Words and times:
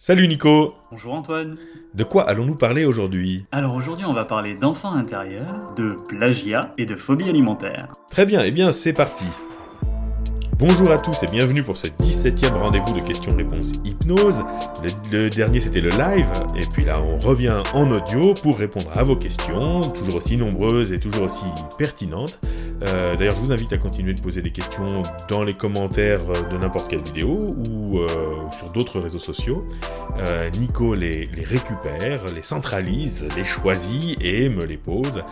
Salut 0.00 0.28
Nico. 0.28 0.76
Bonjour 0.92 1.12
Antoine. 1.12 1.56
De 1.92 2.04
quoi 2.04 2.22
allons-nous 2.28 2.54
parler 2.54 2.84
aujourd'hui? 2.84 3.46
Alors 3.50 3.74
aujourd'hui 3.74 4.06
on 4.06 4.12
va 4.12 4.24
parler 4.24 4.54
d'enfants 4.54 4.94
intérieurs, 4.94 5.74
de 5.76 5.96
plagiat 6.08 6.72
et 6.78 6.86
de 6.86 6.94
phobie 6.94 7.28
alimentaire. 7.28 7.88
Très 8.08 8.24
bien, 8.24 8.44
eh 8.44 8.52
bien 8.52 8.70
c'est 8.70 8.92
parti 8.92 9.24
Bonjour 10.58 10.90
à 10.90 10.98
tous 10.98 11.22
et 11.22 11.26
bienvenue 11.30 11.62
pour 11.62 11.76
ce 11.76 11.86
17e 11.86 12.52
rendez-vous 12.58 12.92
de 12.92 12.98
questions-réponses 12.98 13.74
hypnose. 13.84 14.42
Le, 15.12 15.30
dernier 15.30 15.60
c'était 15.60 15.80
le 15.80 15.90
live, 15.90 16.28
et 16.56 16.66
puis 16.66 16.84
là 16.84 17.00
on 17.00 17.16
revient 17.20 17.62
en 17.74 17.88
audio 17.92 18.34
pour 18.34 18.58
répondre 18.58 18.90
à 18.92 19.04
vos 19.04 19.14
questions, 19.14 19.78
toujours 19.78 20.16
aussi 20.16 20.36
nombreuses 20.36 20.92
et 20.92 20.98
toujours 20.98 21.22
aussi 21.22 21.44
pertinentes. 21.78 22.40
Euh, 22.88 23.16
d'ailleurs 23.16 23.36
je 23.36 23.40
vous 23.40 23.52
invite 23.52 23.72
à 23.72 23.78
continuer 23.78 24.14
de 24.14 24.20
poser 24.20 24.42
des 24.42 24.50
questions 24.50 25.02
dans 25.28 25.44
les 25.44 25.54
commentaires 25.54 26.22
de 26.50 26.58
n'importe 26.58 26.88
quelle 26.88 27.02
vidéo 27.02 27.56
ou 27.70 27.98
euh, 27.98 28.06
sur 28.50 28.70
d'autres 28.72 28.98
réseaux 28.98 29.18
sociaux. 29.20 29.64
Euh, 30.18 30.48
Nico 30.58 30.94
les, 30.94 31.26
les, 31.36 31.44
récupère, 31.44 32.24
les 32.34 32.42
centralise, 32.42 33.28
les 33.36 33.44
choisit 33.44 34.20
et 34.20 34.48
me 34.48 34.64
les 34.64 34.76
pose. 34.76 35.22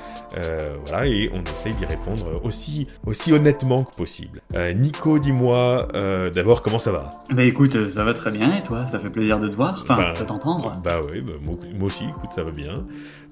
voilà, 0.86 1.06
et 1.06 1.30
on 1.32 1.42
essaye 1.52 1.72
d'y 1.74 1.84
répondre 1.84 2.40
aussi, 2.44 2.86
aussi 3.04 3.32
honnêtement 3.32 3.82
que 3.82 3.96
possible. 3.96 4.40
Nico 4.76 5.15
dis-moi 5.18 5.88
euh, 5.94 6.30
d'abord 6.30 6.62
comment 6.62 6.78
ça 6.78 6.92
va 6.92 7.08
Bah 7.30 7.44
écoute, 7.44 7.88
ça 7.88 8.04
va 8.04 8.14
très 8.14 8.30
bien 8.30 8.56
et 8.56 8.62
toi 8.62 8.84
Ça 8.84 8.98
fait 8.98 9.10
plaisir 9.10 9.38
de 9.38 9.48
te 9.48 9.54
voir, 9.54 9.80
enfin 9.82 9.96
bah, 9.96 10.12
de 10.18 10.24
t'entendre. 10.24 10.72
Bah 10.82 11.00
oui, 11.10 11.20
bah, 11.20 11.32
moi, 11.44 11.56
aussi, 11.86 12.04
écoute, 12.04 12.32
ça 12.32 12.44
va 12.44 12.50
bien. 12.50 12.74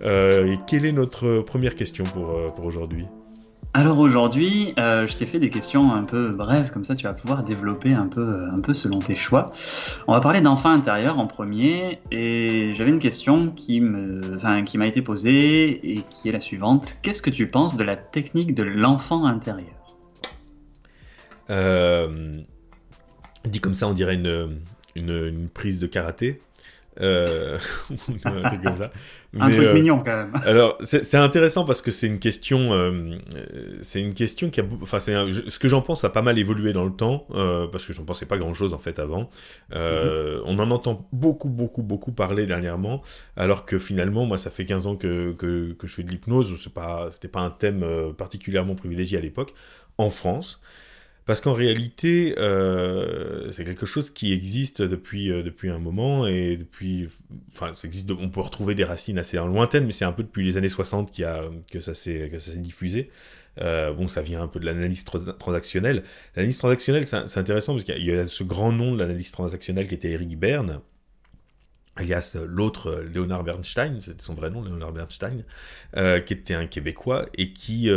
Euh, 0.03 0.53
et 0.53 0.59
quelle 0.67 0.85
est 0.85 0.93
notre 0.93 1.41
première 1.41 1.75
question 1.75 2.05
pour, 2.05 2.31
euh, 2.31 2.47
pour 2.55 2.67
aujourd'hui 2.67 3.07
alors 3.77 3.99
aujourd'hui, 3.99 4.73
je 4.77 5.17
t'ai 5.17 5.27
fait 5.27 5.41
des 5.41 5.51
questions 5.51 5.93
un 5.93 6.05
peu 6.05 6.29
brèves, 6.29 6.71
comme 6.71 6.85
ça 6.85 6.95
tu 6.95 7.09
vas 7.09 7.13
pouvoir 7.13 7.43
développer 7.43 7.93
un 7.93 8.07
peu, 8.07 8.45
un 8.49 8.61
peu 8.61 8.73
selon 8.73 9.01
tes 9.01 9.17
choix. 9.17 9.51
On 10.07 10.13
va 10.13 10.21
parler 10.21 10.41
d'enfant 10.41 10.71
intérieur 10.71 11.19
en 11.19 11.27
premier, 11.27 11.99
et 12.13 12.71
j'avais 12.73 12.93
une 12.93 13.01
question 13.01 13.49
qui 13.49 13.81
me, 13.81 14.37
enfin, 14.37 14.63
qui 14.63 14.79
m'a 14.79 14.87
été 14.87 15.03
posée 15.03 15.91
et 15.93 16.05
qui 16.09 16.29
est 16.29 16.33
la 16.33 16.39
suivante. 16.39 16.99
Qu'est-ce 17.03 17.21
que 17.21 17.31
tu 17.31 17.51
penses 17.51 17.77
de 17.77 17.83
la 17.83 17.97
technique 17.97 18.55
de 18.55 18.63
l'enfant 18.63 19.25
intérieur? 19.25 19.75
euh, 19.75 19.84
dit 21.49 22.45
comme 23.61 23.75
ça, 23.75 23.89
on 23.89 23.93
dirait 23.93 24.15
une, 24.15 24.61
une, 24.95 25.49
prise 25.49 25.79
de 25.79 25.87
karaté. 25.87 26.41
Euh, 27.01 27.59
un 28.25 28.43
truc 28.43 28.63
comme 28.63 28.77
ça. 28.77 28.93
un 29.37 29.51
truc 29.51 29.65
euh, 29.65 29.75
mignon 29.75 29.99
quand 29.99 30.17
même. 30.17 30.33
Alors 30.45 30.79
c'est 30.83 31.17
intéressant 31.17 31.65
parce 31.65 31.83
que 31.83 31.91
c'est 31.91 32.07
une 32.07 32.21
question, 32.21 32.73
euh, 32.73 33.17
c'est 33.81 34.01
une 34.01 34.15
question 34.15 34.49
qui 34.49 34.61
a, 34.61 34.65
enfin 34.81 35.01
c'est 35.01 35.13
ce 35.49 35.59
que 35.59 35.67
j'en 35.67 35.83
pense 35.83 36.05
a 36.05 36.11
pas 36.11 36.23
mal 36.23 36.39
évolué 36.39 36.73
dans 36.73 36.85
le 36.85 36.93
temps 36.93 37.27
parce 37.73 37.85
que 37.85 37.93
j'en 37.93 38.05
pensais 38.05 38.27
pas 38.27 38.39
grand 38.39 38.55
chose 38.55 38.75
en 38.75 38.79
fait 38.79 39.01
avant. 39.01 39.29
Mhm. 39.73 40.43
On 40.45 40.57
en 40.61 40.71
entend 40.71 41.09
beaucoup 41.13 41.49
beaucoup 41.49 41.83
beaucoup 41.83 42.13
parler 42.13 42.47
dernièrement, 42.47 43.03
alors 43.37 43.65
que 43.65 43.81
finalement 43.81 44.25
moi 44.25 44.39
ça 44.39 44.51
fait 44.51 44.65
15 44.65 44.87
ans 44.87 44.95
que, 44.95 45.33
que, 45.33 45.73
que 45.73 45.89
je 45.89 45.95
fais 45.95 46.05
de 46.05 46.13
l'hypnose, 46.13 46.55
c'est 46.63 46.73
pas 46.73 47.09
c'était 47.11 47.27
pas 47.27 47.41
un 47.41 47.51
thème 47.51 47.85
particulièrement 48.17 48.77
privilégié 48.77 49.19
à 49.19 49.21
l'époque 49.21 49.53
en 49.99 50.11
France. 50.11 50.63
Parce 51.27 51.41
qu'en 51.41 51.55
réalité, 51.55 52.35
euh, 52.39 53.51
c'est 53.51 53.65
quelque 53.65 53.87
chose 53.87 54.11
qui 54.11 54.33
existe 54.33 54.83
depuis, 54.83 55.31
euh, 55.31 55.43
depuis 55.43 55.71
un 55.71 55.79
moment 55.79 56.27
et 56.27 56.59
depuis. 56.59 57.09
Enfin, 57.55 57.73
ça 57.73 57.89
existe, 57.89 58.11
on 58.11 58.29
peut 58.29 58.41
retrouver 58.41 58.75
des 58.75 58.85
racines 58.85 59.19
assez 59.19 59.39
lointaines, 59.39 59.87
mais 59.87 59.93
c'est 59.93 60.05
un 60.05 60.13
peu 60.13 60.23
depuis 60.23 60.45
les 60.45 60.59
années 60.59 60.69
60 60.69 61.11
qu'il 61.11 61.25
a, 61.25 61.41
que 61.71 61.81
ça 61.81 61.95
s'est 61.95 62.31
diffusé. 62.57 63.11
Euh, 63.61 63.93
bon, 63.93 64.09
ça 64.09 64.21
vient 64.21 64.43
un 64.43 64.49
peu 64.49 64.61
de 64.61 64.67
l'analyse 64.67 65.05
transactionnelle. 65.05 66.03
L'analyse 66.37 66.59
transactionnelle, 66.59 67.07
c'est 67.07 67.39
intéressant 67.39 67.73
parce 67.73 67.85
qu'il 67.85 68.05
y, 68.05 68.11
a 68.11 68.27
ce 68.27 68.45
grand 68.45 68.73
nom 68.73 68.93
de 68.93 68.99
l'analyse 68.99 69.31
transactionnelle 69.31 69.87
qui 69.87 69.95
était 69.95 70.11
Eric 70.11 70.39
Berne, 70.39 70.81
alias 71.97 72.37
euh, 72.37 72.47
l'autre 72.49 72.89
euh, 72.89 73.05
Léonard 73.05 73.45
Bernstein, 73.45 74.01
c'était 74.01 74.23
son 74.23 74.35
vrai 74.35 74.51
nom, 74.51 74.63
Léonard 74.63 74.93
Bernstein, 74.93 75.45
euh, 75.97 76.21
qui 76.21 76.33
était 76.33 76.55
un 76.55 76.67
Québécois 76.67 77.27
et 77.37 77.53
qui, 77.53 77.91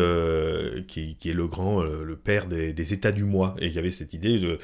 qui, 0.87 1.29
est 1.29 1.33
le 1.33 1.47
grand, 1.47 1.81
le 1.83 2.15
père 2.15 2.47
des, 2.47 2.93
états 2.93 3.11
du 3.11 3.23
moi, 3.23 3.55
et 3.59 3.69
qui 3.69 3.80
avait 3.80 3.89
cette 3.89 4.13
idée 4.13 4.39
de, 4.39 4.59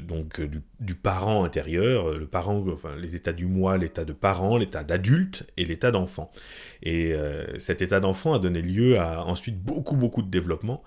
donc, 0.00 0.40
du, 0.80 0.94
parent 0.94 1.44
intérieur, 1.44 2.14
le 2.14 2.26
parent, 2.26 2.64
enfin, 2.72 2.96
les 2.96 3.14
états 3.14 3.32
du 3.32 3.46
moi, 3.46 3.78
l'état 3.78 4.04
de 4.04 4.12
parent, 4.12 4.56
l'état 4.56 4.82
d'adulte 4.82 5.46
et 5.56 5.64
l'état 5.64 5.90
d'enfant. 5.90 6.30
Et 6.82 7.14
cet 7.58 7.82
état 7.82 8.00
d'enfant 8.00 8.34
a 8.34 8.38
donné 8.38 8.62
lieu 8.62 8.98
à 8.98 9.24
ensuite 9.24 9.58
beaucoup, 9.58 9.96
beaucoup 9.96 10.22
de 10.22 10.30
développement. 10.30 10.82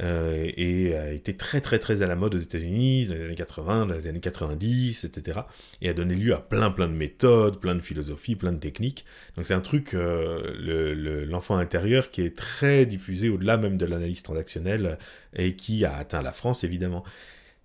Euh, 0.00 0.50
et 0.56 0.96
a 0.96 1.12
été 1.12 1.36
très 1.36 1.60
très 1.60 1.78
très 1.78 2.02
à 2.02 2.06
la 2.06 2.16
mode 2.16 2.34
aux 2.34 2.38
États-Unis 2.38 3.06
dans 3.06 3.14
les 3.14 3.24
années 3.24 3.34
80, 3.34 3.86
dans 3.86 3.94
les 3.94 4.08
années 4.08 4.20
90, 4.20 5.04
etc. 5.04 5.40
Et 5.82 5.88
a 5.88 5.94
donné 5.94 6.14
lieu 6.14 6.34
à 6.34 6.40
plein 6.40 6.70
plein 6.70 6.88
de 6.88 6.94
méthodes, 6.94 7.60
plein 7.60 7.74
de 7.74 7.80
philosophies, 7.80 8.34
plein 8.34 8.52
de 8.52 8.58
techniques. 8.58 9.04
Donc 9.36 9.44
c'est 9.44 9.54
un 9.54 9.60
truc, 9.60 9.94
euh, 9.94 11.24
l'enfant 11.26 11.56
intérieur, 11.56 12.10
qui 12.10 12.22
est 12.22 12.36
très 12.36 12.86
diffusé 12.86 13.28
au-delà 13.28 13.56
même 13.56 13.76
de 13.76 13.86
l'analyse 13.86 14.22
transactionnelle 14.22 14.98
et 15.36 15.54
qui 15.54 15.84
a 15.84 15.96
atteint 15.96 16.22
la 16.22 16.32
France 16.32 16.64
évidemment. 16.64 17.04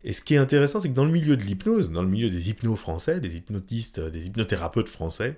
Et 0.03 0.13
ce 0.13 0.21
qui 0.21 0.35
est 0.35 0.37
intéressant, 0.37 0.79
c'est 0.79 0.89
que 0.89 0.93
dans 0.93 1.05
le 1.05 1.11
milieu 1.11 1.35
de 1.35 1.43
l'hypnose, 1.43 1.91
dans 1.91 2.03
le 2.03 2.07
milieu 2.07 2.29
des 2.29 2.49
hypnos 2.49 2.77
français, 2.77 3.19
des 3.19 3.35
hypnotistes, 3.35 3.99
des 3.99 4.27
hypnothérapeutes 4.27 4.87
français, 4.87 5.35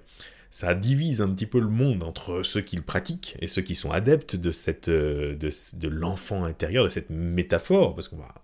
ça 0.52 0.76
divise 0.76 1.22
un 1.22 1.30
petit 1.30 1.46
peu 1.46 1.60
le 1.60 1.70
monde 1.70 2.04
entre 2.04 2.44
ceux 2.44 2.60
qui 2.60 2.76
le 2.76 2.82
pratiquent 2.82 3.38
et 3.40 3.48
ceux 3.48 3.62
qui 3.62 3.74
sont 3.74 3.90
adeptes 3.90 4.36
de, 4.36 4.52
cette, 4.52 4.90
euh, 4.90 5.34
de, 5.34 5.50
de 5.78 5.88
l'enfant 5.88 6.44
intérieur, 6.44 6.84
de 6.84 6.90
cette 6.90 7.10
métaphore, 7.10 7.96
parce 7.96 8.10
qu'on 8.10 8.18
va, 8.18 8.36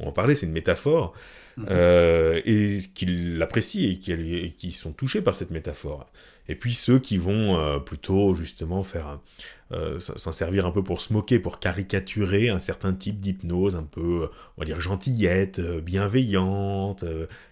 on, 0.00 0.06
va 0.06 0.12
parler, 0.12 0.34
c'est 0.34 0.46
une 0.46 0.52
métaphore, 0.52 1.14
mhm. 1.56 1.66
euh, 1.70 2.40
et 2.44 2.78
qui 2.92 3.06
l'apprécient 3.06 3.88
et 3.88 3.98
qui, 3.98 4.12
et 4.12 4.50
qui, 4.50 4.72
sont 4.72 4.90
touchés 4.90 5.22
par 5.22 5.36
cette 5.36 5.52
métaphore. 5.52 6.10
Et 6.48 6.56
puis 6.56 6.72
ceux 6.72 6.98
qui 6.98 7.18
vont 7.18 7.56
euh, 7.56 7.78
plutôt 7.78 8.34
justement 8.34 8.82
faire 8.82 9.20
s'en 9.98 10.32
servir 10.32 10.64
un 10.64 10.70
peu 10.70 10.82
pour 10.82 11.02
se 11.02 11.12
moquer, 11.12 11.38
pour 11.38 11.60
caricaturer 11.60 12.48
un 12.48 12.58
certain 12.58 12.94
type 12.94 13.20
d'hypnose, 13.20 13.76
un 13.76 13.82
peu, 13.82 14.30
on 14.56 14.62
va 14.62 14.64
dire, 14.64 14.80
gentillette, 14.80 15.60
bienveillante, 15.60 17.04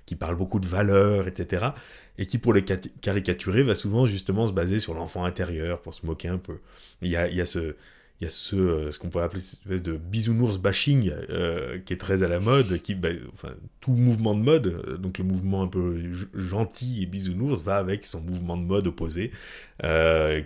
qui 0.06 0.16
parle 0.16 0.34
beaucoup 0.34 0.58
de 0.58 0.66
valeurs, 0.66 1.28
etc 1.28 1.72
et 2.18 2.26
qui, 2.26 2.38
pour 2.38 2.52
les 2.52 2.64
caricaturer, 2.64 3.62
va 3.62 3.74
souvent 3.74 4.06
justement 4.06 4.46
se 4.46 4.52
baser 4.52 4.78
sur 4.78 4.94
l'enfant 4.94 5.24
intérieur, 5.24 5.80
pour 5.82 5.94
se 5.94 6.06
moquer 6.06 6.28
un 6.28 6.38
peu. 6.38 6.58
Il 7.02 7.10
y 7.10 7.16
a, 7.16 7.46
ce, 7.46 7.74
il 8.20 8.24
y 8.24 8.26
a 8.26 8.30
ce, 8.30 8.56
euh, 8.56 8.90
ce 8.90 8.98
qu'on 8.98 9.10
pourrait 9.10 9.24
appeler 9.24 9.42
cette 9.42 9.60
espèce 9.60 9.82
de 9.82 9.96
bisounours 9.96 10.58
bashing 10.58 11.12
euh, 11.28 11.78
qui 11.84 11.92
est 11.92 11.98
très 11.98 12.22
à 12.22 12.28
la 12.28 12.40
mode, 12.40 12.80
qui, 12.80 12.94
bah, 12.94 13.10
enfin, 13.34 13.50
tout 13.80 13.92
mouvement 13.92 14.34
de 14.34 14.40
mode, 14.40 14.66
euh, 14.66 14.96
donc 14.96 15.18
le 15.18 15.24
mouvement 15.24 15.62
un 15.62 15.68
peu 15.68 16.00
gentil 16.34 17.02
et 17.02 17.06
bisounours 17.06 17.62
va 17.62 17.76
avec 17.76 18.06
son 18.06 18.22
mouvement 18.22 18.56
de 18.56 18.64
mode 18.64 18.86
opposé, 18.86 19.32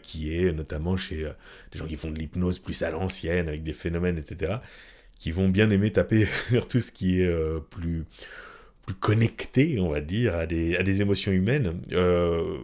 qui 0.03 0.35
est 0.35 0.53
notamment 0.53 0.97
chez 0.97 1.27
des 1.73 1.79
gens 1.79 1.87
qui 1.87 1.97
font 1.97 2.11
de 2.11 2.19
l'hypnose 2.19 2.59
plus 2.59 2.83
à 2.83 2.91
l'ancienne, 2.91 3.49
avec 3.49 3.63
des 3.63 3.73
phénomènes, 3.73 4.19
etc., 4.19 4.57
qui 5.19 5.31
vont 5.31 5.49
bien 5.49 5.71
aimer 5.71 5.93
taper 5.93 6.27
sur 6.49 6.67
tout 6.67 6.81
ce 6.81 6.91
qui 6.91 7.21
est 7.21 7.33
plus 7.71 8.05
connecté, 8.95 9.79
on 9.81 9.89
va 9.89 10.01
dire, 10.01 10.35
à 10.35 10.47
des, 10.47 11.03
émotions 11.03 11.33
humaines. 11.33 11.81
Euh, 11.93 12.57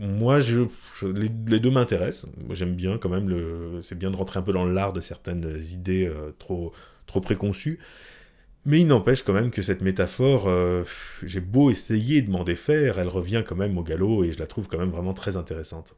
moi, 0.00 0.40
je, 0.40 0.62
les, 1.06 1.28
deux 1.28 1.70
m'intéressent. 1.70 2.30
J'aime 2.50 2.74
bien 2.74 2.98
quand 2.98 3.08
même, 3.08 3.80
c'est 3.82 3.96
bien 3.96 4.10
de 4.10 4.16
rentrer 4.16 4.38
un 4.38 4.42
peu 4.42 4.52
dans 4.52 4.64
l'art 4.64 4.92
de 4.92 5.00
certaines 5.00 5.60
idées 5.72 6.06
euh, 6.06 6.32
trop, 6.38 6.72
trop 7.06 7.20
préconçues. 7.20 7.78
Mais 8.66 8.80
il 8.80 8.86
n'empêche 8.86 9.22
quand 9.22 9.32
même 9.32 9.50
que 9.50 9.62
cette 9.62 9.80
métaphore, 9.80 10.46
euh, 10.46 10.84
j'ai 11.24 11.40
beau 11.40 11.70
essayer 11.70 12.20
de 12.20 12.30
m'en 12.30 12.44
défaire, 12.44 12.98
elle 12.98 13.08
revient 13.08 13.42
quand 13.46 13.56
même 13.56 13.78
au 13.78 13.82
galop 13.82 14.24
et 14.24 14.32
je 14.32 14.38
la 14.38 14.46
trouve 14.46 14.68
quand 14.68 14.78
même 14.78 14.90
vraiment 14.90 15.14
très 15.14 15.36
intéressante. 15.38 15.96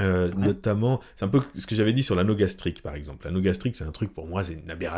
Euh, 0.00 0.30
notamment, 0.36 1.00
c'est 1.16 1.24
un 1.24 1.28
peu 1.28 1.40
ce 1.56 1.66
que 1.66 1.74
j'avais 1.74 1.92
dit 1.92 2.02
sur 2.02 2.14
l'anneau 2.14 2.34
gastrique, 2.34 2.82
par 2.82 2.94
exemple. 2.94 3.26
L'anneau 3.26 3.40
gastrique, 3.40 3.76
c'est 3.76 3.84
un 3.84 3.92
truc 3.92 4.12
pour 4.12 4.26
moi, 4.26 4.42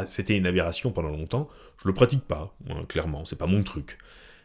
c'était 0.07 0.37
une, 0.37 0.47
aberration 0.47 0.91
pendant 0.93 1.11
longtemps. 1.11 1.49
Je 1.83 1.89
le 1.89 1.95
pratique 1.95 2.25
pas, 2.25 2.55
hein, 2.71 2.85
clairement, 2.89 3.25
c'est 3.25 3.37
pas 3.37 3.47
mon 3.47 3.63
truc. 3.63 3.99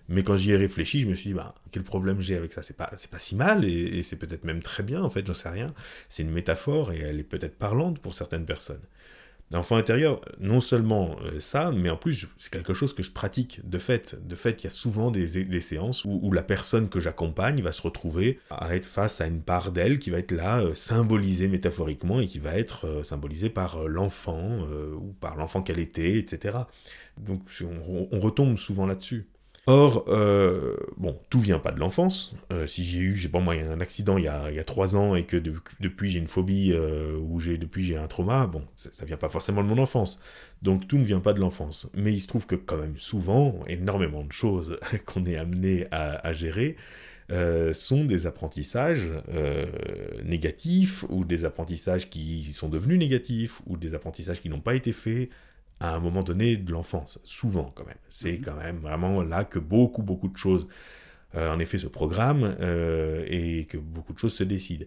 Mais 0.09 0.23
quand 0.23 0.35
j'y 0.35 0.51
ai 0.51 0.57
réfléchi, 0.57 0.99
je 1.01 1.07
me 1.07 1.15
suis 1.15 1.29
dit, 1.29 1.33
bah, 1.33 1.55
quel 1.71 1.83
problème 1.83 2.19
j'ai 2.19 2.35
avec 2.35 2.51
ça? 2.51 2.61
C'est 2.61 2.75
pas, 2.75 2.89
c'est 2.95 3.09
pas 3.09 3.19
si 3.19 3.35
mal, 3.35 3.63
et, 3.63 3.99
et 3.99 4.03
c'est 4.03 4.17
peut-être 4.17 4.43
même 4.43 4.61
très 4.61 4.83
bien, 4.83 5.01
en 5.01 5.09
fait, 5.09 5.25
j'en 5.25 5.33
sais 5.33 5.49
rien. 5.49 5.73
C'est 6.09 6.23
une 6.23 6.31
métaphore, 6.31 6.91
et 6.91 6.99
elle 6.99 7.19
est 7.19 7.23
peut-être 7.23 7.57
parlante 7.57 7.99
pour 7.99 8.13
certaines 8.13 8.45
personnes. 8.45 8.81
L'enfant 9.53 9.75
intérieur, 9.75 10.21
non 10.39 10.61
seulement 10.61 11.17
euh, 11.23 11.39
ça, 11.39 11.71
mais 11.71 11.89
en 11.89 11.97
plus, 11.97 12.27
c'est 12.37 12.51
quelque 12.51 12.73
chose 12.73 12.93
que 12.93 13.03
je 13.03 13.11
pratique 13.11 13.59
de 13.67 13.77
fait. 13.77 14.15
De 14.25 14.35
fait, 14.35 14.61
il 14.61 14.63
y 14.63 14.67
a 14.67 14.71
souvent 14.71 15.11
des, 15.11 15.27
séances 15.59 16.05
où, 16.05 16.31
la 16.31 16.43
personne 16.43 16.87
que 16.87 17.01
j'accompagne 17.01 17.61
va 17.61 17.73
se 17.73 17.81
retrouver 17.81 18.39
à 18.49 18.73
être 18.75 18.85
face 18.85 19.19
à 19.19 19.27
une 19.27 19.41
part 19.41 19.73
d'elle 19.73 19.99
qui 19.99 20.09
va 20.09 20.19
être 20.19 20.31
là, 20.31 20.61
euh, 20.61 20.73
symbolisée 20.73 21.49
métaphoriquement, 21.49 22.21
et 22.21 22.27
qui 22.27 22.39
va 22.39 22.57
être 22.57 22.87
euh, 22.87 23.03
symbolisée 23.03 23.49
par 23.49 23.87
l'enfant, 23.87 24.59
ou 24.97 25.13
par 25.19 25.35
l'enfant 25.35 25.61
qu'elle 25.61 25.79
était, 25.79 26.17
etc. 26.17 26.59
Donc 27.19 27.41
on, 28.11 28.19
retombe 28.19 28.57
souvent 28.57 28.85
là-dessus. 28.85 29.27
Or, 29.67 30.05
euh, 30.07 30.75
bon, 30.97 31.19
tout 31.29 31.39
vient 31.39 31.59
pas 31.59 31.71
de 31.71 31.79
l'enfance. 31.79 32.33
Euh, 32.51 32.65
si 32.65 32.83
j'ai 32.83 32.97
eu, 32.97 33.15
j'ai 33.15 33.29
pas 33.29 33.39
moi, 33.39 33.53
un 33.53 33.79
accident 33.79 34.17
il 34.17 34.23
y 34.23 34.27
a, 34.27 34.49
il 34.49 34.55
y 34.55 34.59
a 34.59 34.63
trois 34.63 34.95
ans 34.95 35.13
et 35.15 35.23
que 35.23 35.37
depuis 35.37 36.09
j'ai 36.09 36.17
une 36.17 36.27
phobie 36.27 36.71
euh, 36.73 37.15
ou 37.19 37.39
j'ai 37.39 37.59
depuis 37.59 37.83
j'ai 37.83 37.95
un 37.95 38.07
trauma, 38.07 38.47
bon, 38.47 38.63
ça, 38.73 39.05
vient 39.05 39.17
pas 39.17 39.29
forcément 39.29 39.63
de 39.63 39.67
mon 39.67 39.77
enfance. 39.77 40.19
Donc 40.63 40.87
tout 40.87 40.97
ne 40.97 41.03
vient 41.03 41.19
pas 41.19 41.33
de 41.33 41.39
l'enfance. 41.39 41.91
Mais 41.93 42.11
il 42.11 42.21
se 42.21 42.27
trouve 42.27 42.47
que 42.47 42.55
quand 42.55 42.77
même 42.77 42.97
souvent, 42.97 43.59
énormément 43.67 44.23
de 44.23 44.31
choses 44.31 44.79
qu'on 45.05 45.25
est 45.25 45.37
amené 45.37 45.85
à, 45.91 46.33
gérer 46.33 46.75
sont 47.71 48.03
des 48.03 48.27
apprentissages 48.27 49.07
négatifs 50.25 51.05
ou 51.07 51.23
des 51.23 51.45
apprentissages 51.45 52.09
qui 52.09 52.43
sont 52.51 52.67
devenus 52.67 52.99
négatifs 52.99 53.61
ou 53.67 53.77
des 53.77 53.95
apprentissages 53.95 54.41
qui 54.41 54.49
n'ont 54.49 54.59
pas 54.59 54.75
été 54.75 54.91
faits 54.91 55.29
à 55.81 55.95
un 55.95 55.99
moment 55.99 56.21
donné 56.21 56.57
de 56.57 56.71
l'enfance, 56.71 57.19
souvent 57.23 57.71
quand 57.75 57.85
même. 57.85 57.97
C'est 58.07 58.33
mhm. 58.33 58.41
quand 58.41 58.55
même 58.55 58.77
vraiment 58.77 59.21
là 59.23 59.43
que 59.43 59.59
beaucoup, 59.59 60.03
beaucoup 60.03 60.27
de 60.27 60.37
choses, 60.37 60.67
euh, 61.35 61.51
en 61.51 61.59
effet, 61.59 61.79
se 61.79 61.87
programment 61.87 62.55
euh, 62.59 63.25
et 63.27 63.65
que 63.65 63.77
beaucoup 63.77 64.13
de 64.13 64.19
choses 64.19 64.33
se 64.33 64.43
décident. 64.43 64.85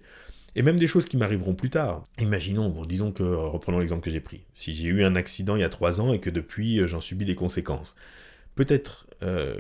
Et 0.55 0.63
même 0.63 0.79
des 0.79 0.87
choses 0.87 1.07
qui 1.07 1.17
m'arriveront 1.17 1.55
plus 1.55 1.71
tard. 1.71 2.05
Imaginons, 2.21 2.69
bon, 2.69 2.87
disons 2.87 3.11
que, 3.11 3.25
reprenons 3.25 3.81
l'exemple 3.81 4.05
que 4.05 4.11
j'ai 4.11 4.21
pris, 4.21 4.45
si 4.53 4.73
j'ai 4.73 4.87
eu 4.87 5.03
un 5.05 5.17
accident 5.17 5.57
il 5.57 5.61
y 5.61 5.65
a 5.65 5.69
trois 5.69 6.01
ans 6.01 6.13
et 6.13 6.21
que 6.21 6.31
depuis 6.31 6.79
euh, 6.79 6.87
j'en 6.87 7.01
subis 7.01 7.25
des 7.25 7.35
conséquences. 7.35 7.97
Peut-être 8.55 9.09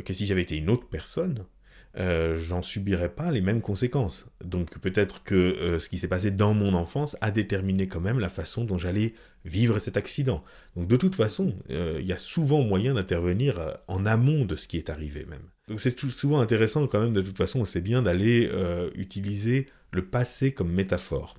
que 0.04 0.12
si 0.12 0.24
j'avais 0.24 0.42
été 0.42 0.56
une 0.56 0.70
autre 0.70 0.86
personne, 0.86 1.46
euh, 1.96 2.36
j'en 2.36 2.60
subirais 2.60 3.08
pas 3.08 3.30
les 3.30 3.40
mêmes 3.40 3.60
conséquences. 3.60 4.26
Donc 4.44 4.78
peut-être 4.80 5.22
que 5.22 5.34
euh, 5.34 5.78
ce 5.78 5.88
qui 5.88 5.96
s'est 5.96 6.08
passé 6.08 6.32
dans 6.32 6.52
mon 6.52 6.74
enfance 6.74 7.16
a 7.20 7.30
déterminé 7.30 7.86
quand 7.86 8.00
même 8.00 8.18
la 8.18 8.28
façon 8.28 8.64
dont 8.64 8.78
j'allais 8.78 9.14
vivre 9.44 9.78
cet 9.78 9.96
accident. 9.96 10.42
Donc 10.74 10.88
de 10.88 10.96
toute 10.96 11.14
façon, 11.14 11.54
euh, 11.70 11.98
il 12.00 12.06
y 12.06 12.12
a 12.12 12.16
souvent 12.16 12.62
moyen 12.62 12.94
d'intervenir 12.94 13.78
en 13.86 14.06
amont 14.06 14.44
de 14.44 14.56
ce 14.56 14.66
qui 14.66 14.76
est 14.76 14.90
arrivé 14.90 15.24
même. 15.24 15.44
Donc 15.68 15.78
c'est 15.78 15.98
souvent 16.00 16.40
intéressant 16.40 16.86
quand 16.88 17.00
même 17.00 17.14
de 17.14 17.22
toute 17.22 17.36
façon, 17.36 17.64
c'est 17.64 17.80
bien 17.80 18.02
d'aller 18.02 18.50
utiliser 18.96 19.66
le 19.92 20.04
passé 20.04 20.52
comme 20.52 20.72
métaphore. 20.72 21.38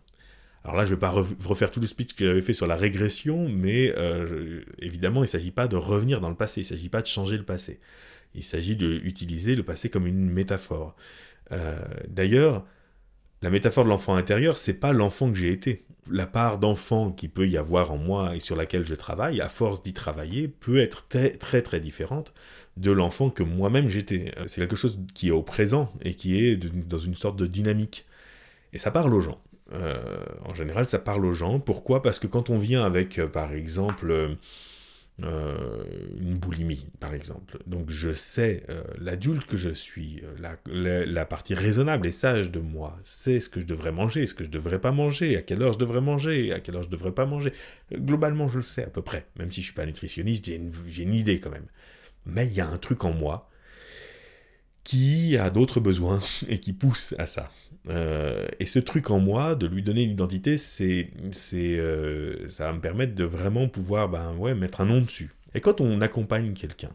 Alors 0.64 0.78
là, 0.78 0.84
je 0.86 0.90
ne 0.90 0.96
vais 0.96 1.00
pas 1.00 1.12
refaire 1.12 1.70
tout 1.70 1.80
le 1.80 1.86
speech 1.86 2.16
que 2.16 2.26
j'avais 2.26 2.42
fait 2.42 2.54
sur 2.54 2.66
la 2.66 2.76
régression, 2.76 3.48
mais 3.48 3.94
évidemment, 4.80 5.20
il 5.20 5.26
ne 5.26 5.30
s'agit 5.30 5.52
pas 5.52 5.68
de 5.68 5.76
revenir 5.76 6.22
dans 6.22 6.30
le 6.30 6.36
passé, 6.36 6.62
il 6.62 6.64
ne 6.64 6.70
s'agit 6.70 6.90
pas 6.90 7.04
de 7.04 7.08
changer 7.08 7.38
le 7.38 7.44
passé. 7.44 7.80
Il 8.36 8.44
s'agit 8.44 8.76
d'utiliser 8.76 9.56
le 9.56 9.64
passé 9.64 9.90
comme 9.90 10.08
une 10.08 10.30
métaphore. 10.30 10.96
Euh, 11.52 11.78
d'ailleurs, 12.08 12.66
la 13.42 13.50
métaphore 13.50 13.86
de 13.86 13.90
l'enfant 13.90 14.16
intérieur, 14.16 14.58
c'est 14.58 14.74
pas 14.74 14.94
l'enfant 14.94 15.32
que 15.32 15.38
j'ai 15.38 15.52
été. 15.52 15.86
La 16.12 16.28
part 16.28 16.60
d'enfant 16.60 17.12
qui 17.12 17.28
peut 17.28 17.48
y 17.48 17.58
avoir 17.58 17.92
en 17.92 17.98
moi 17.98 18.36
et 18.36 18.40
sur 18.40 18.56
laquelle 18.56 18.86
je 18.86 18.96
travaille, 18.96 19.42
à 19.42 19.48
force 19.48 19.82
d'y 19.82 19.94
travailler, 19.94 20.48
peut 20.48 20.80
être 20.80 21.08
très 21.08 21.62
très 21.62 21.80
différente 21.80 22.34
de 22.78 22.92
l'enfant 22.92 23.30
que 23.30 23.44
moi-même 23.44 23.88
j'étais. 23.88 24.34
Euh, 24.38 24.48
c'est 24.48 24.62
quelque 24.62 24.76
chose 24.76 25.00
qui 25.14 25.30
est 25.30 25.32
au 25.32 25.44
présent 25.44 25.92
et 26.02 26.14
qui 26.14 26.40
est 26.44 26.58
dans 26.58 26.98
une 26.98 27.16
sorte 27.16 27.38
de 27.38 27.48
dynamique. 27.48 28.06
Et 28.74 28.78
ça 28.78 28.92
parle 28.92 29.14
aux 29.14 29.22
gens. 29.22 29.42
Euh, 29.74 29.98
en 30.44 30.54
général, 30.54 30.88
ça 30.88 31.00
parle 31.00 31.26
aux 31.26 31.34
gens. 31.34 31.60
Pourquoi? 31.60 32.02
Parce 32.02 32.20
que 32.20 32.28
quand 32.28 32.50
on 32.50 32.58
vient 32.58 32.84
avec, 32.84 33.24
par 33.28 33.54
exemple, 33.54 34.38
euh, 35.24 35.86
une 36.20 36.36
boulimie, 36.36 36.88
par 37.00 37.14
exemple. 37.14 37.58
Donc 37.68 37.90
je 37.90 38.14
sais, 38.14 38.64
euh, 38.70 38.84
l'adulte 39.00 39.46
que 39.46 39.56
je 39.56 39.70
suis, 39.70 40.22
euh, 40.24 41.06
la, 41.06 41.26
partie 41.26 41.54
raisonnable 41.54 42.06
et 42.08 42.12
sage 42.12 42.52
de 42.52 42.60
moi, 42.60 43.00
c'est 43.06 43.40
ce 43.40 43.48
que 43.48 43.62
je 43.62 43.66
devrais 43.66 43.94
manger, 43.94 44.26
ce 44.26 44.34
que 44.34 44.44
je 44.44 44.50
devrais 44.50 44.80
pas 44.80 44.92
manger, 44.92 45.38
à 45.38 45.42
quelle 45.42 45.62
heure 45.62 45.72
je 45.72 45.78
devrais 45.78 46.02
manger, 46.02 46.52
à 46.52 46.60
quelle 46.60 46.76
heure 46.76 46.84
je 46.84 46.90
devrais 46.90 47.14
pas 47.14 47.26
manger. 47.26 47.54
Globalement, 47.94 48.50
je 48.50 48.58
le 48.58 48.64
sais 48.64 48.84
à 48.84 48.90
peu 48.90 49.02
près. 49.02 49.26
Même 49.40 49.52
si 49.52 49.62
je 49.62 49.68
suis 49.68 49.74
pas 49.74 49.86
nutritionniste, 49.86 50.46
j'ai 50.46 50.56
une, 50.56 50.74
une 50.98 51.14
idée 51.14 51.40
quand 51.40 51.52
même. 51.52 51.68
Mais 52.26 52.48
il 52.48 52.54
y 52.54 52.62
a 52.62 52.68
un 52.68 52.78
truc 52.78 53.06
en 53.06 53.14
moi 53.14 53.50
qui 54.84 55.38
a 55.38 55.50
d'autres 55.50 55.80
besoins 55.80 56.20
et 56.50 56.60
qui 56.60 56.74
pousse 56.74 57.16
à 57.18 57.26
ça. 57.26 57.52
Euh, 57.90 58.48
et 58.60 58.66
ce 58.66 58.80
truc 58.80 59.12
en 59.12 59.20
moi, 59.20 59.56
de 59.56 59.68
lui 59.68 59.84
donner 59.84 60.04
une 60.04 60.12
identité, 60.12 60.58
c'est, 60.58 61.12
c'est, 61.32 61.78
euh, 61.78 62.48
ça 62.50 62.66
va 62.66 62.74
me 62.74 62.82
permettre 62.82 63.16
de 63.16 63.24
vraiment 63.24 63.68
pouvoir 63.68 64.10
ben, 64.10 64.36
ouais, 64.38 64.56
mettre 64.56 64.82
un 64.82 64.86
nom 64.86 65.02
dessus. 65.02 65.32
Et 65.54 65.62
quand 65.62 65.82
on 65.82 66.02
accompagne 66.02 66.54
quelqu'un, 66.54 66.92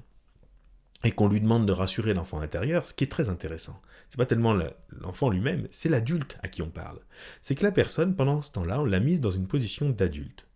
et 1.03 1.13
qu'on 1.13 1.29
lui 1.29 1.41
demande 1.41 1.67
de 1.67 1.73
rassurer 1.73 2.13
l'enfant 2.13 2.41
intérieur, 2.41 2.85
ce 2.85 2.93
qui 2.93 3.05
est 3.05 3.09
très 3.09 3.31
intéressant, 3.31 3.81
c'est 4.09 4.19
pas 4.19 4.27
tellement 4.27 4.55
l'enfant 5.01 5.31
lui-même, 5.31 5.67
c'est 5.71 5.89
l'adulte 5.89 6.37
à 6.43 6.49
qui 6.49 6.63
on 6.63 6.69
parle. 6.69 6.99
C'est 7.41 7.55
que 7.55 7.63
la 7.63 7.73
personne, 7.73 8.17
pendant 8.17 8.43
ce 8.43 8.53
temps-là, 8.53 8.83
on 8.83 8.85
l'a 8.85 9.01
mise 9.01 9.21
dans 9.21 9.31
une 9.31 9.47
position 9.47 9.89
d'adulte 9.89 10.47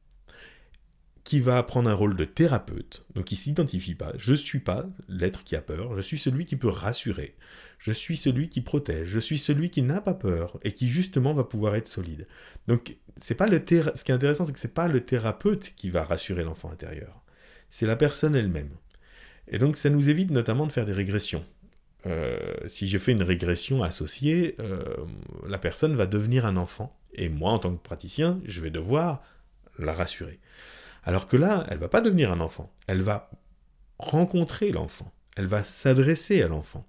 qui 1.24 1.40
va 1.40 1.62
prendre 1.62 1.88
un 1.88 1.94
rôle 1.94 2.16
de 2.16 2.26
thérapeute, 2.26 3.06
donc 3.14 3.32
il 3.32 3.36
s'identifie 3.36 3.94
pas. 3.94 4.12
Je 4.18 4.34
suis 4.34 4.60
pas 4.60 4.86
l'être 5.08 5.42
qui 5.42 5.56
a 5.56 5.62
peur, 5.62 5.96
je 5.96 6.02
suis 6.02 6.18
celui 6.18 6.44
qui 6.44 6.56
peut 6.56 6.68
rassurer, 6.68 7.34
je 7.78 7.92
suis 7.92 8.16
celui 8.16 8.50
qui 8.50 8.60
protège, 8.60 9.08
je 9.08 9.18
suis 9.18 9.38
celui 9.38 9.70
qui 9.70 9.80
n'a 9.80 10.02
pas 10.02 10.14
peur 10.14 10.58
et 10.62 10.72
qui 10.72 10.88
justement 10.88 11.32
va 11.32 11.44
pouvoir 11.44 11.76
être 11.76 11.88
solide. 11.88 12.26
Donc 12.68 12.96
c'est 13.16 13.36
pas 13.36 13.46
le 13.46 13.58
ce 13.58 14.04
qui 14.04 14.12
est 14.12 14.14
intéressant, 14.14 14.44
c'est 14.44 14.52
que 14.52 14.58
c'est 14.58 14.74
pas 14.74 14.86
le 14.86 15.00
thérapeute 15.00 15.72
qui 15.76 15.88
va 15.88 16.04
rassurer 16.04 16.44
l'enfant 16.44 16.70
intérieur, 16.70 17.22
c'est 17.70 17.86
la 17.86 17.96
personne 17.96 18.36
elle-même. 18.36 18.70
Et 19.48 19.58
donc 19.58 19.78
ça 19.78 19.88
nous 19.88 20.10
évite 20.10 20.30
notamment 20.30 20.66
de 20.66 20.72
faire 20.72 20.86
des 20.86 20.92
régressions. 20.92 21.44
Euh, 22.06 22.36
si 22.66 22.86
je 22.86 22.98
fais 22.98 23.12
une 23.12 23.22
régression 23.22 23.82
associée, 23.82 24.56
euh, 24.60 24.84
la 25.48 25.58
personne 25.58 25.96
va 25.96 26.06
devenir 26.06 26.44
un 26.44 26.56
enfant. 26.56 26.98
Et 27.14 27.28
moi, 27.28 27.52
en 27.52 27.58
tant 27.58 27.74
que 27.74 27.82
praticien, 27.82 28.40
je 28.44 28.60
vais 28.60 28.70
devoir 28.70 29.22
la 29.78 29.94
rassurer. 29.94 30.38
Alors 31.04 31.26
que 31.26 31.36
là, 31.36 31.66
elle 31.70 31.78
va 31.78 31.88
pas 31.88 32.00
devenir 32.00 32.32
un 32.32 32.40
enfant, 32.40 32.72
elle 32.86 33.02
va 33.02 33.30
rencontrer 33.98 34.72
l'enfant, 34.72 35.12
elle 35.36 35.46
va 35.46 35.64
s'adresser 35.64 36.42
à 36.42 36.48
l'enfant. 36.48 36.86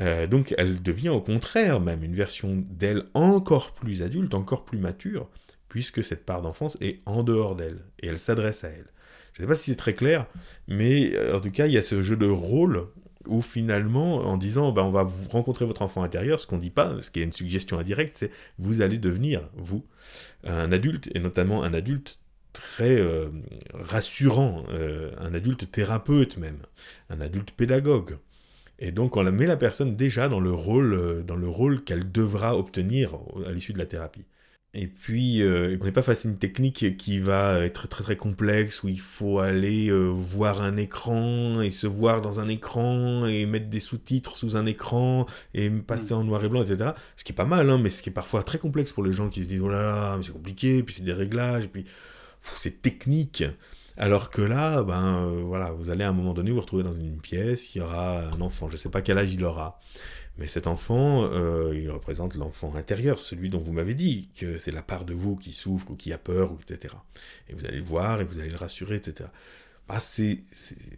Euh, 0.00 0.26
donc 0.28 0.54
elle 0.56 0.82
devient 0.82 1.08
au 1.08 1.20
contraire 1.20 1.80
même 1.80 2.04
une 2.04 2.14
version 2.14 2.64
d'elle 2.70 3.06
encore 3.14 3.72
plus 3.72 4.02
adulte, 4.02 4.34
encore 4.34 4.64
plus 4.64 4.78
mature, 4.78 5.28
puisque 5.68 6.04
cette 6.04 6.24
part 6.24 6.42
d'enfance 6.42 6.76
est 6.80 7.00
en 7.06 7.22
dehors 7.22 7.56
d'elle, 7.56 7.84
et 8.00 8.06
elle 8.06 8.20
s'adresse 8.20 8.64
à 8.64 8.68
elle. 8.68 8.86
Je 9.32 9.42
ne 9.42 9.46
sais 9.46 9.48
pas 9.48 9.54
si 9.54 9.70
c'est 9.70 9.76
très 9.76 9.94
clair, 9.94 10.26
mais 10.68 11.14
euh, 11.14 11.36
en 11.36 11.40
tout 11.40 11.50
cas, 11.50 11.66
il 11.66 11.72
y 11.72 11.78
a 11.78 11.82
ce 11.82 12.02
jeu 12.02 12.16
de 12.16 12.26
rôle 12.26 12.88
où 13.26 13.40
finalement, 13.40 14.16
en 14.16 14.36
disant 14.36 14.72
bah, 14.72 14.84
on 14.84 14.90
va 14.90 15.06
rencontrer 15.30 15.64
votre 15.64 15.82
enfant 15.82 16.02
intérieur, 16.02 16.40
ce 16.40 16.46
qu'on 16.46 16.56
ne 16.56 16.62
dit 16.62 16.70
pas, 16.70 17.00
ce 17.00 17.10
qui 17.10 17.20
est 17.20 17.24
une 17.24 17.32
suggestion 17.32 17.78
indirecte, 17.78 18.14
c'est 18.16 18.30
vous 18.58 18.80
allez 18.80 18.98
devenir, 18.98 19.48
vous, 19.54 19.86
un 20.44 20.72
adulte, 20.72 21.08
et 21.14 21.20
notamment 21.20 21.62
un 21.62 21.74
adulte 21.74 22.19
très 22.52 22.98
euh, 22.98 23.28
rassurant, 23.74 24.64
euh, 24.70 25.10
un 25.18 25.34
adulte 25.34 25.70
thérapeute 25.70 26.36
même, 26.36 26.58
un 27.08 27.20
adulte 27.20 27.52
pédagogue. 27.52 28.18
Et 28.78 28.92
donc 28.92 29.16
on 29.16 29.24
met 29.30 29.46
la 29.46 29.56
personne 29.56 29.96
déjà 29.96 30.28
dans 30.28 30.40
le 30.40 30.52
rôle, 30.52 30.94
euh, 30.94 31.22
dans 31.22 31.36
le 31.36 31.48
rôle 31.48 31.82
qu'elle 31.84 32.10
devra 32.10 32.56
obtenir 32.56 33.14
à 33.46 33.52
l'issue 33.52 33.72
de 33.72 33.78
la 33.78 33.86
thérapie. 33.86 34.24
Et 34.72 34.86
puis, 34.86 35.42
on 35.42 35.84
n'est 35.84 35.90
pas 35.90 36.04
face 36.04 36.24
à 36.24 36.28
une 36.28 36.38
technique 36.38 36.96
qui 36.96 37.18
va 37.18 37.64
être 37.64 37.88
très 37.88 38.04
très 38.04 38.16
complexe, 38.16 38.84
où 38.84 38.88
il 38.88 39.00
faut 39.00 39.40
aller 39.40 39.90
voir 40.12 40.62
un 40.62 40.76
écran 40.76 41.60
et 41.60 41.72
se 41.72 41.88
voir 41.88 42.22
dans 42.22 42.38
un 42.38 42.46
écran 42.46 43.26
et 43.26 43.46
mettre 43.46 43.68
des 43.68 43.80
sous-titres 43.80 44.36
sous 44.36 44.56
un 44.56 44.66
écran 44.66 45.26
et 45.54 45.68
passer 45.70 46.14
en 46.14 46.22
noir 46.22 46.44
et 46.44 46.48
blanc, 46.48 46.62
etc. 46.62 46.92
Ce 47.16 47.24
qui 47.24 47.32
est 47.32 47.34
pas 47.34 47.44
mal, 47.46 47.68
hein, 47.68 47.78
mais 47.82 47.90
ce 47.90 48.00
qui 48.00 48.10
est 48.10 48.12
parfois 48.12 48.44
très 48.44 48.58
complexe 48.58 48.92
pour 48.92 49.02
les 49.02 49.12
gens 49.12 49.28
qui 49.28 49.42
se 49.42 49.48
disent, 49.48 49.60
oh 49.60 49.68
là 49.68 49.82
là, 49.82 50.16
mais 50.16 50.22
c'est 50.22 50.30
compliqué, 50.30 50.84
puis 50.84 50.94
c'est 50.94 51.02
des 51.02 51.14
réglages, 51.14 51.68
puis 51.68 51.84
c'est 52.56 52.82
technique. 52.82 53.44
Alors 53.96 54.30
que 54.30 54.40
là, 54.40 54.82
ben 54.82 55.26
euh, 55.26 55.42
voilà, 55.44 55.72
vous 55.72 55.90
allez 55.90 56.04
à 56.04 56.08
un 56.08 56.12
moment 56.12 56.32
donné 56.32 56.50
vous 56.52 56.60
retrouver 56.60 56.82
dans 56.82 56.94
une 56.94 57.20
pièce, 57.20 57.74
il 57.74 57.78
y 57.78 57.80
aura 57.82 58.28
un 58.28 58.40
enfant, 58.40 58.68
je 58.68 58.74
ne 58.74 58.78
sais 58.78 58.88
pas 58.88 59.02
quel 59.02 59.18
âge 59.18 59.34
il 59.34 59.44
aura, 59.44 59.78
mais 60.38 60.46
cet 60.46 60.66
enfant, 60.66 61.24
euh, 61.24 61.78
il 61.78 61.90
représente 61.90 62.34
l'enfant 62.34 62.74
intérieur, 62.76 63.18
celui 63.18 63.50
dont 63.50 63.58
vous 63.58 63.74
m'avez 63.74 63.94
dit 63.94 64.30
que 64.38 64.56
c'est 64.56 64.70
la 64.70 64.82
part 64.82 65.04
de 65.04 65.12
vous 65.12 65.36
qui 65.36 65.52
souffre 65.52 65.90
ou 65.90 65.96
qui 65.96 66.14
a 66.14 66.18
peur, 66.18 66.56
etc. 66.62 66.94
Et 67.48 67.52
vous 67.52 67.66
allez 67.66 67.76
le 67.76 67.84
voir 67.84 68.22
et 68.22 68.24
vous 68.24 68.38
allez 68.38 68.48
le 68.48 68.56
rassurer, 68.56 68.96
etc. 68.96 69.28
Bah 69.86 70.00
c'est, 70.00 70.38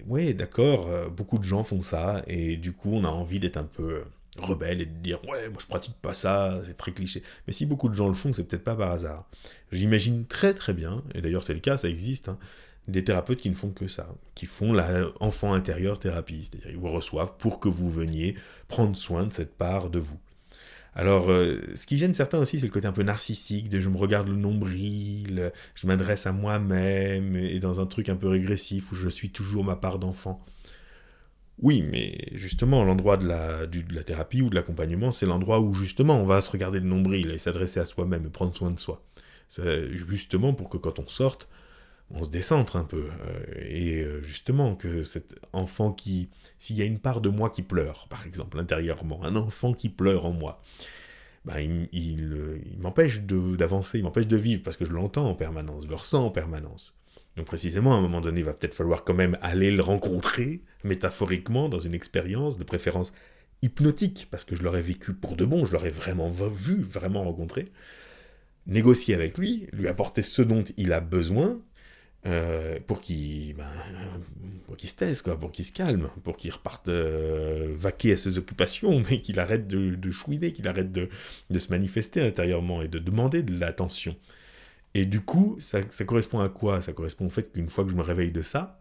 oui, 0.07 0.33
d'accord, 0.35 0.89
euh, 0.89 1.09
beaucoup 1.09 1.39
de 1.39 1.45
gens 1.45 1.65
font 1.65 1.81
ça 1.81 2.23
et 2.29 2.57
du 2.57 2.73
coup 2.73 2.91
on 2.93 3.05
a 3.05 3.09
envie 3.09 3.41
d'être 3.41 3.57
un 3.57 3.65
peu 3.65 4.03
rebelle 4.39 4.81
et 4.81 4.87
de 4.87 4.99
dire 4.99 5.23
ouais 5.25 5.49
moi 5.51 5.59
je 5.61 5.67
pratique 5.67 5.97
pas 6.01 6.15
ça 6.15 6.61
c'est 6.63 6.77
très 6.77 6.93
cliché. 6.93 7.23
Mais 7.47 7.53
si 7.53 7.67
beaucoup 7.67 7.89
de 7.89 7.95
gens 7.95 8.09
le 8.09 8.15
font 8.15 8.33
c'est 8.33 8.45
peut-être 8.45 8.65
pas 8.65 8.77
par 8.77 8.91
hasard. 8.91 9.29
J'imagine 9.71 10.27
très 10.27 10.55
très 10.55 10.73
bien 10.73 11.03
et 11.15 11.21
d'ailleurs 11.21 11.45
c'est 11.45 11.55
le 11.55 11.61
cas 11.61 11.77
ça 11.77 11.89
existe 11.89 12.29
hein, 12.29 12.39
des 12.89 13.05
thérapeutes 13.05 13.41
qui 13.41 13.51
ne 13.51 13.55
font 13.55 13.71
que 13.71 13.89
ça 13.89 14.09
qui 14.35 14.47
font 14.47 14.73
la 14.73 15.07
enfant 15.21 15.53
intérieur 15.53 15.99
thérapie 15.99 16.45
c'est-à-dire 16.45 16.71
ils 16.71 16.79
vous 16.79 16.91
reçoivent 16.91 17.37
pour 17.37 17.61
que 17.61 17.69
vous 17.69 17.91
veniez 17.91 18.35
prendre 18.69 18.97
soin 18.97 19.27
de 19.27 19.33
cette 19.33 19.55
part 19.55 19.91
de 19.91 19.99
vous. 19.99 20.19
Alors, 20.95 21.31
euh, 21.31 21.59
ce 21.75 21.87
qui 21.87 21.97
gêne 21.97 22.13
certains 22.13 22.39
aussi, 22.39 22.59
c'est 22.59 22.67
le 22.67 22.73
côté 22.73 22.87
un 22.87 22.93
peu 22.93 23.03
narcissique 23.03 23.71
de 23.71 23.81
je 23.81 23.89
me 23.89 23.97
regarde 23.97 24.29
le 24.29 24.37
nombril, 24.37 25.53
je 25.75 25.87
m'adresse 25.87 26.27
à 26.27 26.33
moi-même, 26.33 27.35
et 27.37 27.59
dans 27.61 27.81
un 27.81 27.87
truc 27.87 28.11
un 28.11 28.17
peu 28.17 28.29
régressif 28.29 28.93
où 28.93 28.95
je 28.95 29.09
suis 29.09 29.31
toujours 29.31 29.65
ma 29.65 29.77
part 29.77 29.99
d'enfant. 29.99 30.45
Oui, 31.59 31.83
mais 31.83 32.29
justement, 32.33 32.85
l'endroit 32.85 33.17
de 33.17 33.27
la, 33.27 33.67
thérapie 34.05 34.43
ou 34.43 34.51
de 34.51 34.55
l'accompagnement, 34.55 35.11
c'est 35.11 35.27
l'endroit 35.27 35.61
où 35.61 35.75
justement 35.75 36.17
on 36.17 36.25
va 36.25 36.41
se 36.41 36.51
regarder 36.51 36.81
le 36.81 36.87
nombril 36.87 37.31
et 37.31 37.39
s'adresser 37.39 37.81
à 37.81 37.85
soi-même 37.85 38.27
et 38.27 38.31
prendre 38.31 38.55
soin 38.55 38.71
de 38.71 38.79
soi. 38.79 39.05
Justement 39.91 40.55
pour 40.55 40.71
que 40.71 40.79
quand 40.79 40.99
on 40.99 41.07
sorte, 41.07 41.49
on 42.11 42.25
se 42.25 42.31
décentre 42.31 42.77
un 42.77 42.85
peu. 42.85 43.09
et 43.59 44.05
justement, 44.23 44.75
que 44.77 45.03
cet 45.03 45.39
enfant 45.53 45.93
qui, 45.93 46.31
s'il 46.59 46.77
y 46.77 46.83
a 46.83 46.85
une 46.85 46.99
part 46.99 47.21
de 47.21 47.29
moi 47.29 47.51
qui 47.51 47.63
pleure, 47.63 48.09
par 48.09 48.27
exemple, 48.27 48.59
intérieurement, 48.59 49.23
un 49.25 49.37
enfant 49.37 49.73
qui 49.73 49.89
pleure 49.89 50.27
en 50.27 50.33
moi, 50.33 50.63
ben, 51.45 51.59
il, 51.59 51.89
il 51.93 52.79
m'empêche 52.79 53.21
d'avancer, 53.23 53.99
il 53.99 54.05
m'empêche 54.05 54.29
de 54.29 54.37
vivre, 54.37 54.63
parce 54.63 54.77
que 54.77 54.85
je 54.85 54.93
l'entends 54.93 55.29
en 55.29 55.35
permanence, 55.35 55.85
je 55.85 55.89
le 55.89 55.97
ressens 55.97 56.25
en 56.25 56.31
permanence. 56.31 56.95
Donc 57.37 57.47
précisément, 57.47 57.95
à 57.95 57.97
un 57.97 58.01
moment 58.01 58.21
donné, 58.21 58.41
il 58.41 58.45
va 58.45 58.53
peut-être 58.53 58.75
falloir 58.75 59.05
quand 59.05 59.15
même 59.15 59.39
aller 59.41 59.71
le 59.71 59.83
rencontrer, 59.83 60.61
métaphoriquement, 60.85 61.69
dans 61.69 61.79
une 61.79 61.95
expérience, 61.95 62.59
de 62.59 62.65
préférence 62.65 63.13
hypnotique, 63.63 64.29
parce 64.31 64.45
que 64.45 64.57
je 64.57 64.63
l'aurais 64.63 64.83
vécu 64.83 65.15
pour 65.15 65.37
de 65.37 65.45
bon, 65.45 65.65
je 65.65 65.73
l'aurais 65.73 65.91
vraiment 65.91 66.29
vu, 66.29 66.83
vraiment 66.83 67.25
rencontré, 67.25 67.73
négocier 68.67 69.15
avec 69.15 69.39
lui, 69.39 69.69
lui 69.73 69.89
apporter 69.89 70.23
ce 70.23 70.43
dont 70.43 70.65
il 70.77 70.93
a 70.93 71.01
besoin, 71.01 71.61
euh, 72.25 72.79
pour 72.87 73.01
qu'il 73.01 73.55
ben, 73.55 73.67
se 74.85 74.95
taise, 74.95 75.23
quoi, 75.23 75.39
pour 75.39 75.51
qu'il 75.51 75.65
se 75.65 75.73
calme, 75.73 76.09
pour 76.23 76.37
qu'il 76.37 76.53
reparte 76.53 76.89
euh, 76.89 77.73
vaquer 77.75 78.13
à 78.13 78.17
ses 78.17 78.39
occupations, 78.39 79.03
mais 79.11 79.21
qu'il 79.21 79.41
arrête 79.41 79.67
de, 79.67 80.11
chouiner, 80.11 80.53
qu'il 80.53 80.69
arrête 80.69 80.93
de, 80.93 81.09
se 81.59 81.69
manifester 81.71 82.21
intérieurement 82.21 82.83
et 82.83 82.89
de 82.89 82.99
demander 82.99 83.43
de 83.43 83.59
l'attention. 83.59 84.17
Et 84.95 85.07
du 85.07 85.21
coup, 85.21 85.57
ça, 85.59 85.83
correspond 86.05 86.41
à 86.41 86.49
quoi? 86.49 86.83
Ça 86.83 86.93
correspond 86.93 87.27
au 87.27 87.31
fait 87.31 87.53
qu'une 87.53 87.69
fois 87.69 87.85
que 87.85 87.91
je 87.91 87.97
me 87.97 88.03
réveille 88.03 88.33
de 88.33 88.43
ça, 88.43 88.81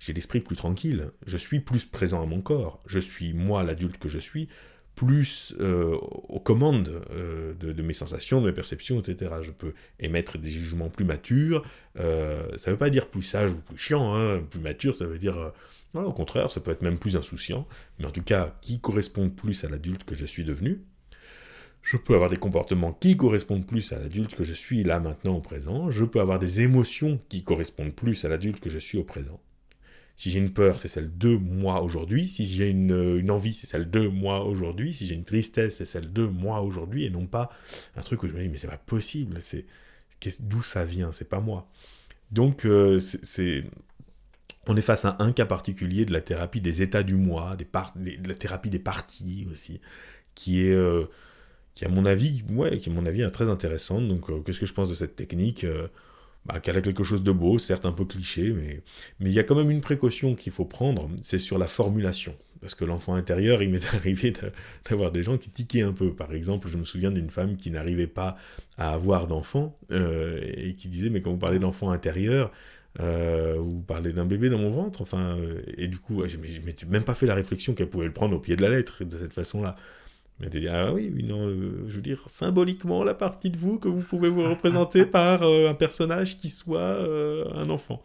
j'ai 0.00 0.12
l'esprit 0.12 0.40
plus 0.40 0.56
tranquille. 0.56 1.10
Je 1.26 1.36
suis 1.36 1.60
plus 1.60 1.84
présent 1.84 2.22
à 2.22 2.26
mon 2.26 2.40
corps. 2.40 2.82
Je 2.86 2.98
suis, 2.98 3.32
moi, 3.32 3.62
l'adulte 3.62 3.98
que 3.98 4.08
je 4.08 4.18
suis, 4.18 4.48
plus 4.96 5.54
euh, 5.60 5.94
aux 5.94 6.40
commandes 6.40 7.02
euh, 7.12 7.54
de, 7.54 7.82
mes 7.82 7.92
sensations, 7.92 8.40
de 8.40 8.46
mes 8.46 8.52
perceptions, 8.52 8.98
etc. 8.98 9.34
Je 9.42 9.52
peux 9.52 9.72
émettre 10.00 10.36
des 10.36 10.48
jugements 10.48 10.90
plus 10.90 11.04
matures. 11.04 11.62
Euh, 11.98 12.56
ça 12.56 12.70
ne 12.70 12.74
veut 12.74 12.78
pas 12.78 12.90
dire 12.90 13.06
plus 13.06 13.22
sage 13.22 13.52
ou 13.52 13.56
plus 13.56 13.78
chiant. 13.78 14.14
Hein. 14.14 14.42
Plus 14.50 14.60
mature, 14.60 14.94
ça 14.94 15.06
veut 15.06 15.18
dire... 15.18 15.52
au 15.94 16.12
contraire, 16.12 16.50
ça 16.50 16.60
peut 16.60 16.72
être 16.72 16.82
même 16.82 16.98
plus 16.98 17.16
insouciant. 17.16 17.68
Mais 17.98 18.06
en 18.06 18.10
tout 18.10 18.22
cas, 18.22 18.56
qui 18.62 18.80
correspond 18.80 19.30
plus 19.30 19.62
à 19.64 19.68
l'adulte 19.68 20.02
que 20.02 20.16
je 20.16 20.26
suis 20.26 20.42
devenu 20.44 20.82
je 21.82 21.96
peux 21.96 22.14
avoir 22.14 22.30
des 22.30 22.36
comportements 22.36 22.92
qui 22.92 23.16
correspondent 23.16 23.66
plus 23.66 23.92
à 23.92 23.98
l'adulte 23.98 24.34
que 24.34 24.44
je 24.44 24.52
suis 24.52 24.82
là 24.82 25.00
maintenant 25.00 25.36
au 25.36 25.40
présent. 25.40 25.90
Je 25.90 26.04
peux 26.04 26.20
avoir 26.20 26.38
des 26.38 26.60
émotions 26.60 27.18
qui 27.28 27.42
correspondent 27.42 27.94
plus 27.94 28.24
à 28.24 28.28
l'adulte 28.28 28.60
que 28.60 28.70
je 28.70 28.78
suis 28.78 28.98
au 28.98 29.04
présent. 29.04 29.40
Si 30.16 30.30
j'ai 30.30 30.38
une 30.38 30.52
peur, 30.52 30.78
c'est 30.78 30.88
celle 30.88 31.16
de 31.16 31.34
moi 31.34 31.82
aujourd'hui. 31.82 32.28
Si 32.28 32.44
j'ai 32.44 32.68
une, 32.68 33.30
envie, 33.30 33.54
c'est 33.54 33.66
celle 33.66 33.90
de 33.90 34.06
moi 34.06 34.44
aujourd'hui. 34.44 34.92
Si 34.92 35.06
j'ai 35.06 35.14
une 35.14 35.24
tristesse, 35.24 35.76
c'est 35.76 35.86
celle 35.86 36.12
de 36.12 36.26
moi 36.26 36.60
aujourd'hui. 36.60 37.06
Et 37.06 37.10
non 37.10 37.26
pas 37.26 37.50
un 37.96 38.02
truc 38.02 38.22
où 38.22 38.28
je 38.28 38.34
me 38.34 38.42
dis, 38.42 38.48
mais 38.50 38.58
c'est 38.58 38.68
pas 38.68 38.76
possible. 38.76 39.40
C'est 39.40 39.64
D'où 40.40 40.62
ça 40.62 40.84
vient 40.84 41.12
C'est 41.12 41.28
pas 41.28 41.40
moi. 41.40 41.66
Donc, 42.30 42.66
euh, 42.66 43.00
on 44.66 44.76
est 44.76 44.82
face 44.82 45.04
à 45.04 45.16
un 45.18 45.32
cas 45.32 45.46
particulier 45.46 46.04
de 46.04 46.12
la 46.12 46.20
thérapie 46.20 46.60
des 46.60 46.82
états 46.82 47.02
du 47.02 47.14
moi, 47.14 47.56
de 47.56 48.28
la 48.28 48.34
thérapie 48.34 48.70
des 48.70 48.78
parties 48.78 49.46
aussi, 49.50 49.80
qui 50.34 50.66
est. 50.66 50.72
Euh, 50.72 51.06
qui 51.74 51.84
à 51.84 51.88
mon 51.88 52.04
avis, 52.04 52.42
ouais, 52.50 52.78
qui 52.78 52.90
à 52.90 52.92
mon 52.92 53.06
avis 53.06 53.22
est 53.22 53.30
très 53.30 53.48
intéressante. 53.48 54.06
Donc, 54.08 54.30
euh, 54.30 54.40
qu'est-ce 54.40 54.60
que 54.60 54.66
je 54.66 54.74
pense 54.74 54.88
de 54.88 54.94
cette 54.94 55.16
technique 55.16 55.64
euh, 55.64 55.88
bah, 56.46 56.60
Qu'elle 56.60 56.76
a 56.76 56.82
quelque 56.82 57.04
chose 57.04 57.22
de 57.22 57.32
beau, 57.32 57.58
certes 57.58 57.86
un 57.86 57.92
peu 57.92 58.04
cliché, 58.04 58.50
mais 58.50 58.82
mais 59.20 59.30
il 59.30 59.32
y 59.32 59.38
a 59.38 59.44
quand 59.44 59.54
même 59.56 59.70
une 59.70 59.80
précaution 59.80 60.34
qu'il 60.34 60.52
faut 60.52 60.64
prendre, 60.64 61.08
c'est 61.22 61.38
sur 61.38 61.58
la 61.58 61.66
formulation. 61.66 62.36
Parce 62.60 62.74
que 62.74 62.84
l'enfant 62.84 63.14
intérieur, 63.14 63.62
il 63.62 63.70
m'est 63.70 63.86
arrivé 63.94 64.34
d'avoir 64.88 65.12
des 65.12 65.22
gens 65.22 65.38
qui 65.38 65.50
tiquaient 65.50 65.82
un 65.82 65.92
peu. 65.92 66.14
Par 66.14 66.32
exemple, 66.34 66.68
je 66.68 66.76
me 66.76 66.84
souviens 66.84 67.10
d'une 67.10 67.30
femme 67.30 67.56
qui 67.56 67.70
n'arrivait 67.70 68.06
pas 68.06 68.36
à 68.76 68.92
avoir 68.92 69.26
d'enfant 69.26 69.78
euh, 69.92 70.40
et 70.42 70.74
qui 70.74 70.88
disait, 70.88 71.08
mais 71.08 71.20
quand 71.20 71.30
vous 71.30 71.38
parlez 71.38 71.58
d'enfant 71.58 71.90
intérieur, 71.90 72.50
vous 72.98 73.80
parlez 73.86 74.12
d'un 74.12 74.26
bébé 74.26 74.50
dans 74.50 74.58
mon 74.58 74.70
ventre, 74.70 75.00
enfin, 75.00 75.38
et 75.78 75.86
du 75.86 75.98
coup, 75.98 76.26
je 76.26 76.36
n'ai 76.36 76.74
même 76.88 77.04
pas 77.04 77.14
fait 77.14 77.26
la 77.26 77.36
réflexion 77.36 77.72
qu'elle 77.72 77.88
pouvait 77.88 78.06
le 78.06 78.12
prendre 78.12 78.34
au 78.36 78.40
pied 78.40 78.56
de 78.56 78.62
la 78.62 78.68
lettre 78.68 79.04
de 79.04 79.16
cette 79.16 79.32
façon-là. 79.32 79.76
Mais 80.40 80.48
dit, 80.48 80.68
ah 80.68 80.92
oui, 80.92 81.12
non, 81.22 81.46
euh, 81.46 81.84
je 81.86 81.96
veux 81.96 82.02
dire, 82.02 82.22
symboliquement, 82.28 83.04
la 83.04 83.14
partie 83.14 83.50
de 83.50 83.58
vous 83.58 83.78
que 83.78 83.88
vous 83.88 84.00
pouvez 84.00 84.30
vous 84.30 84.42
représenter 84.42 85.04
par 85.06 85.42
euh, 85.42 85.68
un 85.68 85.74
personnage 85.74 86.38
qui 86.38 86.48
soit 86.48 86.80
euh, 86.80 87.44
un 87.54 87.68
enfant. 87.68 88.02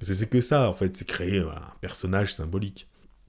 C'est 0.00 0.28
que 0.28 0.40
ça, 0.40 0.68
en 0.68 0.74
fait, 0.74 0.96
c'est 0.96 1.06
créer 1.06 1.38
un 1.38 1.72
personnage 1.80 2.34
symbolique. 2.34 2.88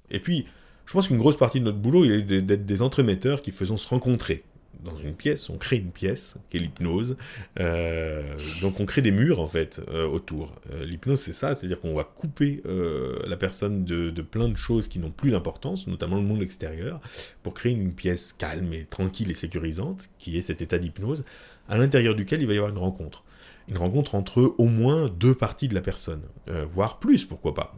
Et 0.10 0.20
puis, 0.20 0.46
je 0.86 0.94
pense 0.94 1.08
qu'une 1.08 1.18
grosse 1.18 1.38
partie 1.38 1.60
de 1.60 1.65
notre 1.65 1.77
boulot, 1.77 2.06
il 2.06 2.12
est 2.12 2.41
d'être 2.41 2.65
des 2.65 2.82
entremetteurs 2.82 3.41
qui 3.41 3.51
faisons 3.51 3.77
se 3.77 3.88
rencontrer 3.88 4.44
dans 4.83 4.98
une 4.98 5.13
pièce, 5.13 5.50
on 5.50 5.57
crée 5.57 5.77
une 5.77 5.91
pièce, 5.91 6.38
qui 6.50 6.57
est 6.57 6.59
l'hypnose. 6.59 7.17
Euh, 7.59 8.36
donc 8.62 8.79
on 8.79 8.86
crée 8.86 9.01
des 9.01 9.12
murs 9.12 9.39
en 9.39 9.48
fait 9.48 9.81
euh, 9.89 10.07
autour. 10.07 10.53
Euh, 10.71 10.86
l'hypnose 10.86 11.19
c'est 11.19 11.33
ça, 11.33 11.55
c'est-à-dire 11.55 11.79
qu'on 11.79 11.93
va 11.93 12.03
couper 12.03 12.62
la 13.25 13.38
personne 13.38 13.83
de, 13.83 14.21
plein 14.21 14.48
de 14.48 14.57
choses 14.57 14.88
qui 14.88 15.00
n'ont 15.00 15.12
plus 15.12 15.31
d'importance, 15.31 15.88
notamment 15.88 16.17
le 16.17 16.24
monde 16.24 16.41
extérieur, 16.41 17.01
pour 17.43 17.53
créer 17.53 17.74
une 17.74 17.93
pièce 17.93 18.33
calme 18.33 18.74
et 18.74 18.86
tranquille 18.86 19.29
et 19.31 19.33
sécurisante, 19.33 20.09
qui 20.17 20.38
est 20.38 20.41
cet 20.41 20.62
état 20.62 20.77
d'hypnose, 20.77 21.25
à 21.67 21.77
l'intérieur 21.77 22.15
duquel 22.15 22.41
il 22.41 22.48
va 22.48 22.53
y 22.53 22.57
avoir 22.57 22.71
une 22.71 22.77
rencontre. 22.77 23.24
Une 23.67 23.77
rencontre 23.77 24.15
entre 24.15 24.55
au 24.57 24.65
moins 24.65 25.09
deux 25.09 25.36
parties 25.36 25.67
de 25.67 25.75
la 25.75 25.81
personne, 25.81 26.21
voire 26.71 27.00
plus, 27.00 27.25
pourquoi 27.25 27.53
pas. 27.53 27.75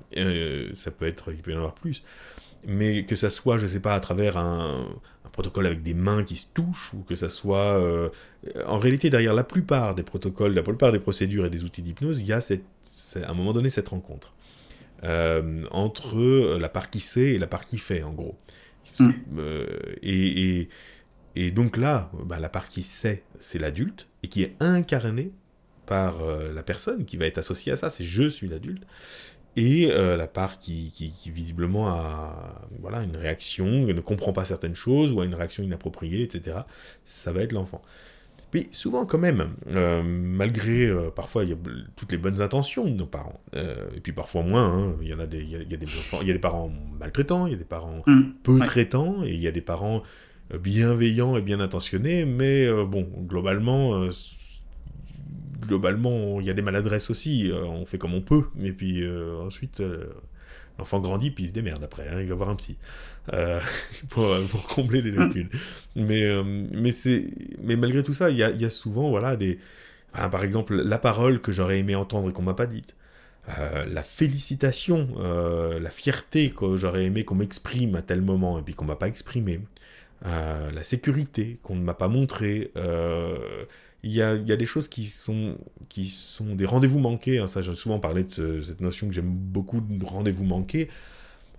ça 0.74 0.92
peut 0.92 1.08
être, 1.08 1.32
il 1.32 1.42
peut 1.42 1.52
y 1.52 1.54
en 1.54 1.58
avoir 1.58 1.76
plus 1.76 2.04
mais 2.66 3.06
que 3.06 3.16
ça 3.16 3.30
soit, 3.30 3.58
je 3.58 3.66
sais 3.66 3.80
pas, 3.80 3.94
à 3.94 4.00
travers 4.00 4.38
un, 4.38 4.88
protocole 5.32 5.66
avec 5.66 5.82
des 5.82 5.94
mains 5.94 6.24
qui 6.24 6.36
se 6.36 6.46
touchent, 6.54 6.94
ou 6.94 7.04
que 7.04 7.16
ça 7.16 7.30
soit... 7.30 7.80
Euh, 7.82 8.10
en 8.66 8.78
réalité, 8.78 9.10
derrière 9.10 9.34
la 9.34 9.44
plupart 9.44 9.96
des 9.96 10.04
protocoles, 10.04 10.54
la 10.54 10.62
plupart 10.62 10.92
des 10.92 11.00
procédures 11.00 11.46
et 11.46 11.50
des 11.50 11.64
outils 11.64 11.82
d'hypnose, 11.82 12.20
il 12.20 12.28
y 12.28 12.34
a 12.34 12.42
cette, 12.42 12.66
à 13.24 13.30
un 13.30 13.34
moment 13.34 13.54
donné 13.54 13.70
cette 13.70 13.90
rencontre. 13.90 14.34
Euh, 15.04 15.64
entre 15.72 16.58
la 16.58 16.70
part 16.70 16.90
qui 16.90 17.00
sait 17.00 17.34
et 17.34 17.38
la 17.38 17.48
part 17.48 17.66
qui 17.66 17.78
fait, 17.78 18.04
en 18.04 18.12
gros. 18.12 18.38
Mm. 19.00 19.10
Euh, 19.38 19.66
et, 20.04 20.68
et, 21.36 21.52
donc 21.52 21.78
là, 21.78 22.12
bah, 22.26 22.40
la 22.40 22.50
part 22.50 22.68
qui 22.68 22.84
sait, 22.84 23.24
c'est 23.40 23.58
l'adulte, 23.58 24.08
et 24.24 24.28
qui 24.28 24.44
est 24.44 24.56
incarné 24.60 25.32
par 25.86 26.22
la 26.24 26.64
personne 26.64 27.04
qui 27.04 27.18
va 27.18 27.26
être 27.26 27.38
associée 27.38 27.74
à 27.74 27.76
ça, 27.76 27.90
c'est 27.90 28.06
je 28.06 28.30
suis 28.30 28.48
l'adulte 28.48 28.84
et 29.58 29.92
euh, 29.92 30.16
la 30.16 30.28
part 30.28 30.60
qui, 30.60 30.92
qui, 30.92 31.32
visiblement 31.32 31.90
a 31.90 32.68
voilà, 32.80 33.04
une 33.04 33.18
réaction, 33.18 33.66
ne 33.66 34.00
comprend 34.00 34.32
pas 34.32 34.46
certaines 34.46 34.76
choses, 34.76 35.12
ou 35.12 35.22
a 35.22 35.26
une 35.26 35.36
réaction 35.36 35.64
inappropriée, 35.64 36.24
etc., 36.24 36.60
ça 37.04 37.32
va 37.32 37.42
être 37.42 37.52
l'enfant. 37.52 37.82
Puis 38.50 38.68
souvent 38.72 39.06
quand 39.06 39.18
même, 39.18 39.52
euh, 39.68 40.04
malgré 40.04 40.86
euh, 40.86 41.10
parfois 41.10 41.46
il 41.46 41.52
y 41.52 41.54
a 41.54 41.58
toutes 41.96 42.12
les 42.12 42.18
bonnes 42.18 42.42
intentions 42.42 42.84
de 42.84 42.90
nos 42.92 43.06
parents, 43.06 43.42
et 43.54 44.00
puis 44.02 44.12
parfois 44.14 44.44
moins, 44.44 44.66
hein, 44.66 44.96
il 45.02 45.08
y 45.08 45.14
en 45.14 45.20
a 45.20 45.26
des, 45.26 45.40
il 45.40 45.50
y 45.50 45.74
a, 45.74 45.78
des 45.78 45.86
enfants, 45.86 46.20
il 46.22 46.28
y 46.28 46.32
a 46.32 46.34
des 46.34 46.40
parents 46.40 46.72
maltraitants, 47.00 47.48
il 47.48 47.52
y 47.52 47.56
a 47.56 47.60
des 47.60 47.66
parents 47.66 48.04
mmh. 48.08 48.22
peu 48.44 48.60
traitants, 48.60 49.24
et 49.24 49.32
il 49.32 49.42
y 49.42 49.48
a 49.48 49.52
des 49.52 49.62
parents 49.62 50.02
bienveillants 50.62 51.38
et 51.38 51.42
bien 51.42 51.62
intentionnés, 51.62 52.26
mais 52.26 52.70
bon, 52.86 53.08
globalement, 53.26 54.10
globalement, 55.62 56.40
il 56.40 56.48
y 56.48 56.50
a 56.50 56.54
des 56.54 56.62
maladresses 56.62 57.10
aussi. 57.10 57.52
Euh, 57.52 57.64
on 57.64 57.86
fait 57.86 57.98
comme 57.98 58.14
on 58.14 58.22
peut. 58.22 58.46
Et 58.62 58.72
puis 58.72 59.04
euh, 59.04 59.40
ensuite, 59.40 59.80
euh, 59.80 60.06
l'enfant 60.78 61.00
grandit, 61.00 61.32
puis 61.32 61.46
il 61.46 61.48
se 61.48 61.54
démerde 61.54 61.84
après. 61.84 62.08
Hein, 62.08 62.22
il 62.22 62.28
va 62.28 62.36
voir 62.36 62.50
un 62.50 62.56
psy. 62.56 62.78
pour, 64.10 64.28
combler 64.74 65.02
les 65.02 65.12
lacunes. 65.12 65.50
mais, 65.96 66.28
mais, 66.44 66.92
mais 67.62 67.76
malgré 67.76 68.04
tout 68.04 68.14
ça, 68.14 68.32
il 68.32 68.38
y 68.38 68.44
a, 68.44 68.70
souvent 68.70 69.10
voilà, 69.10 69.36
des. 69.36 69.60
par 70.14 70.44
exemple, 70.44 70.76
la 70.76 70.98
parole 70.98 71.40
que 71.40 71.52
j'aurais 71.52 71.80
aimé 71.80 71.96
entendre 71.96 72.30
et 72.30 72.34
qu'on 72.34 72.42
m'a 72.42 72.56
pas 72.56 72.66
dite. 72.66 72.96
la 73.48 74.02
félicitation, 74.02 75.08
la 75.20 75.90
fierté 75.92 76.50
que 76.50 76.78
j'aurais 76.78 77.06
aimé 77.06 77.24
qu'on 77.24 77.36
m'exprime 77.36 77.96
à 77.96 78.02
tel 78.02 78.22
moment 78.22 78.58
et 78.58 78.64
puis 78.64 78.74
qu'on 78.74 78.86
m'a 78.86 78.96
pas 78.96 79.08
exprimé, 79.08 79.62
la 80.26 80.82
sécurité 80.82 81.60
qu'on 81.62 81.76
ne 81.76 81.84
m'a 81.84 81.94
pas 81.94 82.08
montré, 82.08 82.72
il 84.04 84.12
y 84.12 84.22
a, 84.22 84.38
des 84.38 84.66
choses 84.66 84.88
qui 84.88 85.06
sont, 85.06 85.58
qui 85.88 86.08
sont 86.08 86.56
des 86.56 86.66
rendez-vous 86.66 87.00
manqués. 87.00 87.38
Hein, 87.38 87.48
ça, 87.48 87.62
j'ai 87.62 87.74
souvent 87.76 88.00
parlé 88.00 88.24
de 88.24 88.62
cette 88.62 88.82
notion 88.82 89.08
que 89.08 89.14
j'aime 89.14 89.32
beaucoup 89.32 89.80
de 89.80 90.06
rendez-vous 90.06 90.44
manqués. 90.44 90.90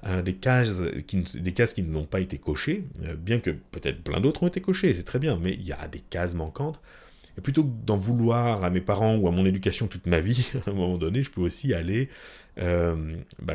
Euh, 0.04 0.20
des, 0.20 0.34
cases 0.34 0.82
qui, 1.06 1.18
des 1.18 1.52
cases 1.52 1.74
qui 1.74 1.82
n'ont 1.84 2.06
pas 2.06 2.18
été 2.18 2.36
cochées, 2.36 2.84
euh, 3.04 3.14
bien 3.14 3.38
que 3.38 3.50
peut-être 3.50 4.02
plein 4.02 4.20
d'autres 4.20 4.42
ont 4.42 4.48
été 4.48 4.60
cochées, 4.60 4.92
c'est 4.94 5.04
très 5.04 5.20
bien, 5.20 5.38
mais 5.40 5.52
il 5.52 5.62
y 5.62 5.70
a 5.70 5.86
des 5.86 6.00
cases 6.00 6.34
manquantes. 6.34 6.80
Et 7.38 7.40
plutôt 7.40 7.62
que 7.62 7.70
d'en 7.86 7.96
vouloir 7.96 8.64
à 8.64 8.70
mes 8.70 8.80
parents 8.80 9.14
ou 9.14 9.28
à 9.28 9.30
mon 9.30 9.46
éducation 9.46 9.86
toute 9.86 10.06
ma 10.06 10.18
vie, 10.18 10.44
à 10.66 10.70
un 10.70 10.74
moment 10.74 10.98
donné, 10.98 11.22
je 11.22 11.30
peux 11.30 11.40
aussi 11.40 11.72
aller 11.72 12.08
euh, 12.58 13.14
bah, 13.40 13.54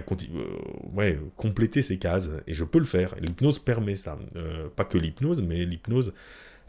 ouais, 0.93 1.19
compléter 1.35 1.81
ces 1.81 1.97
cases. 1.97 2.29
Et 2.47 2.53
je 2.53 2.63
peux 2.63 2.79
le 2.79 2.85
faire. 2.85 3.13
L'hypnose 3.19 3.59
permet 3.59 3.95
ça. 3.95 4.17
pas 4.77 4.85
que 4.85 4.97
l'hypnose, 4.97 5.41
mais 5.41 5.65
l'hypnose 5.65 6.13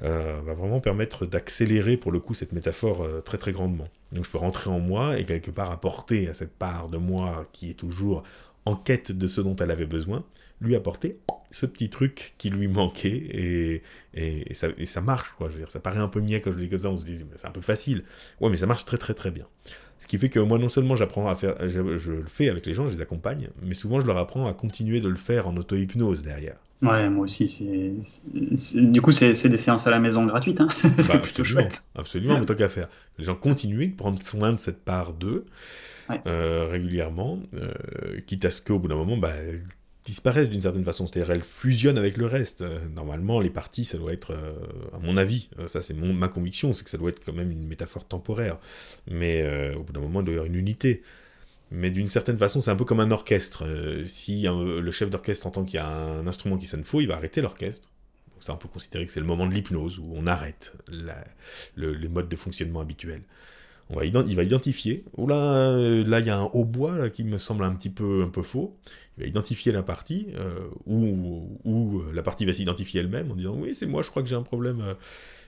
euh, 0.02 0.40
va 0.44 0.54
vraiment 0.54 0.80
permettre 0.80 1.26
d'accélérer 1.26 1.96
pour 1.96 2.12
le 2.12 2.20
coup 2.20 2.34
cette 2.34 2.52
métaphore 2.52 3.02
euh, 3.02 3.20
très 3.20 3.38
très 3.38 3.52
grandement. 3.52 3.88
Donc 4.12 4.24
je 4.24 4.30
peux 4.30 4.38
rentrer 4.38 4.70
en 4.70 4.78
moi 4.78 5.18
et 5.18 5.24
quelque 5.24 5.50
part 5.50 5.70
apporter 5.70 6.28
à 6.28 6.34
cette 6.34 6.52
part 6.52 6.88
de 6.88 6.98
moi 6.98 7.46
qui 7.52 7.70
est 7.70 7.74
toujours 7.74 8.22
en 8.64 8.76
quête 8.76 9.12
de 9.12 9.26
ce 9.26 9.40
dont 9.40 9.56
elle 9.56 9.70
avait 9.70 9.86
besoin, 9.86 10.24
lui 10.60 10.76
apporter 10.76 11.18
ce 11.50 11.66
petit 11.66 11.88
truc 11.88 12.34
qui 12.38 12.50
lui 12.50 12.68
manquait 12.68 13.08
et, 13.08 13.82
et, 14.14 14.54
ça, 14.54 14.68
et 14.76 14.86
ça, 14.86 15.00
marche 15.00 15.32
quoi. 15.32 15.48
Je 15.48 15.54
veux 15.54 15.60
dire, 15.60 15.70
ça 15.70 15.80
paraît 15.80 15.98
un 15.98 16.08
peu 16.08 16.20
niais 16.20 16.40
quand 16.40 16.52
je 16.52 16.56
le 16.56 16.64
dis 16.64 16.68
comme 16.68 16.78
ça, 16.78 16.90
on 16.90 16.96
se 16.96 17.04
dit 17.04 17.16
c'est 17.36 17.46
un 17.46 17.50
peu 17.50 17.60
facile. 17.60 18.04
Ouais, 18.40 18.50
mais 18.50 18.58
ça 18.58 18.66
marche 18.66 18.84
très 18.84 18.98
très 18.98 19.14
très 19.14 19.30
bien. 19.30 19.46
Ce 19.98 20.06
qui 20.06 20.18
fait 20.18 20.28
que 20.30 20.38
moi, 20.40 20.58
non 20.58 20.68
seulement 20.68 20.96
j'apprends 20.96 21.28
à 21.28 21.34
faire, 21.34 21.56
je, 21.68 21.98
je, 21.98 22.12
le 22.12 22.26
fais 22.26 22.48
avec 22.48 22.66
les 22.66 22.74
gens, 22.74 22.88
je 22.88 22.94
les 22.96 23.00
accompagne, 23.02 23.50
mais 23.62 23.74
souvent 23.74 24.00
je 24.00 24.06
leur 24.06 24.16
apprends 24.18 24.46
à 24.46 24.54
continuer 24.54 25.00
de 25.00 25.08
le 25.08 25.16
faire 25.16 25.46
en 25.48 25.56
auto-hypnose 25.56 26.22
derrière. 26.22 26.56
Ouais, 26.80 27.10
moi 27.10 27.24
aussi, 27.24 27.48
c'est. 27.48 28.80
Du 28.80 29.00
coup, 29.02 29.10
c'est 29.10 29.48
des 29.48 29.56
séances 29.56 29.86
à 29.88 29.90
la 29.90 29.98
maison 29.98 30.24
gratuites, 30.24 30.60
hein 30.60 30.68
c'est 30.98 31.08
Bah, 31.08 31.18
plutôt 31.18 31.42
absolument, 31.42 31.44
chouette. 31.44 31.82
absolument, 31.96 32.38
mais 32.38 32.46
tant 32.46 32.54
qu'à 32.54 32.68
faire. 32.68 32.88
Les 33.18 33.24
gens 33.24 33.34
continuent 33.34 33.90
de 33.90 33.96
prendre 33.96 34.22
soin 34.22 34.52
de 34.52 34.58
cette 34.60 34.84
part 34.84 35.12
d'eux 35.14 35.44
Ouais. 36.08 36.20
euh, 36.26 36.66
régulièrement, 36.70 37.40
euh, 37.54 37.72
quitte 38.26 38.44
à 38.46 38.50
ce 38.50 38.62
qu'au 38.62 38.78
bout 38.78 38.88
d'un 38.88 38.96
moment, 38.96 39.16
bah, 39.18 39.34
disparaissent 40.10 40.48
d'une 40.48 40.62
certaine 40.62 40.84
façon, 40.84 41.06
c'est-à-dire 41.06 41.30
elles 41.32 41.42
fusionnent 41.42 41.98
avec 41.98 42.16
le 42.16 42.26
reste. 42.26 42.62
Euh, 42.62 42.78
Normalement, 42.94 43.40
les 43.40 43.50
parties, 43.50 43.84
ça 43.84 43.98
doit 43.98 44.12
être, 44.12 44.32
euh, 44.32 44.52
à 44.94 44.98
mon 44.98 45.16
avis, 45.16 45.48
euh, 45.58 45.68
ça 45.68 45.80
c'est 45.80 45.94
ma 45.94 46.28
conviction, 46.28 46.72
c'est 46.72 46.84
que 46.84 46.90
ça 46.90 46.98
doit 46.98 47.10
être 47.10 47.24
quand 47.24 47.32
même 47.32 47.50
une 47.50 47.66
métaphore 47.66 48.06
temporaire. 48.06 48.58
Mais 49.10 49.74
au 49.74 49.82
bout 49.82 49.92
d'un 49.92 50.00
moment, 50.00 50.20
il 50.20 50.24
doit 50.24 50.34
y 50.34 50.36
avoir 50.36 50.46
une 50.46 50.56
unité. 50.58 51.02
Mais 51.70 51.90
d'une 51.90 52.08
certaine 52.08 52.38
façon, 52.38 52.60
c'est 52.62 52.70
un 52.70 52.76
peu 52.76 52.84
comme 52.86 53.00
un 53.00 53.10
orchestre. 53.10 53.64
Si 54.06 54.42
le 54.48 54.90
chef 54.90 55.10
d'orchestre 55.10 55.46
entend 55.46 55.64
qu'il 55.64 55.74
y 55.74 55.78
a 55.78 55.86
un 55.88 56.26
instrument 56.26 56.56
qui 56.56 56.66
sonne 56.66 56.82
faux, 56.84 57.00
il 57.00 57.06
va 57.08 57.16
arrêter 57.16 57.42
l'orchestre. 57.42 57.88
Donc 58.32 58.42
ça, 58.42 58.54
on 58.54 58.56
peut 58.56 58.68
considérer 58.68 59.04
que 59.04 59.12
c'est 59.12 59.20
le 59.20 59.26
moment 59.26 59.46
de 59.46 59.52
l'hypnose, 59.52 59.98
où 59.98 60.12
on 60.14 60.26
arrête 60.26 60.72
le- 60.88 61.92
les 61.92 62.08
modes 62.08 62.28
de 62.28 62.36
fonctionnement 62.36 62.80
habituels. 62.80 63.22
On 63.90 63.96
va 63.96 64.04
il 64.04 64.36
va 64.36 64.42
identifier, 64.42 65.04
ou 65.16 65.26
là, 65.26 65.36
euh, 65.36 66.04
là, 66.06 66.20
il 66.20 66.26
y 66.26 66.30
a 66.30 66.38
un 66.38 66.50
hautbois 66.52 67.08
qui 67.10 67.24
me 67.24 67.38
semble 67.38 67.64
un 67.64 67.74
petit 67.74 67.88
peu, 67.90 68.22
un 68.22 68.28
peu 68.28 68.42
faux. 68.42 68.76
Va 69.18 69.26
identifier 69.26 69.72
la 69.72 69.82
partie, 69.82 70.28
euh, 70.36 70.60
ou, 70.86 71.58
ou 71.64 72.02
la 72.12 72.22
partie 72.22 72.44
va 72.46 72.52
s'identifier 72.52 73.00
elle-même 73.00 73.30
en 73.32 73.34
disant 73.36 73.54
oui, 73.56 73.74
c'est 73.74 73.86
moi, 73.86 74.02
je 74.02 74.10
crois 74.10 74.22
que 74.22 74.28
j'ai 74.28 74.36
un 74.36 74.42
problème. 74.42 74.80
euh. 74.80 74.94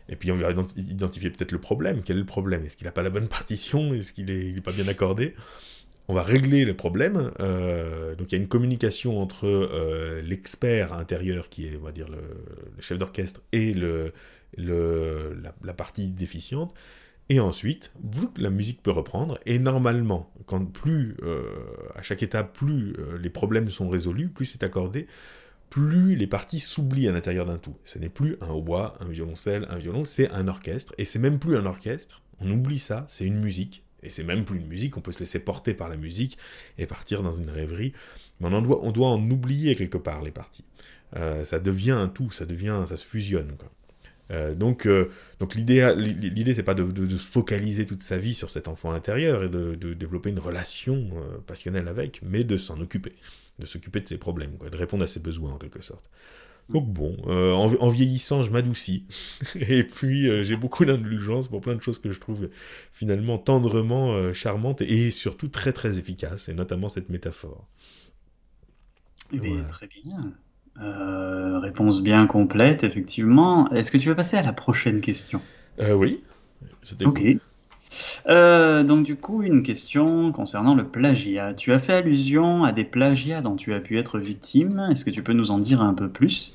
Et 0.08 0.16
puis 0.16 0.32
on 0.32 0.36
va 0.36 0.52
ident- 0.52 0.76
identifier 0.78 1.30
peut-être 1.30 1.52
le 1.52 1.60
problème. 1.60 2.02
Quel 2.04 2.16
est 2.16 2.20
le 2.20 2.26
problème? 2.26 2.64
Est-ce 2.64 2.76
qu'il 2.76 2.86
n'a 2.86 2.92
pas 2.92 3.02
la 3.02 3.10
bonne 3.10 3.28
partition? 3.38 3.94
Est-ce 3.94 4.12
qu'il 4.12 4.26
n'est 4.26 4.60
pas 4.60 4.72
bien 4.72 4.88
accordé? 4.88 5.34
On 6.08 6.14
va 6.14 6.22
régler 6.24 6.64
le 6.64 6.74
problème. 6.74 7.30
euh, 7.40 8.14
donc 8.16 8.32
il 8.32 8.36
y 8.36 8.38
a 8.38 8.42
une 8.42 8.48
communication 8.48 9.20
entre 9.22 9.46
euh, 9.46 10.20
l'expert 10.22 10.92
intérieur, 10.94 11.48
qui 11.48 11.66
est, 11.68 11.76
on 11.76 11.84
va 11.84 11.92
dire, 11.92 12.08
le, 12.08 12.18
chef 12.80 12.98
d'orchestre, 12.98 13.40
et 13.52 13.74
la, 13.74 14.10
la 15.64 15.72
partie 15.74 16.08
déficiente. 16.10 16.74
Et 17.30 17.38
ensuite, 17.38 17.92
la 18.36 18.50
musique 18.50 18.82
peut 18.82 18.90
reprendre. 18.90 19.38
Et 19.46 19.60
normalement, 19.60 20.32
plus, 20.72 21.16
euh, 21.22 21.44
à 21.94 22.02
chaque 22.02 22.24
étape, 22.24 22.52
plus 22.52 22.94
euh, 22.98 23.16
les 23.18 23.30
problèmes 23.30 23.70
sont 23.70 23.88
résolus, 23.88 24.28
plus 24.28 24.46
c'est 24.46 24.64
accordé, 24.64 25.06
plus 25.70 26.16
les 26.16 26.26
parties 26.26 26.58
s'oublient 26.58 27.06
à 27.06 27.12
l'intérieur 27.12 27.46
d'un 27.46 27.58
tout. 27.58 27.76
Ce 27.84 28.00
n'est 28.00 28.08
plus 28.08 28.36
un 28.40 28.48
hautbois, 28.48 28.96
un 28.98 29.08
violoncelle, 29.08 29.68
un 29.70 29.78
violon, 29.78 30.04
c'est 30.04 30.28
un 30.32 30.48
orchestre. 30.48 30.92
Et 30.98 31.04
c'est 31.04 31.20
même 31.20 31.38
plus 31.38 31.56
un 31.56 31.66
orchestre. 31.66 32.20
On 32.40 32.50
oublie 32.50 32.80
ça, 32.80 33.04
c'est 33.08 33.26
une 33.26 33.38
musique. 33.38 33.84
Et 34.02 34.10
c'est 34.10 34.24
même 34.24 34.44
plus 34.44 34.58
une 34.58 34.66
musique, 34.66 34.96
on 34.96 35.00
peut 35.00 35.12
se 35.12 35.20
laisser 35.20 35.38
porter 35.38 35.72
par 35.72 35.88
la 35.88 35.96
musique 35.96 36.36
et 36.78 36.86
partir 36.86 37.22
dans 37.22 37.30
une 37.30 37.50
rêverie. 37.50 37.92
Mais 38.40 38.48
on, 38.48 38.62
doit, 38.62 38.80
on 38.82 38.90
doit 38.90 39.08
en 39.08 39.30
oublier 39.30 39.76
quelque 39.76 39.98
part 39.98 40.22
les 40.22 40.32
parties. 40.32 40.64
Euh, 41.16 41.44
ça 41.44 41.60
devient 41.60 41.90
un 41.92 42.08
tout, 42.08 42.32
ça 42.32 42.44
devient, 42.44 42.82
ça 42.86 42.96
se 42.96 43.06
fusionne. 43.06 43.52
Euh, 44.30 44.54
donc, 44.54 44.86
euh, 44.86 45.10
donc 45.40 45.54
l'idée, 45.54 45.92
l'idée, 45.96 46.54
c'est 46.54 46.62
pas 46.62 46.74
de, 46.74 46.84
de- 46.84 47.06
de 47.06 47.16
se 47.16 47.28
focaliser 47.28 47.86
toute 47.86 48.02
sa 48.02 48.18
vie 48.18 48.34
sur 48.34 48.50
cet 48.50 48.68
enfant 48.68 48.92
intérieur 48.92 49.42
et 49.44 49.48
de, 49.48 49.74
de 49.74 49.94
développer 49.94 50.30
une 50.30 50.38
relation 50.38 51.08
euh, 51.16 51.38
passionnelle 51.46 51.88
avec, 51.88 52.20
mais 52.22 52.44
de 52.44 52.56
s'en 52.56 52.80
occuper, 52.80 53.14
de 53.58 53.66
s'occuper 53.66 54.00
de 54.00 54.08
ses 54.08 54.18
problèmes, 54.18 54.56
quoi, 54.58 54.70
de 54.70 54.76
répondre 54.76 55.04
à 55.04 55.08
ses 55.08 55.20
besoins 55.20 55.52
en 55.52 55.58
quelque 55.58 55.82
sorte. 55.82 56.10
Donc 56.70 56.88
bon, 56.92 57.16
en, 57.26 57.74
en 57.80 57.88
vieillissant, 57.90 58.42
je 58.42 58.50
m'adoucis. 58.50 59.04
et 59.56 59.84
puis, 59.84 60.44
j'ai 60.44 60.56
beaucoup 60.56 60.84
d'indulgence 60.84 61.48
pour 61.48 61.60
plein 61.60 61.74
de 61.76 61.82
choses 61.82 61.98
que 61.98 62.12
je 62.12 62.20
trouve 62.20 62.48
finalement 62.92 63.38
tendrement 63.38 64.32
charmantes 64.34 64.80
et 64.82 65.10
surtout 65.10 65.48
très 65.48 65.72
très 65.72 65.98
efficaces, 65.98 66.48
et 66.48 66.54
notamment 66.54 66.88
cette 66.88 67.08
métaphore. 67.10 67.66
Eh 69.32 69.40
bien, 69.40 69.50
Voilà. 69.56 69.64
Très 69.64 69.86
bien. 69.88 70.34
Euh, 70.80 71.58
réponse 71.58 72.02
bien 72.02 72.26
complète, 72.26 72.84
effectivement. 72.84 73.70
Est-ce 73.70 73.90
que 73.90 73.98
tu 73.98 74.08
veux 74.08 74.14
passer 74.14 74.36
à 74.36 74.42
la 74.42 74.52
prochaine 74.52 75.00
question? 75.00 75.40
Euh, 75.80 75.92
oui. 75.92 76.22
Ok. 77.04 77.22
Euh, 78.28 78.84
donc 78.84 79.04
du 79.04 79.16
coup, 79.16 79.42
une 79.42 79.62
question 79.62 80.32
concernant 80.32 80.74
le 80.74 80.86
plagiat. 80.86 81.54
Tu 81.54 81.72
as 81.72 81.78
fait 81.78 81.94
allusion 81.94 82.64
à 82.64 82.72
des 82.72 82.84
plagiats 82.84 83.40
dont 83.40 83.56
tu 83.56 83.74
as 83.74 83.80
pu 83.80 83.98
être 83.98 84.18
victime. 84.18 84.88
Est-ce 84.90 85.04
que 85.04 85.10
tu 85.10 85.22
peux 85.22 85.32
nous 85.32 85.50
en 85.50 85.58
dire 85.58 85.82
un 85.82 85.94
peu 85.94 86.08
plus? 86.08 86.52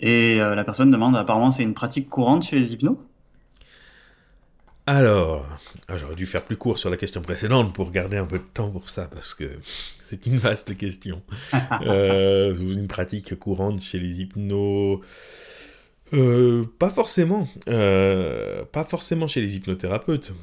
Et 0.00 0.40
euh, 0.40 0.54
la 0.54 0.64
personne 0.64 0.90
demande, 0.90 1.16
apparemment, 1.16 1.50
c'est 1.50 1.62
une 1.62 1.74
pratique 1.74 2.08
courante 2.08 2.42
chez 2.42 2.56
les 2.56 2.72
hypnos? 2.72 2.98
Alors, 4.92 5.46
ah, 5.86 5.96
j'aurais 5.96 6.16
dû 6.16 6.26
faire 6.26 6.42
plus 6.44 6.56
court 6.56 6.80
sur 6.80 6.90
la 6.90 6.96
question 6.96 7.22
précédente 7.22 7.72
pour 7.72 7.92
garder 7.92 8.16
un 8.16 8.26
peu 8.26 8.38
de 8.38 8.44
temps 8.52 8.72
pour 8.72 8.90
ça, 8.90 9.06
parce 9.06 9.34
que 9.34 9.48
c'est 10.00 10.26
une 10.26 10.36
vaste 10.36 10.76
question. 10.76 11.22
Euh, 11.82 12.52
une 12.54 12.88
pratique 12.88 13.38
courante 13.38 13.80
chez 13.80 14.00
les 14.00 14.20
hypnos 14.20 15.00
Euh, 16.12 16.64
Pas 16.80 16.90
forcément. 16.90 17.46
Euh, 17.68 18.64
pas 18.64 18.84
forcément 18.84 19.28
chez 19.28 19.40
les 19.40 19.54
hypnothérapeutes. 19.56 20.34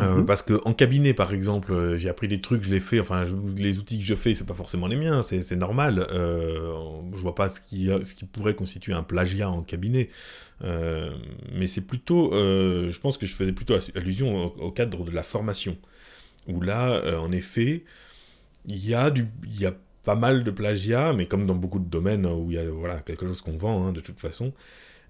Euh, 0.00 0.16
Mhm. 0.16 0.26
Parce 0.26 0.42
que 0.42 0.58
en 0.64 0.72
cabinet, 0.72 1.12
par 1.12 1.34
exemple, 1.34 1.72
euh, 1.72 1.98
j'ai 1.98 2.08
appris 2.08 2.26
des 2.26 2.40
trucs, 2.40 2.64
je 2.64 2.70
les 2.70 2.80
fais. 2.80 2.98
Enfin, 2.98 3.24
je- 3.24 3.34
les 3.56 3.78
outils 3.78 3.98
que 3.98 4.04
je 4.04 4.14
fais, 4.14 4.32
c'est 4.34 4.46
pas 4.46 4.54
forcément 4.54 4.86
les 4.86 4.96
miens, 4.96 5.22
c'est 5.22 5.54
normal. 5.56 6.06
Euh, 6.10 6.72
je 7.12 7.18
vois 7.18 7.34
pas 7.34 7.48
ce 7.50 7.60
qui, 7.60 7.88
ce 8.02 8.14
qui 8.14 8.24
pourrait 8.24 8.54
constituer 8.54 8.94
un 8.94 9.02
plagiat 9.02 9.50
en 9.50 9.62
cabinet. 9.62 10.08
Euh, 10.64 11.10
mais 11.52 11.66
c'est 11.66 11.82
plutôt, 11.82 12.32
euh, 12.34 12.90
je 12.90 13.00
pense 13.00 13.18
que 13.18 13.26
je 13.26 13.34
faisais 13.34 13.52
plutôt 13.52 13.74
allusion 13.96 14.46
au, 14.46 14.66
au 14.68 14.70
cadre 14.70 15.04
de 15.04 15.10
la 15.10 15.22
formation, 15.22 15.76
où 16.48 16.60
là, 16.62 16.90
euh, 16.92 17.18
en 17.18 17.32
effet, 17.32 17.84
il 18.66 18.86
y 18.86 18.94
a 18.94 19.10
du, 19.10 19.26
il 19.44 19.60
y 19.60 19.66
a 19.66 19.74
pas 20.04 20.14
mal 20.16 20.44
de 20.44 20.50
plagiat, 20.50 21.12
mais 21.12 21.26
comme 21.26 21.46
dans 21.46 21.54
beaucoup 21.54 21.78
de 21.78 21.88
domaines 21.88 22.26
où 22.26 22.50
il 22.50 22.54
y 22.56 22.58
a 22.58 22.68
voilà 22.70 22.98
quelque 22.98 23.26
chose 23.26 23.40
qu'on 23.40 23.56
vend 23.56 23.86
hein, 23.86 23.92
de 23.92 24.00
toute 24.00 24.18
façon, 24.18 24.52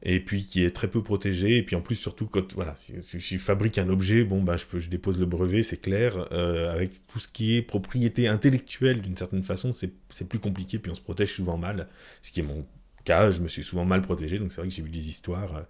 et 0.02 0.20
puis 0.20 0.44
qui 0.46 0.64
est 0.64 0.70
très 0.70 0.88
peu 0.88 1.02
protégé, 1.02 1.58
et 1.58 1.62
puis 1.62 1.76
en 1.76 1.80
plus 1.80 1.96
surtout 1.96 2.26
quand 2.26 2.54
voilà, 2.54 2.74
si, 2.76 2.94
je 3.00 3.38
fabrique 3.38 3.78
un 3.78 3.88
objet, 3.88 4.24
bon 4.24 4.42
ben 4.42 4.56
je 4.56 4.66
peux, 4.66 4.80
je 4.80 4.88
dépose 4.88 5.18
le 5.18 5.26
brevet, 5.26 5.62
c'est 5.62 5.80
clair, 5.80 6.28
euh, 6.32 6.72
avec 6.72 7.06
tout 7.06 7.18
ce 7.18 7.28
qui 7.28 7.56
est 7.56 7.62
propriété 7.62 8.28
intellectuelle 8.28 9.00
d'une 9.00 9.16
certaine 9.16 9.42
façon, 9.42 9.72
c'est 9.72 9.92
c'est 10.08 10.28
plus 10.28 10.40
compliqué, 10.40 10.78
puis 10.78 10.90
on 10.90 10.94
se 10.94 11.00
protège 11.00 11.32
souvent 11.32 11.56
mal, 11.56 11.88
ce 12.22 12.32
qui 12.32 12.40
est 12.40 12.44
mon 12.44 12.66
cas, 13.04 13.30
je 13.30 13.40
me 13.40 13.48
suis 13.48 13.64
souvent 13.64 13.84
mal 13.84 14.02
protégé, 14.02 14.38
donc 14.38 14.52
c'est 14.52 14.60
vrai 14.60 14.68
que 14.68 14.74
j'ai 14.74 14.82
eu 14.82 14.88
des 14.88 15.08
histoires. 15.08 15.56
euh. 15.56 15.62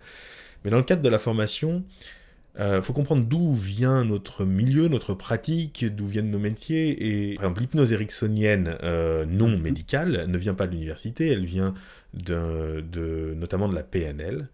Mais 0.65 0.71
dans 0.71 0.79
le 0.79 0.85
cadre 0.85 1.03
de 1.03 1.09
la 1.09 1.19
formation, 1.19 1.85
il 2.59 2.83
faut 2.83 2.93
comprendre 2.93 3.25
d'où 3.25 3.55
vient 3.55 4.05
notre 4.05 4.45
milieu, 4.45 4.89
notre 4.89 5.15
pratique, 5.15 5.87
d'où 5.95 6.07
viennent 6.07 6.31
nos 6.31 6.39
métiers. 6.39 7.31
Et 7.31 7.35
par 7.37 7.45
exemple, 7.47 7.61
l'hypnose 7.63 7.93
ericksonienne 7.93 8.77
euh, 8.83 9.25
non 9.27 9.59
médicale 9.59 10.27
ne 10.29 10.39
vient 10.39 10.55
pas 10.55 10.67
de 10.67 10.73
l'université, 10.73 11.29
elle 11.29 11.45
vient 11.47 11.75
de, 12.15 12.81
de- 12.83 13.35
notamment 13.37 13.69
de 13.69 13.75
la 13.75 13.83
PNL. 13.83 14.49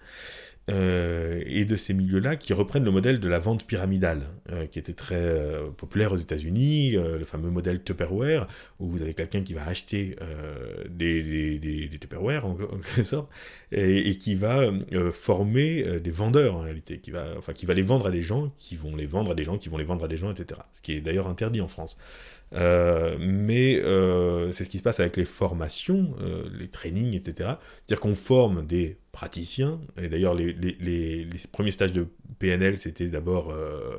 Euh, 0.68 1.42
et 1.46 1.64
de 1.64 1.76
ces 1.76 1.94
milieux-là 1.94 2.36
qui 2.36 2.52
reprennent 2.52 2.84
le 2.84 2.90
modèle 2.90 3.20
de 3.20 3.28
la 3.28 3.38
vente 3.38 3.66
pyramidale, 3.66 4.22
euh, 4.52 4.66
qui 4.66 4.78
était 4.78 4.92
très 4.92 5.14
euh, 5.16 5.70
populaire 5.70 6.12
aux 6.12 6.16
États-Unis, 6.16 6.92
le 6.92 7.24
fameux 7.24 7.50
modèle 7.50 7.82
Tupperware, 7.82 8.46
où 8.78 8.88
vous 8.88 9.00
avez 9.00 9.14
quelqu'un 9.14 9.42
qui 9.42 9.54
va 9.54 9.66
acheter 9.66 10.16
des, 10.90 11.58
des, 11.58 11.88
des, 11.88 11.98
Tupperware 11.98 12.44
en, 12.44 12.54
quelque 12.54 13.02
sorte, 13.02 13.30
et, 13.72 14.16
qui 14.18 14.34
va 14.34 14.70
former 15.12 16.00
des 16.00 16.10
vendeurs 16.10 16.56
en 16.56 16.60
réalité, 16.60 16.98
qui 16.98 17.10
va, 17.10 17.26
enfin, 17.36 17.52
qui 17.52 17.66
va 17.66 17.74
les 17.74 17.82
vendre 17.82 18.06
à 18.06 18.10
des 18.10 18.22
gens, 18.22 18.52
qui 18.56 18.76
vont 18.76 18.94
les 18.94 19.06
vendre 19.06 19.32
à 19.32 19.34
des 19.34 19.44
gens, 19.44 19.58
qui 19.58 19.68
vont 19.68 19.78
les 19.78 19.84
vendre 19.84 20.04
à 20.04 20.08
des 20.08 20.16
gens, 20.16 20.30
etc. 20.30 20.60
Ce 20.72 20.82
qui 20.82 20.92
est 20.92 21.00
d'ailleurs 21.00 21.28
interdit 21.28 21.60
en 21.60 21.68
France. 21.68 21.96
Mais 22.52 23.80
c'est 24.52 24.64
ce 24.64 24.70
qui 24.70 24.78
se 24.78 24.82
passe 24.82 25.00
avec 25.00 25.16
les 25.16 25.24
formations, 25.24 26.14
les 26.58 26.68
trainings, 26.68 27.14
etc. 27.14 27.32
C'est-à-dire 27.86 28.00
qu'on 28.00 28.14
forme 28.14 28.66
des 28.66 28.98
praticiens, 29.12 29.80
et 30.00 30.08
d'ailleurs 30.08 30.34
les, 30.34 30.52
les, 30.52 30.76
les, 30.80 31.24
les 31.24 31.38
premiers 31.50 31.70
stages 31.70 31.92
de 31.92 32.06
PNL 32.38 32.78
c'était 32.78 33.08
d'abord 33.08 33.50
euh, 33.50 33.96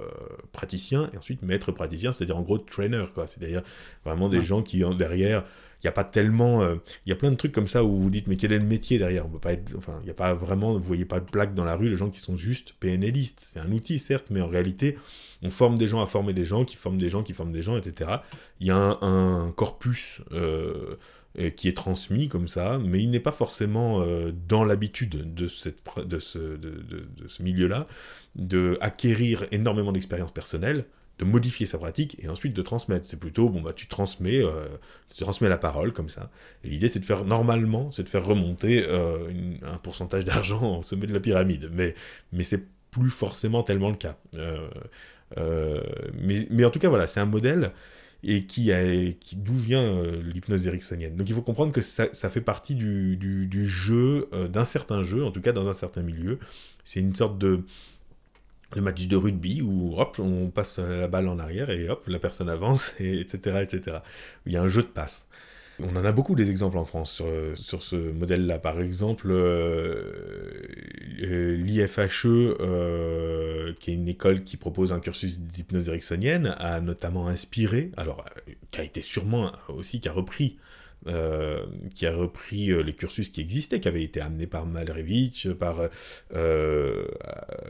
praticien, 0.51 1.09
et 1.13 1.17
ensuite 1.17 1.41
maître 1.41 1.71
praticien, 1.71 2.11
c'est-à-dire 2.11 2.37
en 2.37 2.41
gros 2.43 2.57
trainer, 2.57 3.03
quoi. 3.13 3.27
C'est 3.27 3.39
d'ailleurs 3.41 3.63
vraiment 4.05 4.29
des 4.29 4.37
Ouais. 4.37 4.43
gens 4.43 4.61
qui 4.61 4.83
ont 4.83 4.93
derrière 4.93 5.43
il 5.81 5.85
n'y 5.87 5.89
a 5.89 5.93
pas 5.93 6.03
tellement. 6.03 6.61
euh, 6.61 6.75
Il 7.05 7.09
y 7.09 7.13
a 7.13 7.15
plein 7.15 7.31
de 7.31 7.37
trucs 7.37 7.53
comme 7.53 7.67
ça 7.67 7.85
où 7.85 7.97
vous 8.01 8.09
dites, 8.09 8.27
mais 8.27 8.35
quel 8.35 8.51
est 8.51 8.59
le 8.59 8.65
métier 8.65 8.97
derrière? 8.97 9.25
On 9.25 9.29
peut 9.29 9.39
pas 9.39 9.53
être. 9.53 9.73
Enfin, 9.77 9.97
il 10.01 10.05
n'y 10.05 10.11
a 10.11 10.13
pas 10.13 10.33
vraiment. 10.33 10.73
Vous 10.73 10.79
voyez 10.81 11.05
pas 11.05 11.21
de 11.21 11.25
plaque 11.29 11.53
dans 11.53 11.63
la 11.63 11.77
rue, 11.77 11.87
les 11.89 11.95
gens 11.95 12.09
qui 12.09 12.19
sont 12.19 12.35
juste 12.35 12.73
PNListes. 12.81 13.39
C'est 13.39 13.61
un 13.61 13.71
outil, 13.71 13.97
certes, 13.97 14.27
mais 14.29 14.41
en 14.41 14.47
réalité, 14.49 14.97
on 15.41 15.49
forme 15.49 15.77
des 15.77 15.87
gens 15.87 16.01
à 16.01 16.05
former 16.05 16.33
des 16.33 16.43
gens, 16.43 16.65
qui 16.65 16.75
forment 16.75 16.97
des 16.97 17.07
gens, 17.07 17.23
qui 17.23 17.31
forment 17.31 17.53
des 17.53 17.61
gens, 17.61 17.77
etc. 17.77 18.11
Il 18.59 18.67
y 18.67 18.71
a 18.71 18.75
un, 18.75 18.97
un 19.01 19.51
corpus. 19.53 20.21
euh, 20.33 20.95
qui 21.47 21.67
est 21.67 21.77
transmis 21.77 22.27
comme 22.27 22.47
ça, 22.47 22.79
mais 22.83 23.01
il 23.01 23.09
n'est 23.09 23.19
pas 23.19 23.31
forcément 23.31 24.01
euh, 24.01 24.31
dans 24.47 24.65
l'habitude 24.65 25.33
de, 25.33 25.47
cette, 25.47 25.81
de 26.05 26.19
ce, 26.19 26.37
de, 26.37 27.27
ce 27.27 27.43
milieu-là 27.43 27.87
de 28.35 28.77
énormément 29.51 29.91
d'expérience 29.91 30.31
personnelle, 30.31 30.85
de 31.17 31.25
modifier 31.25 31.65
sa 31.65 31.77
pratique 31.77 32.17
et 32.21 32.27
ensuite 32.27 32.53
de 32.53 32.61
transmettre. 32.61 33.05
C'est 33.05 33.19
plutôt, 33.19 33.49
bon, 33.49 33.61
bah, 33.61 33.73
tu 33.73 33.87
transmets, 33.87 34.43
euh, 34.43 34.67
tu 35.15 35.23
transmets 35.23 35.49
la 35.49 35.57
parole 35.57 35.93
comme 35.93 36.09
ça. 36.09 36.29
Et 36.63 36.69
l'idée, 36.69 36.89
c'est 36.89 36.99
de 36.99 37.05
faire, 37.05 37.25
normalement, 37.25 37.89
c'est 37.91 38.03
de 38.03 38.09
faire 38.09 38.25
remonter 38.25 38.85
euh, 38.85 39.29
un 39.63 39.77
pourcentage 39.77 40.25
d'argent 40.25 40.79
au 40.79 40.83
sommet 40.83 41.07
de 41.07 41.13
la 41.13 41.19
pyramide. 41.19 41.69
Mais, 41.73 41.95
mais 42.33 42.43
c'est 42.43 42.65
plus 42.91 43.09
forcément 43.09 43.63
tellement 43.63 43.89
le 43.89 43.95
cas. 43.95 44.17
Mais, 45.37 46.47
mais 46.49 46.65
en 46.65 46.69
tout 46.69 46.79
cas, 46.79 46.89
voilà, 46.89 47.07
c'est 47.07 47.19
un 47.19 47.25
modèle 47.25 47.71
et 48.23 48.43
qui, 48.43 48.71
d'où 49.37 49.53
vient 49.53 50.03
l'hypnose 50.03 50.67
ericksonienne. 50.67 51.15
Donc 51.15 51.29
il 51.29 51.35
faut 51.35 51.41
comprendre 51.41 51.71
que 51.71 51.81
ça, 51.81 52.07
fait 52.29 52.41
partie 52.41 52.75
du, 52.75 53.67
jeu, 53.67 54.29
d'un 54.49 54.65
certain 54.65 55.03
jeu, 55.03 55.23
en 55.23 55.31
tout 55.31 55.41
cas 55.41 55.51
dans 55.51 55.67
un 55.69 55.73
certain 55.73 56.01
milieu. 56.01 56.39
C'est 56.83 56.99
une 56.99 57.15
sorte 57.15 57.37
de, 57.37 57.63
match 58.75 59.07
de 59.07 59.15
rugby 59.15 59.61
où 59.61 59.97
hop, 59.97 60.19
on 60.19 60.49
passe 60.49 60.79
la 60.79 61.07
balle 61.07 61.27
en 61.27 61.39
arrière 61.39 61.69
et 61.69 61.89
hop, 61.89 62.07
la 62.07 62.19
personne 62.19 62.49
avance, 62.49 62.93
et 62.99 63.19
etc., 63.21 63.59
etc. 63.61 63.99
Il 64.45 64.51
y 64.51 64.57
a 64.57 64.61
un 64.61 64.67
jeu 64.67 64.81
de 64.81 64.87
passe. 64.87 65.27
On 65.81 65.95
en 65.95 66.03
a 66.03 66.11
beaucoup 66.11 66.35
des 66.35 66.49
exemples 66.49 66.77
en 66.77 66.85
France 66.85 67.11
sur, 67.11 67.27
sur 67.55 67.83
ce 67.83 67.95
modèle-là. 67.95 68.59
Par 68.59 68.79
exemple, 68.79 69.27
euh, 69.31 70.65
euh 71.21 71.55
l'IFHE, 71.55 72.25
euh, 72.25 73.73
qui 73.79 73.91
est 73.91 73.93
une 73.93 74.07
école 74.07 74.43
qui 74.43 74.57
propose 74.57 74.91
un 74.91 74.99
cursus 74.99 75.39
d'hypnose 75.39 75.87
ericksonienne, 75.87 76.55
a 76.57 76.81
notamment 76.81 77.27
inspiré, 77.27 77.91
alors, 77.97 78.25
qui 78.71 78.81
a 78.81 78.83
été 78.83 79.01
sûrement 79.01 79.51
aussi, 79.69 80.01
qui 80.01 80.09
a 80.09 80.11
repris 80.11 80.57
euh, 81.07 81.65
qui 81.95 82.05
a 82.05 82.13
repris 82.13 82.71
euh, 82.71 82.81
les 82.81 82.91
cursus 82.91 83.29
qui 83.29 83.39
existaient, 83.39 83.79
qui 83.79 83.87
avaient 83.87 84.03
été 84.03 84.19
amenés 84.19 84.47
par 84.47 84.65
Malrevich, 84.65 85.47
par 85.53 85.87
euh, 86.35 87.05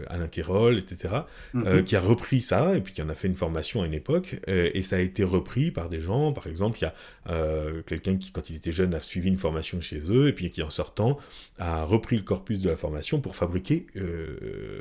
Alain 0.08 0.28
Kérol, 0.28 0.80
etc., 0.80 1.14
mhm. 1.54 1.84
qui 1.84 1.96
a 1.96 2.00
repris 2.00 2.42
ça, 2.42 2.76
et 2.76 2.82
puis 2.82 2.92
qui 2.92 3.04
en 3.04 3.10
a 3.10 3.14
fait 3.14 3.28
une 3.28 3.36
formation 3.36 3.84
à 3.84 3.86
une 3.86 3.94
époque, 3.94 4.38
et 4.48 4.82
ça 4.82 4.96
a 4.96 5.00
été 5.00 5.24
repris 5.24 5.70
par 5.70 5.90
des 5.90 6.02
gens, 6.02 6.34
par 6.34 6.48
exemple, 6.48 6.80
il 6.80 6.86
y 6.86 6.86
a 6.86 7.82
quelqu'un 7.86 8.18
qui, 8.18 8.32
quand 8.32 8.50
il 8.50 8.56
était 8.56 8.72
jeune, 8.72 8.94
a 8.96 9.00
suivi 9.00 9.28
une 9.28 9.38
formation 9.38 9.80
chez 9.80 10.00
eux, 10.10 10.28
et 10.28 10.34
puis 10.34 10.50
qui, 10.50 10.64
en 10.64 10.70
sortant, 10.70 11.20
a 11.60 11.84
repris 11.84 12.18
le 12.18 12.24
corpus 12.24 12.62
de 12.62 12.70
la 12.70 12.76
formation 12.76 13.22
pour 13.22 13.36
fabriquer 13.36 13.86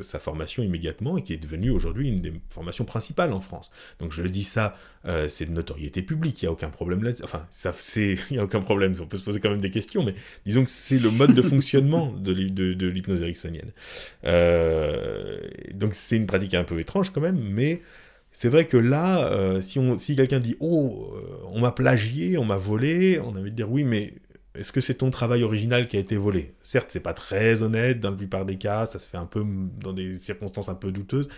sa 0.01 0.19
formation 0.19 0.63
immédiatement, 0.63 1.19
et 1.19 1.23
qui 1.23 1.35
est 1.35 1.43
devenue 1.43 1.71
aujourd'hui 1.71 2.09
une 2.09 2.23
des 2.23 2.33
formations 2.51 2.85
principales 2.85 3.33
en 3.33 3.41
France. 3.41 3.71
Donc 4.01 4.13
je 4.13 4.23
le 4.23 4.31
dis 4.31 4.45
ça, 4.45 4.77
c'est 5.29 5.47
de 5.47 5.53
notoriété 5.53 6.03
publique, 6.03 6.41
il 6.43 6.47
n'y 6.47 6.49
a 6.49 6.53
aucun 6.53 6.71
problème 6.71 7.03
là-dessus. 7.03 7.25
Enfin, 7.25 7.47
ça, 7.51 7.73
c'est 7.77 8.17
a 8.41 8.45
aucun 8.45 8.61
problème. 8.61 8.95
On 9.01 9.07
peut 9.07 9.17
se 9.17 9.23
poser 9.23 9.41
quand 9.41 9.51
même 9.51 9.61
des 9.61 9.71
questions, 9.71 10.05
mais 10.05 10.15
disons 10.47 10.65
que 10.65 10.71
c'est 10.71 10.99
le 10.99 11.11
mode 11.11 11.35
de 11.35 11.43
fonctionnement 11.53 12.13
de, 12.13 12.33
l'hypnose 12.33 13.23
ericksonienne. 13.23 13.73
Euh, 14.25 15.39
donc 15.75 15.95
c'est 15.95 16.17
une 16.17 16.27
pratique 16.27 16.55
un 16.55 16.65
peu 16.65 16.79
étrange 16.81 17.11
quand 17.11 17.21
même, 17.21 17.39
mais 17.39 17.83
c'est 18.33 18.49
vrai 18.49 18.67
que 18.67 18.77
là, 18.77 19.31
euh, 19.33 19.61
si, 19.61 19.81
si 19.99 20.17
quelqu'un 20.17 20.41
dit 20.41 20.57
Oh, 20.61 21.13
euh, 21.15 21.21
on 21.53 21.61
m'a 21.61 21.73
plagié, 21.73 22.39
on 22.39 22.45
m'a 22.45 22.57
volé, 22.57 23.19
on 23.21 23.35
a 23.37 23.41
envie 23.41 23.51
de 23.51 23.57
dire 23.57 23.71
oui, 23.71 23.85
mais 23.85 24.15
est-ce 24.55 24.73
que 24.73 24.81
c'est 24.81 24.95
ton 24.95 25.11
travail 25.11 25.43
original 25.45 25.87
qui 25.87 25.97
a 25.97 26.01
été 26.01 26.17
volé? 26.17 26.53
Certes, 26.63 26.89
c'est 26.91 27.01
pas 27.01 27.15
très 27.15 27.63
honnête 27.63 28.01
dans 28.01 28.11
la 28.11 28.17
plupart 28.17 28.45
des 28.45 28.57
cas, 28.57 28.87
ça 28.87 28.99
se 28.99 29.07
fait 29.07 29.17
un 29.17 29.27
peu 29.27 29.45
dans 29.83 29.93
des 29.93 30.17
circonstances 30.17 30.69
un 30.69 30.75
peu 30.75 30.91
douteuses, 30.91 31.29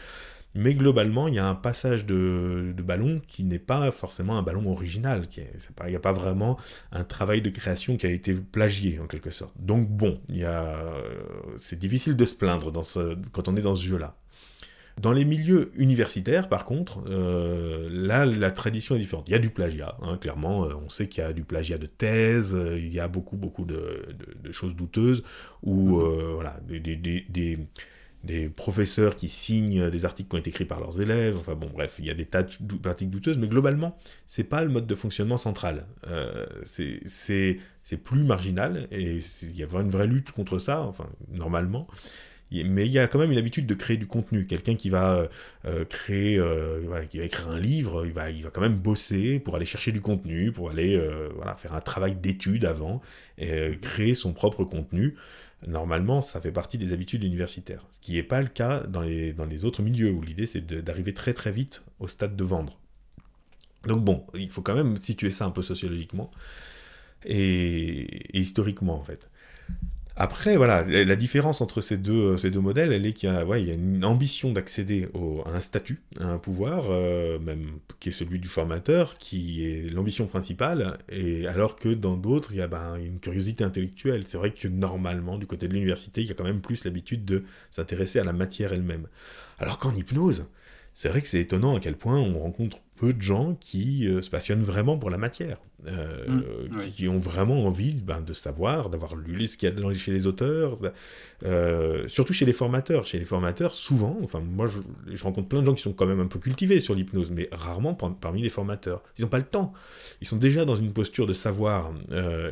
mais 0.54 0.74
globalement, 0.74 1.28
il 1.28 1.34
y 1.34 1.38
a 1.38 1.46
un 1.46 1.54
passage 1.54 2.06
de, 2.06 2.74
ballon 2.82 3.20
qui 3.26 3.44
n'est 3.44 3.58
pas 3.60 3.92
forcément 3.92 4.36
un 4.36 4.42
ballon 4.42 4.70
original. 4.70 5.26
Qui 5.28 5.42
il 5.84 5.90
n'y 5.90 5.96
a 5.96 6.00
pas 6.00 6.12
vraiment 6.12 6.58
un 6.92 7.04
travail 7.04 7.40
de 7.40 7.50
création 7.50 7.96
qui 7.96 8.06
a 8.06 8.10
été 8.10 8.34
plagié, 8.34 8.98
en 8.98 9.06
quelque 9.06 9.30
sorte. 9.30 9.54
Donc 9.58 9.88
bon, 9.88 10.20
c'est 11.56 11.78
difficile 11.78 12.16
de 12.16 12.24
se 12.24 12.34
plaindre 12.34 12.72
dans 12.72 12.82
ce, 12.82 13.16
quand 13.32 13.48
on 13.48 13.56
est 13.56 13.62
dans 13.62 13.76
ce 13.76 13.86
jeu-là. 13.86 14.16
Dans 15.00 15.12
les 15.12 15.24
milieux 15.24 15.70
universitaires, 15.76 16.48
par 16.48 16.64
contre, 16.64 17.02
euh, 17.08 17.88
là, 17.90 18.26
la 18.26 18.50
tradition 18.50 18.96
est 18.96 18.98
différente. 18.98 19.24
Il 19.28 19.32
y 19.32 19.34
a 19.34 19.38
du 19.38 19.48
plagiat, 19.48 19.96
hein, 20.02 20.18
clairement. 20.18 20.64
Euh, 20.64 20.74
on 20.84 20.90
sait 20.90 21.08
qu'il 21.08 21.24
y 21.24 21.26
a 21.26 21.32
du 21.32 21.42
plagiat 21.42 21.78
de 21.78 21.86
thèse, 21.86 22.54
euh, 22.54 22.78
il 22.78 22.92
y 22.92 23.00
a 23.00 23.08
beaucoup, 23.08 23.36
beaucoup 23.36 23.64
de, 23.64 24.04
choses 24.50 24.76
douteuses, 24.76 25.22
ou 25.62 26.00
mmh. 26.00 26.34
voilà, 26.34 26.60
des, 26.68 26.96
des 26.96 27.58
professeurs 28.54 29.16
qui 29.16 29.28
signent 29.28 29.88
des 29.90 30.04
articles 30.04 30.28
qui 30.28 30.36
ont 30.36 30.38
été 30.38 30.50
écrits 30.50 30.64
par 30.66 30.80
leurs 30.80 31.00
élèves. 31.00 31.36
Enfin 31.38 31.54
bon, 31.54 31.70
bref, 31.72 31.96
il 31.98 32.04
y 32.04 32.10
a 32.10 32.14
des 32.14 32.26
tas 32.26 32.42
de 32.42 32.74
pratiques 32.74 33.10
douteuses, 33.10 33.38
mais 33.38 33.48
globalement, 33.48 33.96
c'est 34.26 34.44
pas 34.44 34.62
le 34.62 34.68
mode 34.68 34.86
de 34.86 34.94
fonctionnement 34.94 35.38
central. 35.38 35.86
Euh, 36.06 36.46
c'est 36.64 37.96
plus 38.04 38.22
marginal 38.22 38.88
et 38.90 39.18
il 39.42 39.56
y 39.56 39.62
a 39.62 39.66
une 39.80 39.90
vraie 39.90 40.06
lutte 40.06 40.32
contre 40.32 40.58
ça, 40.58 40.82
enfin, 40.82 41.06
normalement. 41.32 41.86
Mais 42.52 42.84
il 42.84 42.90
y 42.90 42.98
a 42.98 43.06
quand 43.06 43.20
même 43.20 43.30
une 43.30 43.38
habitude 43.38 43.64
de 43.66 43.74
créer 43.74 43.96
du 43.96 44.08
contenu. 44.08 44.44
Quelqu'un 44.44 44.74
qui 44.74 44.90
va 44.90 45.28
euh, 45.64 45.84
créer, 45.84 46.36
euh, 46.36 47.06
qui 47.08 47.18
va 47.18 47.24
écrire 47.24 47.48
un 47.48 47.60
livre, 47.60 48.04
il 48.04 48.12
va, 48.12 48.50
quand 48.52 48.60
même 48.60 48.76
bosser 48.76 49.38
pour 49.38 49.54
aller 49.54 49.66
chercher 49.66 49.92
du 49.92 50.00
contenu, 50.00 50.50
pour 50.50 50.68
aller 50.68 51.00
faire 51.56 51.74
un 51.74 51.80
travail 51.80 52.16
d'étude 52.16 52.64
avant, 52.64 53.00
et 53.38 53.78
créer 53.80 54.14
son 54.14 54.32
propre 54.32 54.64
contenu 54.64 55.14
normalement, 55.66 56.22
ça 56.22 56.40
fait 56.40 56.52
partie 56.52 56.78
des 56.78 56.92
habitudes 56.92 57.22
universitaires. 57.22 57.86
Ce 57.90 58.00
qui 58.00 58.14
n'est 58.14 58.22
pas 58.22 58.40
le 58.40 58.48
cas 58.48 58.80
dans 58.84 59.02
les, 59.02 59.32
dans 59.32 59.44
les 59.44 59.64
autres 59.64 59.82
milieux, 59.82 60.10
où 60.10 60.22
l'idée 60.22 60.46
c'est 60.46 60.66
d'arriver 60.66 61.14
très 61.14 61.34
très 61.34 61.52
vite 61.52 61.84
au 61.98 62.08
stade 62.08 62.36
de 62.36 62.44
vendre. 62.44 62.78
Donc 63.86 64.04
bon, 64.04 64.26
il 64.34 64.50
faut 64.50 64.62
quand 64.62 64.74
même 64.74 64.96
situer 64.96 65.30
ça 65.30 65.46
un 65.46 65.50
peu 65.50 65.62
sociologiquement 65.62 66.30
et 67.24 68.38
historiquement 68.38 68.98
en 68.98 69.04
fait. 69.04 69.30
Après, 70.22 70.58
voilà, 70.58 70.82
la 70.82 71.16
différence 71.16 71.62
entre 71.62 71.80
ces 71.80 71.96
deux, 71.96 72.36
ces 72.36 72.50
deux 72.50 72.60
modèles, 72.60 72.92
elle 72.92 73.06
est 73.06 73.14
qu'il 73.14 73.30
y, 73.30 73.32
a, 73.32 73.42
il 73.56 73.66
y 73.66 73.70
a 73.70 73.72
une 73.72 74.04
ambition 74.04 74.52
d'accéder 74.52 75.08
à 75.46 75.50
un 75.56 75.60
statut, 75.60 76.02
à 76.20 76.26
un 76.26 76.36
pouvoir, 76.36 76.88
euh, 76.90 77.38
même 77.38 77.78
qui 78.00 78.10
est 78.10 78.12
celui 78.12 78.38
du 78.38 78.46
formateur, 78.46 79.16
qui 79.16 79.64
est 79.64 79.88
l'ambition 79.90 80.26
principale, 80.26 80.98
et 81.08 81.46
alors 81.46 81.74
que 81.74 81.88
dans 81.88 82.18
d'autres, 82.18 82.52
il 82.52 82.58
y 82.58 82.60
a 82.60 82.66
ben, 82.66 82.96
une 82.96 83.18
curiosité 83.18 83.64
intellectuelle. 83.64 84.24
C'est 84.26 84.36
vrai 84.36 84.50
que 84.52 84.68
normalement, 84.68 85.38
du 85.38 85.46
côté 85.46 85.68
de 85.68 85.72
l'université, 85.72 86.20
il 86.20 86.26
y 86.26 86.30
a 86.30 86.34
quand 86.34 86.44
même 86.44 86.60
plus 86.60 86.84
l'habitude 86.84 87.24
de 87.24 87.44
s'intéresser 87.70 88.18
à 88.18 88.24
la 88.24 88.34
matière 88.34 88.74
elle-même. 88.74 89.06
Alors 89.58 89.78
qu'en 89.78 89.94
hypnose, 89.94 90.44
c'est 90.92 91.08
vrai 91.08 91.22
que 91.22 91.28
c'est 91.28 91.40
étonnant 91.40 91.76
à 91.76 91.80
quel 91.80 91.96
point 91.96 92.18
on 92.18 92.40
rencontre 92.40 92.76
peu 93.00 93.14
de 93.14 93.22
gens 93.22 93.56
qui 93.58 94.06
euh, 94.06 94.20
se 94.20 94.28
passionnent 94.28 94.60
vraiment 94.60 94.98
pour 94.98 95.08
la 95.08 95.16
matière, 95.16 95.56
euh, 95.86 96.26
mmh, 96.28 96.90
qui, 96.92 97.08
ont 97.08 97.18
vraiment 97.18 97.64
envie 97.64 97.94
ben, 97.94 98.20
de 98.20 98.34
savoir, 98.34 98.90
d'avoir 98.90 99.16
lu 99.16 99.46
ce 99.46 99.56
qu'il 99.56 99.74
y 99.74 99.86
a 99.86 99.92
chez 99.94 100.12
les 100.12 100.26
auteurs, 100.26 100.76
euh, 101.44 102.06
surtout 102.08 102.32
chez 102.32 102.44
les 102.44 102.52
formateurs. 102.52 103.06
Chez 103.06 103.18
les 103.18 103.24
formateurs, 103.24 103.74
souvent, 103.74 104.18
enfin 104.22 104.40
moi 104.40 104.66
je, 104.66 105.22
rencontre 105.22 105.48
plein 105.48 105.60
de 105.60 105.66
gens 105.66 105.74
qui 105.74 105.82
sont 105.82 105.92
quand 105.92 106.06
même 106.06 106.20
un 106.20 106.26
peu 106.26 106.38
cultivés 106.38 106.80
sur 106.80 106.94
l'hypnose, 106.94 107.30
mais 107.30 107.48
rarement 107.52 107.94
parmi 107.94 108.42
les 108.42 108.48
formateurs. 108.48 109.02
Ils 109.18 109.22
n'ont 109.22 109.28
pas 109.28 109.38
le 109.38 109.44
temps. 109.44 109.72
Ils 110.20 110.26
sont 110.26 110.36
déjà 110.36 110.64
dans 110.64 110.76
une 110.76 110.92
posture 110.92 111.26
de 111.26 111.32
savoir 111.32 111.92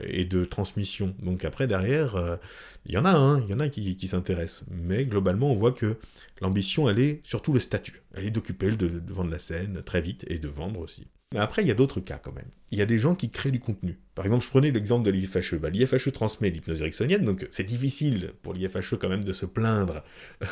et 0.05 0.25
de 0.25 0.45
transmission. 0.45 1.15
Donc 1.23 1.45
après, 1.45 1.67
derrière, 1.67 2.39
il 2.87 2.95
y 2.95 2.99
en 2.99 3.05
a, 3.05 3.15
hein, 3.15 3.43
il 3.45 3.51
y 3.51 3.55
en 3.55 3.61
a 3.61 3.69
qui, 3.69 4.09
s'intéressent. 4.09 4.65
Mais 4.71 5.05
globalement, 5.05 5.51
on 5.51 5.55
voit 5.55 5.73
que 5.73 5.97
l'ambition, 6.41 6.89
elle 6.89 6.99
est 6.99 7.21
surtout 7.23 7.53
le 7.53 7.61
statut. 7.61 8.03
Elle 8.15 8.25
est 8.25 8.31
d'occuper 8.31 8.71
le 8.71 8.77
devant 8.77 9.25
de 9.25 9.31
la 9.31 9.39
scène 9.39 9.83
très 9.85 10.01
vite 10.01 10.25
et 10.29 10.39
de 10.39 10.49
vendre 10.49 10.81
aussi. 10.81 11.07
Mais 11.35 11.41
après, 11.41 11.63
il 11.63 11.69
y 11.69 11.71
a 11.71 11.75
d'autres 11.75 12.01
cas 12.01 12.19
quand 12.19 12.33
même. 12.33 12.49
Il 12.71 12.79
y 12.79 12.83
a 12.83 12.87
des 12.87 12.99
gens 12.99 13.15
qui 13.15 13.31
créent 13.31 13.51
du 13.51 13.61
contenu. 13.61 13.99
Par 14.15 14.25
exemple, 14.25 14.45
je 14.45 14.49
prenais 14.49 14.71
l'exemple 14.71 15.05
de 15.05 15.11
l'IFHE. 15.11 15.57
Bah, 15.57 15.69
L'IFHE 15.69 16.11
transmet 16.11 16.49
l'hypnose 16.49 16.81
ericksonienne, 16.81 17.25
donc 17.25 17.47
c'est 17.51 17.65
difficile 17.65 18.33
pour 18.43 18.55
l'IFHE 18.55 18.97
quand 18.99 19.11
même 19.11 19.25
de 19.25 19.33
se 19.33 19.45
plaindre 19.45 20.03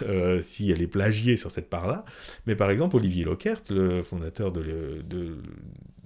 euh, 0.03 0.43
si 0.43 0.71
elle 0.71 0.83
est 0.83 0.87
plagiée 0.87 1.39
sur 1.39 1.51
cette 1.51 1.71
part-là. 1.71 2.05
Mais 2.47 2.57
par 2.57 2.71
exemple, 2.71 2.97
Olivier 2.97 3.25
Lockert, 3.25 3.62
le 3.71 4.03
fondateur 4.03 4.53
de, 4.53 5.03
de 5.09 5.41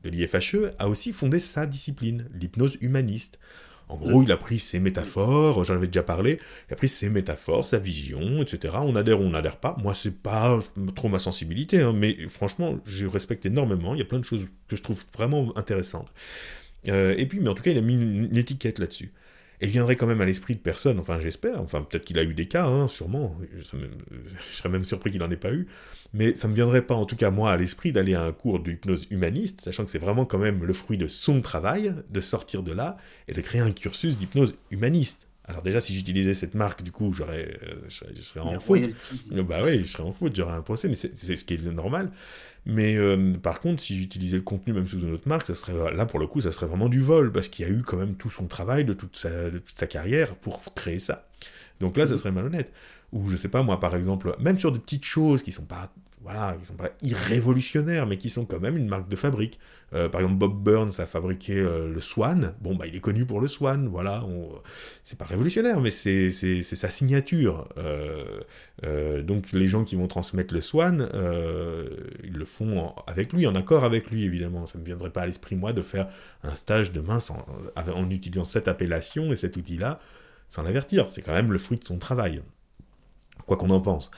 l'IFHE, 0.04 0.72
a 0.78 0.88
aussi 0.88 1.12
fondé 1.12 1.40
sa 1.40 1.66
discipline, 1.66 2.28
l'hypnose 2.32 2.78
humaniste. 2.80 3.40
En 3.90 3.96
gros, 3.96 4.22
il 4.22 4.30
a 4.30 4.36
pris 4.36 4.60
ses 4.60 4.78
métaphores, 4.78 5.64
j'en 5.64 5.74
avais 5.74 5.88
déjà 5.88 6.04
parlé, 6.04 6.38
il 6.68 6.72
a 6.72 6.76
pris 6.76 6.88
ses 6.88 7.10
métaphores, 7.10 7.66
sa 7.66 7.78
vision, 7.78 8.40
etc. 8.40 8.76
On 8.82 8.94
adhère 8.94 9.20
ou 9.20 9.24
on 9.24 9.30
n'adhère 9.30 9.56
pas. 9.56 9.76
Moi, 9.82 9.94
c'est 9.94 10.22
pas 10.22 10.60
trop 10.94 11.08
ma 11.08 11.18
sensibilité, 11.18 11.80
hein, 11.80 11.92
mais 11.92 12.16
franchement, 12.28 12.78
je 12.84 13.06
respecte 13.06 13.46
énormément. 13.46 13.94
Il 13.94 13.98
y 13.98 14.02
a 14.02 14.06
plein 14.06 14.20
de 14.20 14.24
choses 14.24 14.46
que 14.68 14.76
je 14.76 14.82
trouve 14.82 15.04
vraiment 15.12 15.52
intéressantes. 15.56 16.12
Euh, 16.88 17.14
et 17.18 17.26
puis, 17.26 17.40
mais 17.40 17.48
en 17.48 17.54
tout 17.54 17.64
cas, 17.64 17.72
il 17.72 17.78
a 17.78 17.82
mis 17.82 17.94
une 17.94 18.36
étiquette 18.36 18.78
là-dessus 18.78 19.12
et 19.60 19.66
viendrait 19.66 19.96
quand 19.96 20.06
même 20.06 20.20
à 20.20 20.24
l'esprit 20.24 20.54
de 20.54 20.60
personne, 20.60 20.98
enfin 20.98 21.18
j'espère, 21.20 21.60
enfin 21.60 21.82
peut-être 21.82 22.04
qu'il 22.04 22.18
a 22.18 22.22
eu 22.22 22.34
des 22.34 22.48
cas, 22.48 22.66
hein, 22.66 22.88
sûrement, 22.88 23.36
je, 23.56 23.64
serais 24.54 24.68
même 24.68 24.84
surpris 24.84 25.10
qu'il 25.10 25.20
n'en 25.20 25.30
ait 25.30 25.36
pas 25.36 25.52
eu, 25.52 25.66
mais 26.12 26.34
ça 26.34 26.48
ne 26.48 26.52
me 26.52 26.56
viendrait 26.56 26.82
pas 26.82 26.94
en 26.94 27.04
tout 27.04 27.16
cas 27.16 27.30
moi 27.30 27.52
à 27.52 27.56
l'esprit 27.56 27.92
d'aller 27.92 28.14
à 28.14 28.22
un 28.22 28.32
cours 28.32 28.60
d'hypnose 28.60 29.06
humaniste, 29.10 29.60
sachant 29.60 29.84
que 29.84 29.90
c'est 29.90 29.98
vraiment 29.98 30.24
quand 30.24 30.38
même 30.38 30.64
le 30.64 30.72
fruit 30.72 30.98
de 30.98 31.06
son 31.06 31.40
travail, 31.40 31.94
de 32.08 32.20
sortir 32.20 32.62
de 32.62 32.72
là 32.72 32.96
et 33.28 33.32
de 33.32 33.40
créer 33.40 33.60
un 33.60 33.72
cursus 33.72 34.18
d'hypnose 34.18 34.54
humaniste. 34.70 35.29
Alors 35.50 35.62
déjà, 35.62 35.80
si 35.80 35.92
j'utilisais 35.92 36.32
cette 36.32 36.54
marque, 36.54 36.82
du 36.82 36.92
coup, 36.92 37.12
j'aurais, 37.12 37.58
euh, 37.64 37.74
je, 37.88 38.22
serais, 38.22 38.40
en 38.40 38.60
faute. 38.60 38.88
Bah 39.48 39.60
oui, 39.64 39.80
je 39.80 39.88
serais 39.88 40.04
en 40.04 40.12
faute, 40.12 40.36
j'aurais 40.36 40.54
un 40.54 40.62
procès, 40.62 40.88
mais 40.88 40.94
c'est 40.94 41.36
ce 41.36 41.44
qui 41.44 41.54
est 41.54 41.64
normal. 41.64 42.12
Mais 42.66 42.94
euh, 42.94 43.32
par 43.34 43.60
contre, 43.60 43.82
si 43.82 43.96
j'utilisais 43.96 44.36
le 44.36 44.42
contenu 44.42 44.72
même 44.72 44.86
sous 44.86 45.00
une 45.00 45.12
autre 45.12 45.28
marque, 45.28 45.46
ça 45.46 45.56
serait 45.56 45.72
là 45.92 46.06
pour 46.06 46.20
le 46.20 46.28
coup, 46.28 46.40
ça 46.40 46.52
serait 46.52 46.66
vraiment 46.66 46.88
du 46.88 47.00
vol 47.00 47.32
parce 47.32 47.48
qu'il 47.48 47.66
y 47.66 47.68
a 47.68 47.72
eu 47.72 47.82
quand 47.82 47.96
même 47.96 48.14
tout 48.14 48.30
son 48.30 48.46
travail 48.46 48.84
de 48.84 48.92
toute 48.92 49.16
sa, 49.16 49.50
de 49.50 49.58
toute 49.58 49.76
sa 49.76 49.86
carrière 49.86 50.36
pour 50.36 50.62
créer 50.74 51.00
ça. 51.00 51.26
Donc 51.80 51.96
là, 51.96 52.06
ça 52.06 52.12
mhm. 52.12 52.18
serait 52.18 52.32
malhonnête. 52.32 52.72
Ou 53.12 53.28
je 53.28 53.36
sais 53.36 53.48
pas 53.48 53.64
moi, 53.64 53.80
par 53.80 53.96
exemple, 53.96 54.36
même 54.38 54.58
sur 54.58 54.70
des 54.70 54.78
petites 54.78 55.04
choses 55.04 55.42
qui 55.42 55.50
sont 55.50 55.64
pas 55.64 55.92
voilà, 56.32 56.56
qui 56.58 56.66
sont 56.66 56.74
pas 56.74 56.90
irrévolutionnaires, 57.02 58.06
mais 58.06 58.16
qui 58.16 58.30
sont 58.30 58.44
quand 58.44 58.60
même 58.60 58.76
une 58.76 58.88
marque 58.88 59.08
de 59.08 59.16
fabrique. 59.16 59.58
Euh, 59.92 60.08
par 60.08 60.20
exemple, 60.20 60.38
Bob 60.38 60.62
Burns 60.62 61.00
a 61.00 61.06
fabriqué 61.06 61.58
euh, 61.58 61.92
le 61.92 62.00
Swan. 62.00 62.54
Bon, 62.60 62.76
bah, 62.76 62.86
il 62.86 62.94
est 62.94 63.00
connu 63.00 63.26
pour 63.26 63.40
le 63.40 63.48
Swan, 63.48 63.88
voilà. 63.88 64.24
C'est 65.02 65.18
pas 65.18 65.24
révolutionnaire, 65.24 65.80
mais 65.80 65.90
c'est 65.90 66.30
sa 66.30 66.88
signature. 66.88 67.68
Euh, 67.78 69.22
donc, 69.22 69.52
les 69.52 69.66
gens 69.66 69.84
qui 69.84 69.96
vont 69.96 70.06
transmettre 70.06 70.54
le 70.54 70.60
Swan, 70.60 71.08
ils 72.22 72.32
le 72.32 72.44
font 72.44 72.94
avec 73.06 73.32
lui, 73.32 73.46
en 73.46 73.54
accord 73.54 73.84
avec 73.84 74.10
lui, 74.10 74.24
évidemment. 74.24 74.66
Ça 74.66 74.78
ne 74.78 74.82
me 74.82 74.86
viendrait 74.86 75.10
pas 75.10 75.22
à 75.22 75.26
l'esprit, 75.26 75.56
moi, 75.56 75.72
de 75.72 75.80
faire 75.80 76.08
un 76.44 76.54
stage 76.54 76.92
de 76.92 77.00
mince 77.00 77.30
en, 77.30 77.44
en 77.76 78.10
utilisant 78.10 78.44
cette 78.44 78.68
appellation 78.68 79.32
et 79.32 79.36
cet 79.36 79.56
outil-là, 79.56 80.00
sans 80.48 80.62
l'avertir. 80.62 81.08
C'est 81.08 81.22
quand 81.22 81.34
même 81.34 81.52
le 81.52 81.58
fruit 81.58 81.78
de 81.78 81.84
son 81.84 81.98
travail. 81.98 82.42
Quoi 83.46 83.56
qu'on 83.56 83.70
en 83.70 83.80
pense. 83.80 84.10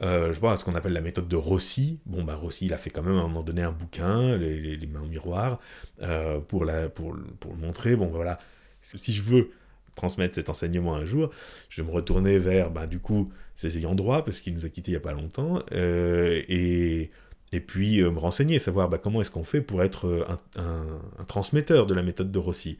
Euh, 0.00 0.32
je 0.32 0.40
vois 0.40 0.56
ce 0.56 0.64
qu'on 0.64 0.74
appelle 0.74 0.92
la 0.92 1.00
méthode 1.00 1.28
de 1.28 1.36
Rossi. 1.36 2.00
Bon, 2.06 2.24
bah, 2.24 2.34
Rossi, 2.34 2.66
il 2.66 2.72
a 2.72 2.78
fait 2.78 2.90
quand 2.90 3.02
même 3.02 3.16
à 3.16 3.20
un 3.20 3.28
moment 3.28 3.42
donné 3.42 3.62
un 3.62 3.72
bouquin, 3.72 4.36
les, 4.36 4.86
mains 4.86 5.02
au 5.02 5.06
miroir, 5.06 5.60
euh, 6.02 6.40
pour, 6.40 6.64
la, 6.64 6.88
pour, 6.88 7.16
pour, 7.40 7.52
le 7.52 7.58
montrer. 7.58 7.96
Bon, 7.96 8.06
voilà, 8.06 8.38
si 8.82 9.12
je 9.12 9.22
veux 9.22 9.50
transmettre 9.94 10.34
cet 10.34 10.48
enseignement 10.48 10.94
un 10.94 11.04
jour, 11.04 11.30
je 11.68 11.82
vais 11.82 11.86
me 11.86 11.92
retourner 11.92 12.38
vers, 12.38 12.70
bah, 12.70 12.86
du 12.86 12.98
coup, 12.98 13.30
ses 13.54 13.78
ayants 13.78 13.94
droit, 13.94 14.24
parce 14.24 14.40
qu'il 14.40 14.54
nous 14.54 14.64
a 14.64 14.68
quittés 14.68 14.90
il 14.90 14.94
n'y 14.94 14.98
a 14.98 15.00
pas 15.00 15.12
longtemps, 15.12 15.62
euh, 15.72 16.42
et, 16.48 17.10
et 17.52 17.60
puis 17.60 18.02
me 18.02 18.18
renseigner, 18.18 18.58
savoir 18.58 18.88
bah, 18.88 18.98
comment 18.98 19.20
est-ce 19.20 19.30
qu'on 19.30 19.44
fait 19.44 19.60
pour 19.60 19.82
être 19.82 20.26
un, 20.56 20.98
un, 21.18 21.24
transmetteur 21.24 21.86
de 21.86 21.94
la 21.94 22.02
méthode 22.02 22.32
de 22.32 22.38
Rossi, 22.38 22.78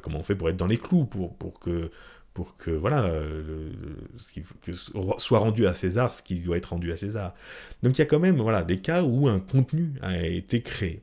comment 0.00 0.20
on 0.20 0.22
fait 0.22 0.34
pour 0.34 0.48
être 0.48 0.56
dans 0.56 0.66
les 0.66 0.78
clous, 0.78 1.04
pour, 1.04 1.36
pour 1.36 1.60
que 1.60 1.90
pour 2.34 2.56
que 2.56 2.72
voilà 2.72 3.04
euh, 3.04 3.70
que 4.60 4.72
soit 4.72 5.38
rendu 5.38 5.66
à 5.66 5.74
César 5.74 6.12
ce 6.12 6.20
qui 6.20 6.40
doit 6.40 6.56
être 6.56 6.70
rendu 6.70 6.92
à 6.92 6.96
César. 6.96 7.32
Donc 7.82 7.96
il 7.96 8.00
y 8.00 8.02
a 8.02 8.06
quand 8.06 8.18
même 8.18 8.40
voilà 8.40 8.64
des 8.64 8.78
cas 8.78 9.04
où 9.04 9.28
un 9.28 9.38
contenu 9.38 9.92
a 10.02 10.18
été 10.26 10.60
créé. 10.60 11.02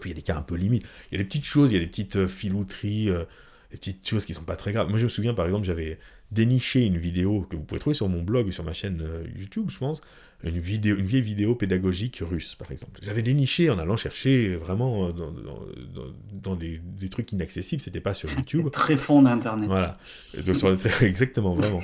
Puis 0.00 0.10
il 0.10 0.12
y 0.12 0.14
a 0.14 0.16
des 0.16 0.22
cas 0.22 0.36
un 0.36 0.42
peu 0.42 0.54
limites. 0.54 0.86
Il 1.10 1.16
y 1.16 1.20
a 1.20 1.22
des 1.22 1.28
petites 1.28 1.44
choses, 1.44 1.72
il 1.72 1.74
y 1.74 1.76
a 1.76 1.80
des 1.80 1.88
petites 1.88 2.16
euh, 2.16 2.28
filouteries, 2.28 3.10
euh, 3.10 3.24
des 3.72 3.76
petites 3.76 4.08
choses 4.08 4.24
qui 4.24 4.32
sont 4.32 4.44
pas 4.44 4.56
très 4.56 4.72
graves. 4.72 4.88
Moi 4.88 4.98
je 4.98 5.04
me 5.04 5.08
souviens 5.08 5.34
par 5.34 5.46
exemple 5.46 5.66
j'avais 5.66 5.98
déniché 6.30 6.82
une 6.82 6.96
vidéo 6.96 7.42
que 7.50 7.56
vous 7.56 7.64
pouvez 7.64 7.80
trouver 7.80 7.94
sur 7.94 8.08
mon 8.08 8.22
blog 8.22 8.46
ou 8.46 8.52
sur 8.52 8.62
ma 8.62 8.72
chaîne 8.72 9.04
YouTube 9.36 9.68
je 9.68 9.78
pense 9.78 10.00
une, 10.44 10.58
vidéo, 10.58 10.96
une 10.96 11.06
vieille 11.06 11.22
vidéo 11.22 11.54
pédagogique 11.54 12.22
russe, 12.24 12.54
par 12.54 12.72
exemple. 12.72 13.00
J'avais 13.02 13.22
déniché 13.22 13.70
en 13.70 13.78
allant 13.78 13.96
chercher 13.96 14.54
vraiment 14.56 15.08
euh, 15.08 15.12
dans, 16.32 16.56
des, 16.56 16.80
trucs 17.10 17.32
inaccessibles, 17.32 17.82
c'était 17.82 18.00
pas 18.00 18.14
sur 18.14 18.30
YouTube. 18.36 18.70
Très 18.70 18.96
fond 18.96 19.22
d'Internet. 19.22 19.68
Voilà, 19.68 19.98
exactement, 21.02 21.54
vraiment. 21.54 21.80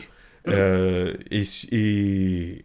Euh, 0.49 1.15
et, 1.31 1.43
et, 1.73 2.65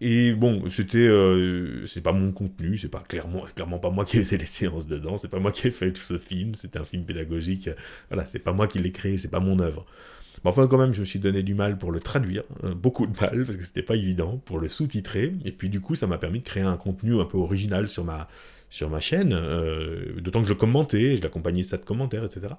et, 0.00 0.32
bon, 0.32 0.68
c'était 0.68 0.98
euh, 0.98 1.86
c'est 1.86 2.00
pas 2.02 2.12
mon 2.12 2.32
contenu, 2.32 2.76
c'est 2.76 2.88
pas 2.88 3.02
clairement, 3.06 3.44
clairement 3.54 3.78
pas 3.78 3.90
moi 3.90 4.04
qui 4.04 4.18
ai 4.18 4.24
fait 4.24 4.36
les 4.38 4.46
séances 4.46 4.86
dedans, 4.86 5.16
c'est 5.16 5.28
pas 5.28 5.38
moi 5.38 5.52
qui 5.52 5.68
ai 5.68 5.70
fait 5.70 5.92
tout 5.92 6.02
ce 6.02 6.18
film, 6.18 6.54
c'était 6.54 6.78
un 6.78 6.84
film 6.84 7.04
pédagogique, 7.04 7.70
voilà, 8.10 8.26
c'est 8.26 8.40
pas 8.40 8.52
moi 8.52 8.66
qui 8.66 8.78
l'ai 8.78 8.92
créé, 8.92 9.16
c'est 9.16 9.30
pas 9.30 9.40
mon 9.40 9.58
œuvre. 9.60 9.86
Mais 10.44 10.48
enfin, 10.50 10.66
quand 10.66 10.78
même, 10.78 10.94
je 10.94 11.00
me 11.00 11.04
suis 11.04 11.18
donné 11.18 11.42
du 11.42 11.54
mal 11.54 11.76
pour 11.76 11.92
le 11.92 12.00
traduire, 12.00 12.44
euh, 12.64 12.74
beaucoup 12.74 13.06
de 13.06 13.18
mal, 13.20 13.44
parce 13.44 13.56
que 13.56 13.62
c'était 13.64 13.82
pas 13.82 13.96
évident, 13.96 14.40
pour 14.44 14.58
le 14.58 14.68
sous-titrer, 14.68 15.34
et 15.44 15.52
puis 15.52 15.68
du 15.68 15.80
coup, 15.80 15.94
ça 15.94 16.06
m'a 16.06 16.18
permis 16.18 16.40
de 16.40 16.44
créer 16.44 16.62
un 16.62 16.76
contenu 16.76 17.20
un 17.20 17.26
peu 17.26 17.36
original 17.36 17.88
sur 17.88 18.04
ma, 18.04 18.26
sur 18.70 18.88
ma 18.88 19.00
chaîne, 19.00 19.32
euh, 19.34 20.12
d'autant 20.20 20.40
que 20.40 20.48
je 20.48 20.54
commentais, 20.54 21.16
je 21.16 21.22
l'accompagnais 21.22 21.62
ça 21.62 21.76
de 21.76 21.84
commentaires, 21.84 22.24
etc. 22.24 22.54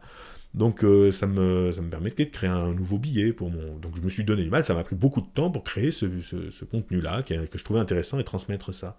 Donc 0.53 0.83
euh, 0.83 1.11
ça, 1.11 1.27
me, 1.27 1.71
ça 1.71 1.81
me 1.81 1.89
permettait 1.89 2.25
de 2.25 2.29
créer 2.29 2.49
un 2.49 2.73
nouveau 2.73 2.97
billet 2.97 3.31
pour 3.31 3.49
mon... 3.49 3.77
Donc 3.77 3.95
je 3.95 4.01
me 4.01 4.09
suis 4.09 4.25
donné 4.25 4.43
du 4.43 4.49
mal, 4.49 4.65
ça 4.65 4.73
m'a 4.73 4.83
pris 4.83 4.97
beaucoup 4.97 5.21
de 5.21 5.29
temps 5.33 5.49
pour 5.49 5.63
créer 5.63 5.91
ce, 5.91 6.21
ce, 6.21 6.65
contenu-là, 6.65 7.23
que 7.23 7.57
je 7.57 7.63
trouvais 7.63 7.79
intéressant, 7.79 8.19
et 8.19 8.23
transmettre 8.23 8.73
ça. 8.73 8.97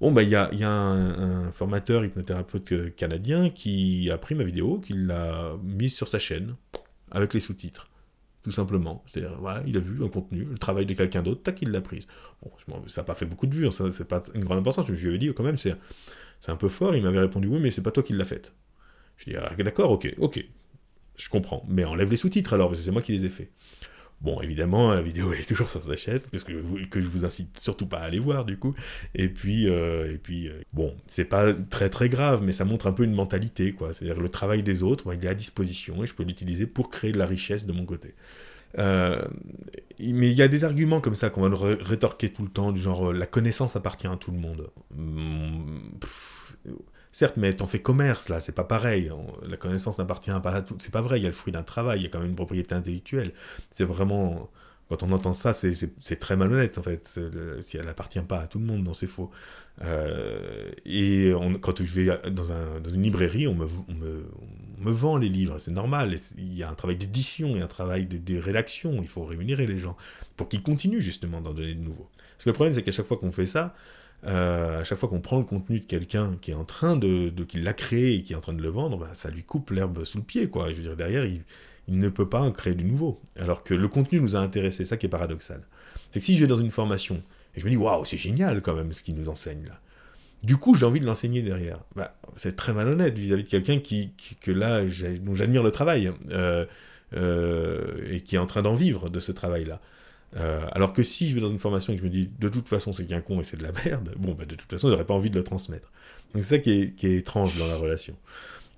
Bon, 0.00 0.12
bah, 0.12 0.22
il 0.22 0.28
y 0.28 0.36
a, 0.36 0.48
y 0.54 0.64
a 0.64 0.70
un, 0.70 1.52
formateur 1.52 2.04
hypnothérapeute 2.04 2.94
canadien 2.96 3.50
qui 3.50 4.10
a 4.10 4.18
pris 4.18 4.34
ma 4.34 4.44
vidéo, 4.44 4.78
qui 4.78 4.94
l'a 4.94 5.56
mise 5.62 5.94
sur 5.94 6.08
sa 6.08 6.18
chaîne, 6.18 6.54
avec 7.10 7.34
les 7.34 7.40
sous-titres 7.40 7.87
tout 8.48 8.54
simplement. 8.54 9.04
C'est-à-dire, 9.06 9.36
voilà, 9.38 9.62
il 9.66 9.76
a 9.76 9.80
vu 9.80 10.02
un 10.02 10.08
contenu, 10.08 10.44
le 10.44 10.56
travail 10.56 10.86
de 10.86 10.94
quelqu'un 10.94 11.22
d'autre, 11.22 11.42
tac, 11.42 11.60
il 11.60 11.70
l'a 11.70 11.82
prise. 11.82 12.06
Bon, 12.42 12.50
ça 12.86 13.02
n'a 13.02 13.04
pas 13.04 13.14
fait 13.14 13.26
beaucoup 13.26 13.46
de 13.46 13.54
vues, 13.54 13.66
hein, 13.66 13.70
ça 13.70 13.90
c'est 13.90 14.08
pas 14.08 14.22
une 14.34 14.42
grande 14.42 14.58
importance, 14.58 14.86
je 14.86 14.92
lui 14.92 15.08
avais 15.08 15.18
dit, 15.18 15.30
quand 15.34 15.42
même, 15.42 15.58
c'est 15.58 15.76
un 16.46 16.56
peu 16.56 16.68
fort, 16.68 16.96
il 16.96 17.02
m'avait 17.02 17.20
répondu, 17.20 17.46
oui, 17.46 17.58
mais 17.60 17.70
c'est 17.70 17.82
pas 17.82 17.90
toi 17.90 18.02
qui 18.02 18.14
l'as 18.14 18.24
faite. 18.24 18.54
Je 19.18 19.30
dis, 19.30 19.36
ah, 19.36 19.50
d'accord, 19.62 19.90
ok, 19.90 20.14
ok, 20.16 20.42
je 21.16 21.28
comprends, 21.28 21.62
mais 21.68 21.84
enlève 21.84 22.10
les 22.10 22.16
sous-titres 22.16 22.54
alors, 22.54 22.68
parce 22.68 22.80
que 22.80 22.84
c'est 22.86 22.90
moi 22.90 23.02
qui 23.02 23.12
les 23.12 23.26
ai 23.26 23.28
faits. 23.28 23.50
Bon, 24.20 24.40
évidemment, 24.40 24.92
la 24.92 25.00
vidéo 25.00 25.32
est 25.32 25.46
toujours 25.48 25.70
sur 25.70 25.82
sa 25.82 25.94
chaîne, 25.94 26.20
parce 26.32 26.42
que, 26.42 26.84
que 26.86 27.00
je 27.00 27.06
vous 27.06 27.24
incite 27.24 27.58
surtout 27.58 27.86
pas 27.86 27.98
à 27.98 28.04
aller 28.04 28.18
voir, 28.18 28.44
du 28.44 28.58
coup. 28.58 28.74
Et 29.14 29.28
puis, 29.28 29.68
euh, 29.68 30.12
et 30.12 30.18
puis 30.18 30.48
euh, 30.48 30.60
bon, 30.72 30.94
c'est 31.06 31.24
pas 31.24 31.54
très 31.54 31.88
très 31.88 32.08
grave, 32.08 32.42
mais 32.42 32.52
ça 32.52 32.64
montre 32.64 32.88
un 32.88 32.92
peu 32.92 33.04
une 33.04 33.14
mentalité, 33.14 33.72
quoi. 33.72 33.92
C'est-à-dire 33.92 34.20
le 34.20 34.28
travail 34.28 34.62
des 34.64 34.82
autres, 34.82 35.12
il 35.14 35.24
est 35.24 35.28
à 35.28 35.34
disposition 35.34 36.02
et 36.02 36.06
je 36.06 36.14
peux 36.14 36.24
l'utiliser 36.24 36.66
pour 36.66 36.90
créer 36.90 37.12
de 37.12 37.18
la 37.18 37.26
richesse 37.26 37.64
de 37.64 37.72
mon 37.72 37.84
côté. 37.86 38.14
Euh, 38.78 39.22
mais 40.00 40.30
il 40.30 40.36
y 40.36 40.42
a 40.42 40.48
des 40.48 40.64
arguments 40.64 41.00
comme 41.00 41.14
ça 41.14 41.30
qu'on 41.30 41.48
va 41.48 41.76
rétorquer 41.80 42.30
tout 42.30 42.42
le 42.42 42.50
temps, 42.50 42.72
du 42.72 42.80
genre 42.80 43.12
la 43.12 43.26
connaissance 43.26 43.76
appartient 43.76 44.08
à 44.08 44.16
tout 44.16 44.32
le 44.32 44.38
monde. 44.38 44.68
Hum, 44.96 45.92
Certes, 47.18 47.36
mais 47.36 47.52
t'en 47.52 47.66
fais 47.66 47.80
commerce, 47.80 48.28
là, 48.28 48.38
c'est 48.38 48.54
pas 48.54 48.62
pareil. 48.62 49.10
La 49.50 49.56
connaissance 49.56 49.98
n'appartient 49.98 50.30
pas 50.40 50.52
à 50.52 50.62
tout. 50.62 50.76
C'est 50.78 50.92
pas 50.92 51.00
vrai, 51.00 51.18
il 51.18 51.24
y 51.24 51.26
a 51.26 51.28
le 51.28 51.34
fruit 51.34 51.52
d'un 51.52 51.64
travail, 51.64 51.98
il 51.98 52.02
y 52.04 52.06
a 52.06 52.08
quand 52.10 52.20
même 52.20 52.28
une 52.28 52.36
propriété 52.36 52.76
intellectuelle. 52.76 53.32
C'est 53.72 53.82
vraiment. 53.82 54.48
Quand 54.88 55.02
on 55.02 55.10
entend 55.10 55.32
ça, 55.32 55.52
c'est 55.52 56.16
très 56.20 56.36
malhonnête, 56.36 56.78
en 56.78 56.82
fait. 56.84 57.18
si 57.60 57.76
elle 57.76 57.86
n'appartient 57.86 58.20
pas 58.20 58.42
à 58.42 58.46
tout 58.46 58.60
le 58.60 58.66
monde, 58.66 58.84
non, 58.84 58.94
c'est 58.94 59.08
faux. 59.08 59.32
Euh, 59.82 60.70
et 60.86 61.32
quand 61.60 61.82
je 61.82 61.92
vais 62.00 62.30
dans, 62.30 62.44
une 62.94 63.02
librairie, 63.02 63.48
on 63.48 63.56
me, 63.56 64.92
vend 64.92 65.16
les 65.16 65.28
livres, 65.28 65.58
c'est 65.58 65.72
normal. 65.72 66.14
Il 66.36 66.54
y 66.54 66.62
a 66.62 66.70
un 66.70 66.74
travail 66.74 66.98
d'édition, 66.98 67.48
il 67.48 67.58
y 67.58 67.60
a 67.60 67.64
un 67.64 67.66
travail 67.66 68.06
de, 68.06 68.38
rédaction, 68.38 69.02
il 69.02 69.08
faut 69.08 69.24
rémunérer 69.24 69.66
les 69.66 69.80
gens 69.80 69.96
pour 70.36 70.48
qu'ils 70.48 70.62
continuent 70.62 71.00
justement 71.00 71.40
d'en 71.40 71.52
donner 71.52 71.74
de 71.74 71.82
nouveaux. 71.82 72.08
Parce 72.36 72.44
que 72.44 72.50
le 72.50 72.54
problème, 72.54 72.74
c'est 72.74 72.84
qu'à 72.84 72.92
chaque 72.92 73.06
fois 73.06 73.16
qu'on 73.16 73.32
fait 73.32 73.46
ça, 73.46 73.74
euh, 74.26 74.80
à 74.80 74.84
chaque 74.84 74.98
fois 74.98 75.08
qu'on 75.08 75.20
prend 75.20 75.38
le 75.38 75.44
contenu 75.44 75.80
de 75.80 75.84
quelqu'un 75.84 76.36
qui 76.40 76.50
est 76.50 76.54
en 76.54 76.64
train 76.64 76.96
de, 76.96 77.30
qui 77.44 77.60
l'a 77.60 77.72
créé 77.72 78.16
et 78.16 78.22
qui 78.22 78.32
est 78.32 78.36
en 78.36 78.40
train 78.40 78.52
de 78.52 78.62
le 78.62 78.68
vendre, 78.68 78.98
bah, 78.98 79.10
ça 79.12 79.30
lui 79.30 79.44
coupe 79.44 79.70
l'herbe 79.70 80.04
sous 80.04 80.18
le 80.18 80.24
pied, 80.24 80.48
quoi. 80.48 80.70
Je 80.70 80.76
veux 80.76 80.82
dire, 80.82 80.96
derrière, 80.96 81.24
il, 81.24 81.42
ne 81.88 82.08
peut 82.08 82.28
pas 82.28 82.50
créer 82.50 82.74
du 82.74 82.84
nouveau. 82.84 83.20
Alors 83.38 83.62
que 83.62 83.74
le 83.74 83.88
contenu 83.88 84.20
nous 84.20 84.36
a 84.36 84.40
intéressé, 84.40 84.84
ça 84.84 84.96
qui 84.96 85.06
est 85.06 85.08
paradoxal. 85.08 85.62
C'est 86.10 86.20
que 86.20 86.26
si 86.26 86.36
je 86.36 86.42
vais 86.42 86.46
dans 86.46 86.56
une 86.56 86.70
formation 86.70 87.22
et 87.54 87.60
je 87.60 87.64
me 87.64 87.70
dis, 87.70 87.76
waouh, 87.76 88.04
c'est 88.04 88.18
génial 88.18 88.60
quand 88.60 88.74
même 88.74 88.92
ce 88.92 89.02
qu'il 89.02 89.14
nous 89.14 89.28
enseigne 89.28 89.64
là. 89.66 89.80
Du 90.42 90.56
coup, 90.56 90.74
j'ai 90.74 90.86
envie 90.86 91.00
de 91.00 91.06
l'enseigner 91.06 91.42
derrière. 91.42 91.78
Bah, 91.96 92.16
c'est 92.36 92.54
très 92.54 92.72
malhonnête 92.72 93.18
vis-à-vis 93.18 93.44
de 93.44 93.48
quelqu'un 93.48 93.78
qui, 93.78 94.12
que 94.40 94.52
là, 94.52 94.84
dont 95.20 95.34
j'admire 95.34 95.62
le 95.62 95.72
travail 95.72 96.12
euh, 96.30 96.64
euh, 97.14 98.06
et 98.08 98.20
qui 98.20 98.36
est 98.36 98.38
en 98.38 98.46
train 98.46 98.62
d'en 98.62 98.74
vivre 98.74 99.08
de 99.08 99.18
ce 99.18 99.32
travail-là. 99.32 99.80
Euh, 100.36 100.66
alors 100.72 100.92
que 100.92 101.02
si 101.02 101.28
je 101.28 101.34
vais 101.34 101.40
dans 101.40 101.50
une 101.50 101.58
formation 101.58 101.92
et 101.92 101.96
que 101.96 102.02
je 102.02 102.06
me 102.06 102.12
dis 102.12 102.30
de 102.38 102.48
toute 102.48 102.68
façon 102.68 102.92
c'est 102.92 103.06
qu'un 103.06 103.22
con 103.22 103.40
et 103.40 103.44
c'est 103.44 103.56
de 103.56 103.62
la 103.62 103.72
merde, 103.84 104.12
bon 104.18 104.34
bah 104.34 104.44
de 104.44 104.54
toute 104.54 104.70
façon 104.70 104.90
j'aurais 104.90 105.06
pas 105.06 105.14
envie 105.14 105.30
de 105.30 105.38
le 105.38 105.44
transmettre. 105.44 105.90
Donc 106.34 106.42
c'est 106.42 106.56
ça 106.56 106.58
qui 106.58 106.70
est, 106.70 107.04
étrange 107.04 107.56
dans 107.56 107.66
la 107.66 107.76
relation. 107.76 108.14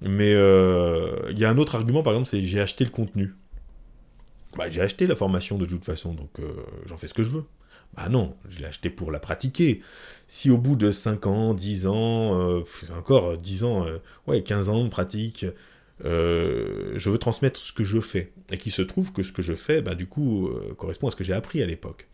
Mais 0.00 0.32
euh, 0.32 1.28
il 1.30 1.38
y 1.38 1.44
a 1.44 1.50
un 1.50 1.58
autre 1.58 1.74
argument 1.74 2.02
par 2.02 2.12
exemple, 2.12 2.28
c'est 2.28 2.40
j'ai 2.40 2.60
acheté 2.60 2.84
le 2.84 2.90
contenu. 2.90 3.34
Bah 4.56 4.70
j'ai 4.70 4.80
acheté 4.80 5.06
la 5.06 5.16
formation 5.16 5.58
de 5.58 5.66
toute 5.66 5.84
façon, 5.84 6.14
donc 6.14 6.30
euh, 6.38 6.52
j'en 6.86 6.96
fais 6.96 7.08
ce 7.08 7.14
que 7.14 7.22
je 7.22 7.30
veux. 7.30 7.44
Bah 7.96 8.08
non, 8.08 8.36
je 8.48 8.60
l'ai 8.60 8.66
acheté 8.66 8.88
pour 8.88 9.10
la 9.10 9.18
pratiquer. 9.18 9.82
Si 10.28 10.50
au 10.50 10.58
bout 10.58 10.76
de 10.76 10.92
5 10.92 11.26
ans, 11.26 11.54
10 11.54 11.88
ans, 11.88 12.62
encore 12.96 13.36
10 13.36 13.64
ans, 13.64 13.84
ouais, 14.28 14.44
15 14.44 14.68
ans 14.68 14.84
de 14.84 14.88
pratique, 14.88 15.44
euh, 16.04 16.92
je 16.96 17.10
veux 17.10 17.18
transmettre 17.18 17.60
ce 17.60 17.72
que 17.72 17.84
je 17.84 18.00
fais. 18.00 18.32
Et 18.52 18.58
qu'il 18.58 18.72
se 18.72 18.82
trouve 18.82 19.12
que 19.12 19.22
ce 19.22 19.32
que 19.32 19.42
je 19.42 19.54
fais, 19.54 19.82
bah, 19.82 19.94
du 19.94 20.06
coup, 20.06 20.48
euh, 20.48 20.74
correspond 20.76 21.08
à 21.08 21.10
ce 21.10 21.16
que 21.16 21.24
j'ai 21.24 21.32
appris 21.32 21.62
à 21.62 21.66
l'époque. 21.66 22.08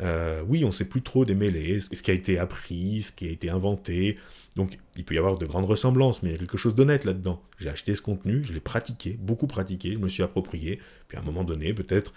Euh, 0.00 0.42
oui, 0.46 0.64
on 0.64 0.70
sait 0.70 0.84
plus 0.84 1.02
trop 1.02 1.24
démêler 1.24 1.80
ce 1.80 2.02
qui 2.02 2.10
a 2.10 2.14
été 2.14 2.38
appris, 2.38 3.02
ce 3.02 3.12
qui 3.12 3.26
a 3.26 3.30
été 3.30 3.50
inventé. 3.50 4.16
Donc, 4.56 4.78
il 4.96 5.04
peut 5.04 5.14
y 5.14 5.18
avoir 5.18 5.36
de 5.36 5.46
grandes 5.46 5.64
ressemblances, 5.64 6.22
mais 6.22 6.30
il 6.30 6.32
y 6.32 6.34
a 6.36 6.38
quelque 6.38 6.58
chose 6.58 6.74
d'honnête 6.74 7.04
là-dedans. 7.04 7.42
J'ai 7.58 7.68
acheté 7.68 7.94
ce 7.94 8.02
contenu, 8.02 8.42
je 8.44 8.52
l'ai 8.52 8.60
pratiqué, 8.60 9.18
beaucoup 9.20 9.46
pratiqué, 9.46 9.92
je 9.92 9.98
me 9.98 10.08
suis 10.08 10.22
approprié. 10.22 10.78
Puis 11.08 11.18
à 11.18 11.20
un 11.20 11.24
moment 11.24 11.44
donné, 11.44 11.74
peut-être, 11.74 12.14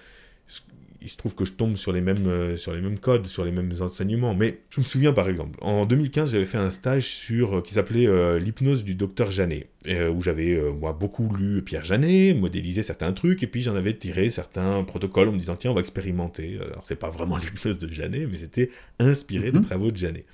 il 1.03 1.09
se 1.09 1.17
trouve 1.17 1.35
que 1.35 1.43
je 1.43 1.53
tombe 1.53 1.75
sur 1.75 1.91
les 1.91 2.01
mêmes, 2.01 2.25
euh, 2.27 2.55
sur 2.55 2.73
les 2.73 2.81
mêmes 2.81 2.97
codes, 2.97 3.27
sur 3.27 3.43
les 3.43 3.51
mêmes 3.51 3.71
enseignements. 3.81 4.33
Mais 4.33 4.59
je 4.69 4.79
me 4.79 4.85
souviens 4.85 5.11
par 5.11 5.27
exemple, 5.29 5.59
en 5.61 5.85
2015, 5.85 6.31
j'avais 6.31 6.45
fait 6.45 6.57
un 6.57 6.69
stage 6.69 7.07
sur, 7.07 7.57
euh, 7.57 7.61
qui 7.61 7.73
s'appelait 7.73 8.07
euh, 8.07 8.39
l'hypnose 8.39 8.83
du 8.83 8.95
docteur 8.95 9.29
Janet, 9.29 9.67
où 9.85 10.21
j'avais 10.21 10.57
moi 10.71 10.93
beaucoup 10.93 11.33
lu 11.35 11.61
Pierre 11.61 11.83
Janet, 11.83 12.35
modélisé 12.37 12.83
certains 12.83 13.11
trucs, 13.11 13.43
et 13.43 13.47
puis 13.47 13.61
j'en 13.61 13.75
avais 13.75 13.93
tiré 13.93 14.29
certains 14.29 14.81
protocoles 14.83 15.27
en 15.27 15.33
me 15.33 15.37
disant 15.37 15.57
tiens 15.57 15.71
on 15.71 15.73
va 15.73 15.81
expérimenter. 15.81 16.57
Alors 16.57 16.85
c'est 16.85 16.95
pas 16.95 17.09
vraiment 17.09 17.35
l'hypnose 17.43 17.79
de 17.79 17.91
Janet, 17.91 18.27
mais 18.29 18.37
c'était 18.37 18.69
inspiré 18.99 19.51
des 19.51 19.59
mhm. 19.59 19.65
travaux 19.65 19.91
de 19.91 19.97
Janet. 19.97 20.25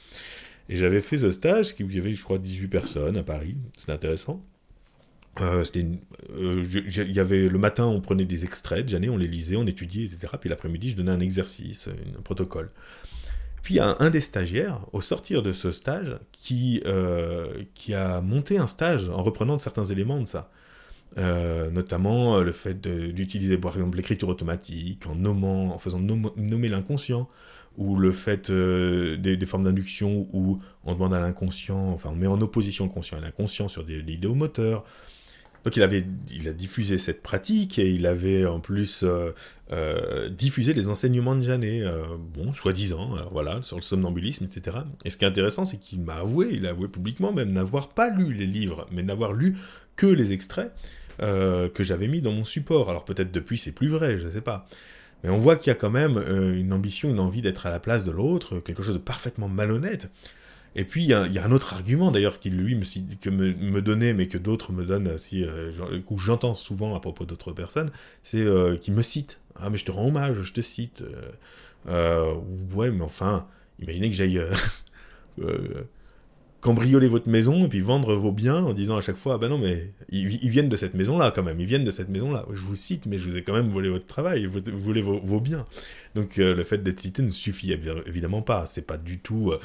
Et 0.69 0.75
j'avais 0.75 1.01
fait 1.01 1.17
ce 1.17 1.31
stage, 1.31 1.73
qui, 1.73 1.83
où 1.83 1.89
il 1.89 1.95
y 1.95 1.99
avait 1.99 2.13
je 2.13 2.23
crois 2.23 2.37
18 2.37 2.67
personnes 2.67 3.17
à 3.17 3.23
Paris, 3.23 3.57
c'était 3.75 3.91
intéressant. 3.91 4.45
Euh, 5.41 5.63
euh, 6.31 6.63
y 6.85 7.19
avait 7.19 7.47
le 7.47 7.57
matin, 7.57 7.85
on 7.85 8.01
prenait 8.01 8.25
des 8.25 8.43
extraits 8.43 8.85
de 8.85 8.89
Janet, 8.89 9.09
on 9.09 9.17
les 9.17 9.27
lisait, 9.27 9.55
on 9.55 9.65
étudiait, 9.65 10.05
etc. 10.05 10.27
Puis 10.39 10.49
l'après-midi, 10.49 10.89
je 10.89 10.97
donnais 10.97 11.11
un 11.11 11.19
exercice, 11.19 11.89
un 12.17 12.21
protocole. 12.21 12.69
Puis 13.61 13.75
il 13.75 13.77
y 13.77 13.81
a 13.81 13.95
un, 13.99 14.09
des 14.09 14.21
stagiaires, 14.21 14.81
au 14.93 15.01
sortir 15.01 15.41
de 15.41 15.51
ce 15.51 15.71
stage, 15.71 16.17
qui, 16.31 16.81
qui 17.73 17.93
a 17.93 18.21
monté 18.21 18.57
un 18.57 18.67
stage 18.67 19.09
en 19.09 19.21
reprenant 19.21 19.57
certains 19.57 19.83
éléments 19.83 20.21
de 20.21 20.27
ça. 20.27 20.49
notamment 21.17 22.39
le 22.39 22.51
fait 22.51 22.79
d'utiliser 22.87 23.57
par 23.57 23.73
exemple 23.73 23.97
l'écriture 23.97 24.29
automatique, 24.29 25.05
en 25.07 25.15
nommant, 25.15 25.75
en 25.75 25.77
faisant 25.77 25.99
nommer 25.99 26.69
l'inconscient, 26.69 27.27
ou 27.77 27.97
le 27.97 28.11
fait 28.11 28.49
des, 28.49 29.45
formes 29.45 29.65
d'induction 29.65 30.27
où 30.31 30.59
on 30.85 30.93
demande 30.93 31.13
à 31.13 31.19
l'inconscient, 31.19 31.91
enfin 31.91 32.09
on 32.11 32.15
met 32.15 32.27
en 32.27 32.41
opposition 32.41 32.85
le 32.85 32.91
conscient 32.91 33.17
et 33.17 33.21
l'inconscient 33.21 33.67
sur 33.67 33.83
des, 33.83 34.01
des 34.01 34.13
idéomoteurs, 34.13 34.85
donc 35.65 35.75
il, 35.75 35.83
avait, 35.83 36.05
il 36.31 36.47
a 36.47 36.53
diffusé 36.53 36.97
cette 36.97 37.21
pratique 37.21 37.79
et 37.79 37.91
il 37.91 38.05
avait 38.05 38.45
en 38.45 38.59
plus 38.59 39.03
euh, 39.03 39.31
euh, 39.71 40.29
diffusé 40.29 40.73
les 40.73 40.87
enseignements 40.87 41.35
de 41.35 41.41
Janet, 41.41 41.83
euh, 41.83 42.03
bon, 42.33 42.53
soi-disant, 42.53 43.15
voilà, 43.31 43.61
sur 43.61 43.75
le 43.75 43.81
somnambulisme, 43.81 44.45
etc. 44.45 44.77
Et 45.03 45.09
ce 45.09 45.17
qui 45.17 45.25
est 45.25 45.27
intéressant, 45.27 45.65
c'est 45.65 45.77
qu'il 45.77 46.01
m'a 46.01 46.15
avoué, 46.15 46.49
il 46.53 46.65
a 46.65 46.69
avoué 46.69 46.87
publiquement 46.87 47.33
même 47.33 47.51
n'avoir 47.51 47.89
pas 47.89 48.09
lu 48.09 48.33
les 48.33 48.45
livres, 48.45 48.87
mais 48.91 49.03
n'avoir 49.03 49.33
lu 49.33 49.57
que 49.95 50.07
les 50.07 50.33
extraits 50.33 50.71
que 51.19 51.83
j'avais 51.83 52.07
mis 52.07 52.21
dans 52.21 52.31
mon 52.31 52.45
support. 52.45 52.89
Alors 52.89 53.03
peut-être 53.03 53.29
depuis 53.33 53.57
c'est 53.57 53.73
plus 53.73 53.89
vrai, 53.89 54.17
je 54.17 54.27
ne 54.27 54.31
sais 54.31 54.39
pas. 54.39 54.67
Mais 55.21 55.29
on 55.29 55.37
voit 55.37 55.57
qu'il 55.57 55.67
y 55.67 55.71
a 55.71 55.75
quand 55.75 55.89
même 55.89 56.17
une 56.17 56.71
ambition, 56.71 57.09
une 57.09 57.19
envie 57.19 57.41
d'être 57.41 57.65
à 57.65 57.69
la 57.69 57.81
place 57.81 58.05
de 58.05 58.11
l'autre, 58.11 58.59
quelque 58.59 58.81
chose 58.81 58.93
de 58.93 58.99
parfaitement 58.99 59.49
malhonnête. 59.49 60.09
Et 60.75 60.85
puis, 60.85 61.03
il 61.03 61.07
y, 61.07 61.13
a 61.13 61.45
un 61.45 61.51
autre 61.51 61.73
argument, 61.73 62.11
d'ailleurs, 62.11 62.39
qui 62.39 62.49
lui 62.49 62.75
me, 62.75 62.83
que 63.15 63.29
me, 63.29 63.81
donnait, 63.81 64.13
mais 64.13 64.27
que 64.27 64.37
d'autres 64.37 64.71
me 64.71 64.85
donnent, 64.85 65.17
si, 65.17 65.43
euh, 65.43 65.71
ou 66.09 66.17
j'entends 66.17 66.53
souvent 66.53 66.95
à 66.95 66.99
propos 66.99 67.25
d'autres 67.25 67.51
personnes, 67.53 67.91
c'est 68.21 68.41
euh, 68.41 68.77
me 68.89 69.01
cite. 69.01 69.39
Ah, 69.55 69.69
mais 69.69 69.77
je 69.77 69.85
te 69.85 69.91
rends 69.91 70.07
hommage, 70.07 70.41
je 70.41 70.53
te 70.53 70.61
cite. 70.61 71.03
Euh, 71.87 72.33
ouais, 72.73 72.91
mais 72.91 73.03
enfin, 73.03 73.47
imaginez 73.79 74.09
que 74.09 74.15
j'aille 74.15 74.41
cambrioler 76.61 77.07
votre 77.07 77.29
maison 77.29 77.65
et 77.65 77.67
puis 77.67 77.79
vendre 77.79 78.15
vos 78.15 78.31
biens 78.31 78.63
en 78.63 78.73
disant 78.73 78.97
à 78.97 79.01
chaque 79.01 79.15
fois, 79.15 79.35
ah 79.35 79.37
ben 79.37 79.47
non, 79.47 79.57
mais 79.57 79.91
ils, 80.09 80.27
viennent 80.27 80.69
de 80.69 80.75
cette 80.77 80.93
maison-là 80.93 81.31
quand 81.33 81.43
même, 81.43 81.59
ils 81.59 81.65
viennent 81.65 81.85
de 81.85 81.91
cette 81.91 82.09
maison-là. 82.09 82.45
Je 82.51 82.59
vous 82.59 82.75
cite, 82.75 83.05
mais 83.05 83.17
je 83.17 83.27
vous 83.29 83.37
ai 83.37 83.43
quand 83.43 83.53
même 83.53 83.69
volé 83.69 83.89
votre 83.89 84.05
travail, 84.05 84.45
vous, 84.45 84.59
volez 84.65 85.01
vos, 85.01 85.19
vos 85.19 85.39
biens. 85.39 85.65
Donc 86.15 86.37
le 86.37 86.63
fait 86.63 86.79
d'être 86.79 86.99
cité 86.99 87.21
ne 87.21 87.29
suffit 87.29 87.71
évidemment 87.71 88.41
pas. 88.41 88.65
C'est 88.65 88.85
pas 88.85 88.97
du 88.97 89.19
tout 89.19 89.51
euh, 89.51 89.59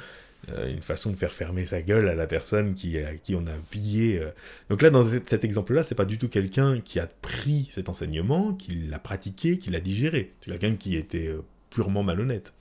une 0.66 0.82
façon 0.82 1.10
de 1.10 1.16
faire 1.16 1.32
fermer 1.32 1.64
sa 1.64 1.82
gueule 1.82 2.08
à 2.08 2.14
la 2.14 2.26
personne 2.26 2.74
qui, 2.74 2.98
à 2.98 3.16
qui 3.16 3.34
on 3.34 3.46
a 3.46 3.56
pillé. 3.70 4.18
Euh. 4.18 4.30
Donc 4.70 4.82
là, 4.82 4.90
dans 4.90 5.06
cet 5.06 5.44
exemple-là, 5.44 5.82
c'est 5.82 5.94
pas 5.94 6.04
du 6.04 6.18
tout 6.18 6.28
quelqu'un 6.28 6.80
qui 6.80 7.00
a 7.00 7.06
pris 7.06 7.68
cet 7.70 7.88
enseignement, 7.88 8.52
qui 8.52 8.74
l'a 8.74 8.98
pratiqué, 8.98 9.58
qui 9.58 9.70
l'a 9.70 9.80
digéré. 9.80 10.32
C'est 10.40 10.50
quelqu'un 10.50 10.76
qui 10.76 10.96
était 10.96 11.28
euh, 11.28 11.42
purement 11.70 12.02
malhonnête. 12.02 12.54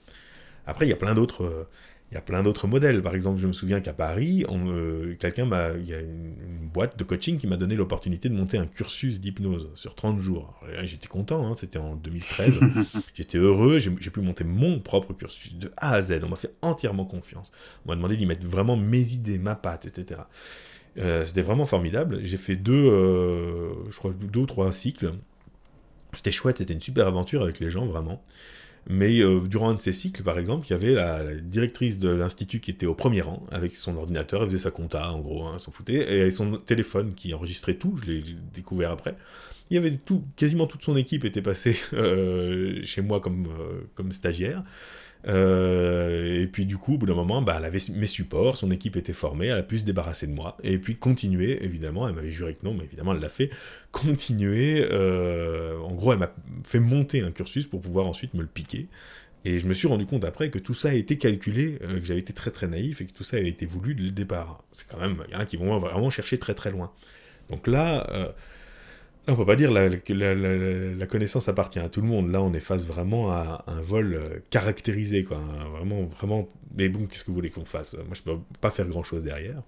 Après, 0.66 0.86
il 0.86 0.88
y 0.88 0.92
a 0.92 0.96
plein 0.96 1.14
d'autres 1.14 1.66
il 2.14 2.18
y 2.18 2.18
a 2.18 2.22
plein 2.22 2.44
d'autres 2.44 2.68
modèles. 2.68 3.02
Par 3.02 3.16
exemple, 3.16 3.40
je 3.40 3.48
me 3.48 3.52
souviens 3.52 3.80
qu'à 3.80 3.92
Paris, 3.92 4.46
euh, 4.48 5.16
quelqu'un 5.16 5.46
m'a, 5.46 5.70
il 5.76 5.84
y 5.84 5.92
a 5.92 5.98
une, 5.98 6.34
boîte 6.72 6.96
de 6.96 7.02
coaching 7.02 7.38
qui 7.38 7.48
m'a 7.48 7.56
donné 7.56 7.74
l'opportunité 7.74 8.28
de 8.28 8.34
monter 8.34 8.56
un 8.56 8.66
cursus 8.66 9.18
d'hypnose 9.18 9.70
sur 9.74 9.96
30 9.96 10.20
jours. 10.20 10.60
J'étais 10.84 11.08
content, 11.08 11.44
hein, 11.46 11.54
c'était 11.56 11.78
en 11.78 11.96
2013. 11.96 12.60
J'étais 13.14 13.38
heureux, 13.38 13.78
j'ai 13.80 13.90
pu 13.90 14.20
monter 14.20 14.44
mon 14.44 14.78
propre 14.78 15.12
cursus 15.12 15.56
de 15.56 15.70
A 15.76 15.94
à 15.94 16.02
Z. 16.02 16.20
On 16.22 16.28
m'a 16.28 16.36
fait 16.36 16.54
entièrement 16.62 17.04
confiance. 17.04 17.50
On 17.84 17.90
m'a 17.90 17.96
demandé 17.96 18.16
d'y 18.16 18.26
mettre 18.26 18.46
vraiment 18.46 18.76
mes 18.76 19.12
idées, 19.12 19.38
ma 19.38 19.56
patte, 19.56 19.86
etc. 19.86 20.20
Euh, 20.98 21.24
c'était 21.24 21.42
vraiment 21.42 21.64
formidable. 21.64 22.20
J'ai 22.22 22.36
fait 22.36 22.56
deux, 22.56 22.74
euh, 22.74 23.90
je 23.90 23.96
crois, 23.96 24.12
deux 24.12 24.40
ou 24.40 24.46
trois 24.46 24.70
cycles. 24.72 25.14
C'était 26.12 26.32
chouette, 26.32 26.58
c'était 26.58 26.74
une 26.74 26.82
super 26.82 27.08
aventure 27.08 27.42
avec 27.42 27.58
les 27.58 27.70
gens, 27.70 27.86
vraiment. 27.86 28.22
Mais 28.86 29.20
euh, 29.20 29.40
durant 29.40 29.70
un 29.70 29.74
de 29.74 29.80
ces 29.80 29.92
cycles, 29.92 30.22
par 30.22 30.38
exemple, 30.38 30.66
il 30.68 30.70
y 30.70 30.74
avait 30.74 30.92
la, 30.92 31.34
directrice 31.36 31.98
de 31.98 32.10
l'institut 32.10 32.60
qui 32.60 32.70
était 32.70 32.86
au 32.86 32.94
premier 32.94 33.22
rang, 33.22 33.46
avec 33.50 33.76
son 33.76 33.96
ordinateur, 33.96 34.42
elle 34.42 34.48
faisait 34.48 34.58
sa 34.58 34.70
compta, 34.70 35.10
en 35.10 35.20
gros, 35.20 35.44
hein, 35.44 35.58
s'en 35.58 35.70
foutait, 35.70 36.26
et 36.26 36.30
son 36.30 36.58
téléphone 36.58 37.14
qui 37.14 37.32
enregistrait 37.32 37.74
tout, 37.74 37.96
je 37.96 38.10
l'ai 38.10 38.22
découvert 38.52 38.90
après. 38.90 39.16
Il 39.70 39.74
y 39.74 39.78
avait 39.78 39.96
tout, 39.96 40.24
quasiment 40.36 40.66
toute 40.66 40.82
son 40.82 40.96
équipe 40.96 41.24
était 41.24 41.40
passée 41.40 41.76
euh, 41.94 42.82
chez 42.84 43.00
moi 43.00 43.20
comme, 43.20 43.46
euh, 43.46 43.80
comme 43.94 44.12
stagiaire. 44.12 44.62
Euh, 45.26 46.42
et 46.42 46.46
puis 46.46 46.66
du 46.66 46.76
coup, 46.76 46.94
au 46.94 46.98
bout 46.98 47.06
d'un 47.06 47.14
moment, 47.14 47.40
bah, 47.40 47.56
elle 47.58 47.64
avait 47.64 47.78
mes 47.94 48.06
supports, 48.06 48.56
son 48.56 48.70
équipe 48.70 48.96
était 48.96 49.12
formée, 49.12 49.46
elle 49.46 49.58
a 49.58 49.62
pu 49.62 49.78
se 49.78 49.84
débarrasser 49.84 50.26
de 50.26 50.32
moi, 50.32 50.58
et 50.62 50.78
puis 50.78 50.96
continuer, 50.96 51.64
évidemment, 51.64 52.06
elle 52.08 52.14
m'avait 52.14 52.32
juré 52.32 52.54
que 52.54 52.64
non, 52.64 52.74
mais 52.74 52.84
évidemment 52.84 53.14
elle 53.14 53.20
l'a 53.20 53.28
fait, 53.28 53.50
continuer, 53.90 54.86
euh, 54.90 55.78
en 55.78 55.92
gros 55.94 56.12
elle 56.12 56.18
m'a 56.18 56.34
fait 56.64 56.80
monter 56.80 57.22
un 57.22 57.30
cursus 57.30 57.66
pour 57.66 57.80
pouvoir 57.80 58.06
ensuite 58.06 58.34
me 58.34 58.42
le 58.42 58.48
piquer, 58.48 58.88
et 59.46 59.58
je 59.58 59.66
me 59.66 59.72
suis 59.72 59.88
rendu 59.88 60.04
compte 60.04 60.24
après 60.24 60.50
que 60.50 60.58
tout 60.58 60.74
ça 60.74 60.90
a 60.90 60.94
été 60.94 61.16
calculé, 61.16 61.78
euh, 61.82 62.00
que 62.00 62.04
j'avais 62.04 62.20
été 62.20 62.34
très 62.34 62.50
très 62.50 62.66
naïf, 62.66 63.00
et 63.00 63.06
que 63.06 63.12
tout 63.12 63.24
ça 63.24 63.38
avait 63.38 63.48
été 63.48 63.64
voulu 63.64 63.94
dès 63.94 64.04
le 64.04 64.10
départ. 64.10 64.62
C'est 64.72 64.86
quand 64.86 64.98
même, 64.98 65.22
il 65.28 65.32
y 65.32 65.36
en 65.36 65.40
a 65.40 65.46
qui 65.46 65.56
vont 65.56 65.78
vraiment 65.78 66.10
chercher 66.10 66.38
très 66.38 66.54
très 66.54 66.70
loin. 66.70 66.92
Donc 67.48 67.66
là, 67.66 68.34
on 69.26 69.36
peut 69.36 69.46
pas 69.46 69.56
dire 69.56 69.70
que 70.04 70.12
la, 70.12 71.06
connaissance 71.06 71.48
appartient 71.48 71.78
à 71.78 71.88
tout 71.88 72.00
le 72.00 72.06
monde. 72.06 72.30
Là, 72.30 72.42
on 72.42 72.52
est 72.52 72.60
face 72.60 72.86
vraiment 72.86 73.30
à 73.30 73.64
un 73.66 73.80
vol 73.80 74.14
euh, 74.14 74.40
caractérisé, 74.50 75.24
quoi. 75.24 75.40
Vraiment, 75.72 76.04
vraiment. 76.04 76.48
Mais 76.76 76.88
bon, 76.88 77.06
qu'est-ce 77.06 77.24
que 77.24 77.28
vous 77.28 77.36
voulez 77.36 77.50
qu'on 77.50 77.64
fasse? 77.64 77.94
Moi, 77.94 78.14
je 78.14 78.22
peux 78.22 78.38
pas 78.60 78.70
faire 78.70 78.86
grand-chose 78.86 79.24
derrière. 79.24 79.62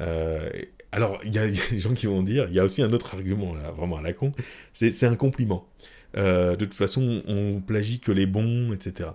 Euh, 0.00 0.50
alors, 0.92 1.18
il 1.24 1.34
y, 1.34 1.38
a 1.38 1.46
des 1.46 1.78
gens 1.78 1.94
qui 1.94 2.06
vont 2.06 2.22
dire, 2.22 2.46
il 2.48 2.54
y 2.54 2.60
a 2.60 2.64
aussi 2.64 2.82
un 2.82 2.92
autre 2.92 3.14
argument, 3.14 3.54
là, 3.54 3.70
vraiment 3.70 3.96
à 3.96 4.02
la 4.02 4.12
con, 4.12 4.32
c'est 4.72 5.04
un 5.04 5.16
compliment. 5.16 5.66
Euh, 6.16 6.56
de 6.56 6.64
toute 6.64 6.74
façon, 6.74 7.22
on 7.26 7.60
plagie 7.60 8.00
que 8.00 8.12
les 8.12 8.26
bons, 8.26 8.72
etc. 8.72 9.10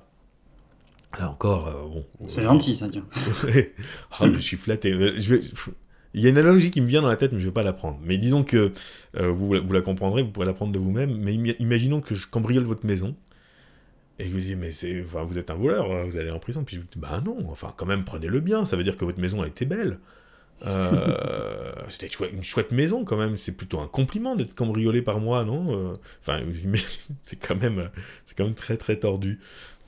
Là 1.20 1.30
encore, 1.30 1.90
bon. 1.90 2.28
C'est 2.28 2.42
gentil, 2.42 2.74
ça, 2.74 2.88
tiens. 2.88 3.06
oh, 4.22 4.26
je 4.34 4.40
suis 4.40 4.58
flatté. 4.58 4.92
Je 5.20 5.36
vais, 5.36 5.42
il 6.14 6.22
y 6.22 6.28
a 6.28 6.30
une 6.30 6.38
analogie 6.38 6.72
qui 6.72 6.82
me 6.82 6.88
vient 6.88 7.02
dans 7.02 7.10
la 7.10 7.16
tête, 7.16 7.32
mais 7.32 7.40
je 7.40 7.46
ne 7.46 7.50
vais 7.50 7.54
pas 7.54 7.64
la 7.64 7.74
prendre. 7.74 8.00
Mais 8.04 8.18
disons 8.18 8.44
que 8.44 8.74
euh, 9.18 9.30
vous, 9.30 9.48
vous, 9.48 9.74
la 9.74 9.82
comprendrez, 9.82 10.24
vous 10.24 10.32
pourrez 10.32 10.46
la 10.46 10.54
prendre 10.54 10.74
de 10.74 10.80
vous-même. 10.80 11.18
Mais 11.18 11.34
imaginons 11.34 12.02
que 12.02 12.16
je 12.16 12.28
cambriole 12.28 12.64
votre 12.64 12.86
maison. 12.86 13.16
Et 14.20 14.26
que 14.26 14.30
vous 14.34 14.40
dites, 14.40 14.58
mais 14.58 14.70
enfin, 15.04 15.24
vous 15.24 15.38
êtes 15.38 15.50
un 15.50 15.56
voleur, 15.56 15.92
hein, 15.92 16.04
vous 16.08 16.18
allez 16.18 16.30
en 16.30 16.40
prison. 16.40 16.64
Puis 16.64 16.76
je 16.76 16.82
vous 16.82 16.88
dis, 16.92 17.00
bah 17.00 17.22
non, 17.26 17.38
enfin, 17.50 17.74
quand 17.76 17.86
même, 17.86 18.04
prenez-le 18.04 18.40
bien. 18.42 18.66
Ça 18.66 18.76
veut 18.76 18.84
dire 18.84 18.98
que 18.98 19.06
votre 19.06 19.20
maison 19.20 19.42
a 19.42 19.48
été 19.48 19.66
belle. 19.66 20.00
Euh, 20.66 21.72
c'était 21.88 22.10
une 22.32 22.44
chouette 22.44 22.72
maison 22.72 23.06
quand 23.06 23.18
même. 23.18 23.38
C'est 23.38 23.54
plutôt 23.54 23.80
un 23.80 23.88
compliment 23.88 24.36
d'être 24.36 24.54
cambriolé 24.54 25.02
par 25.02 25.22
moi, 25.22 25.46
non 25.46 25.90
euh, 25.90 25.94
Enfin, 26.20 26.42
c'est 27.22 27.38
quand 27.38 27.56
même, 27.56 27.90
c'est 28.26 28.38
quand 28.38 28.46
même 28.46 28.54
très 28.54 28.76
très 28.76 28.98
tordu. 28.98 29.40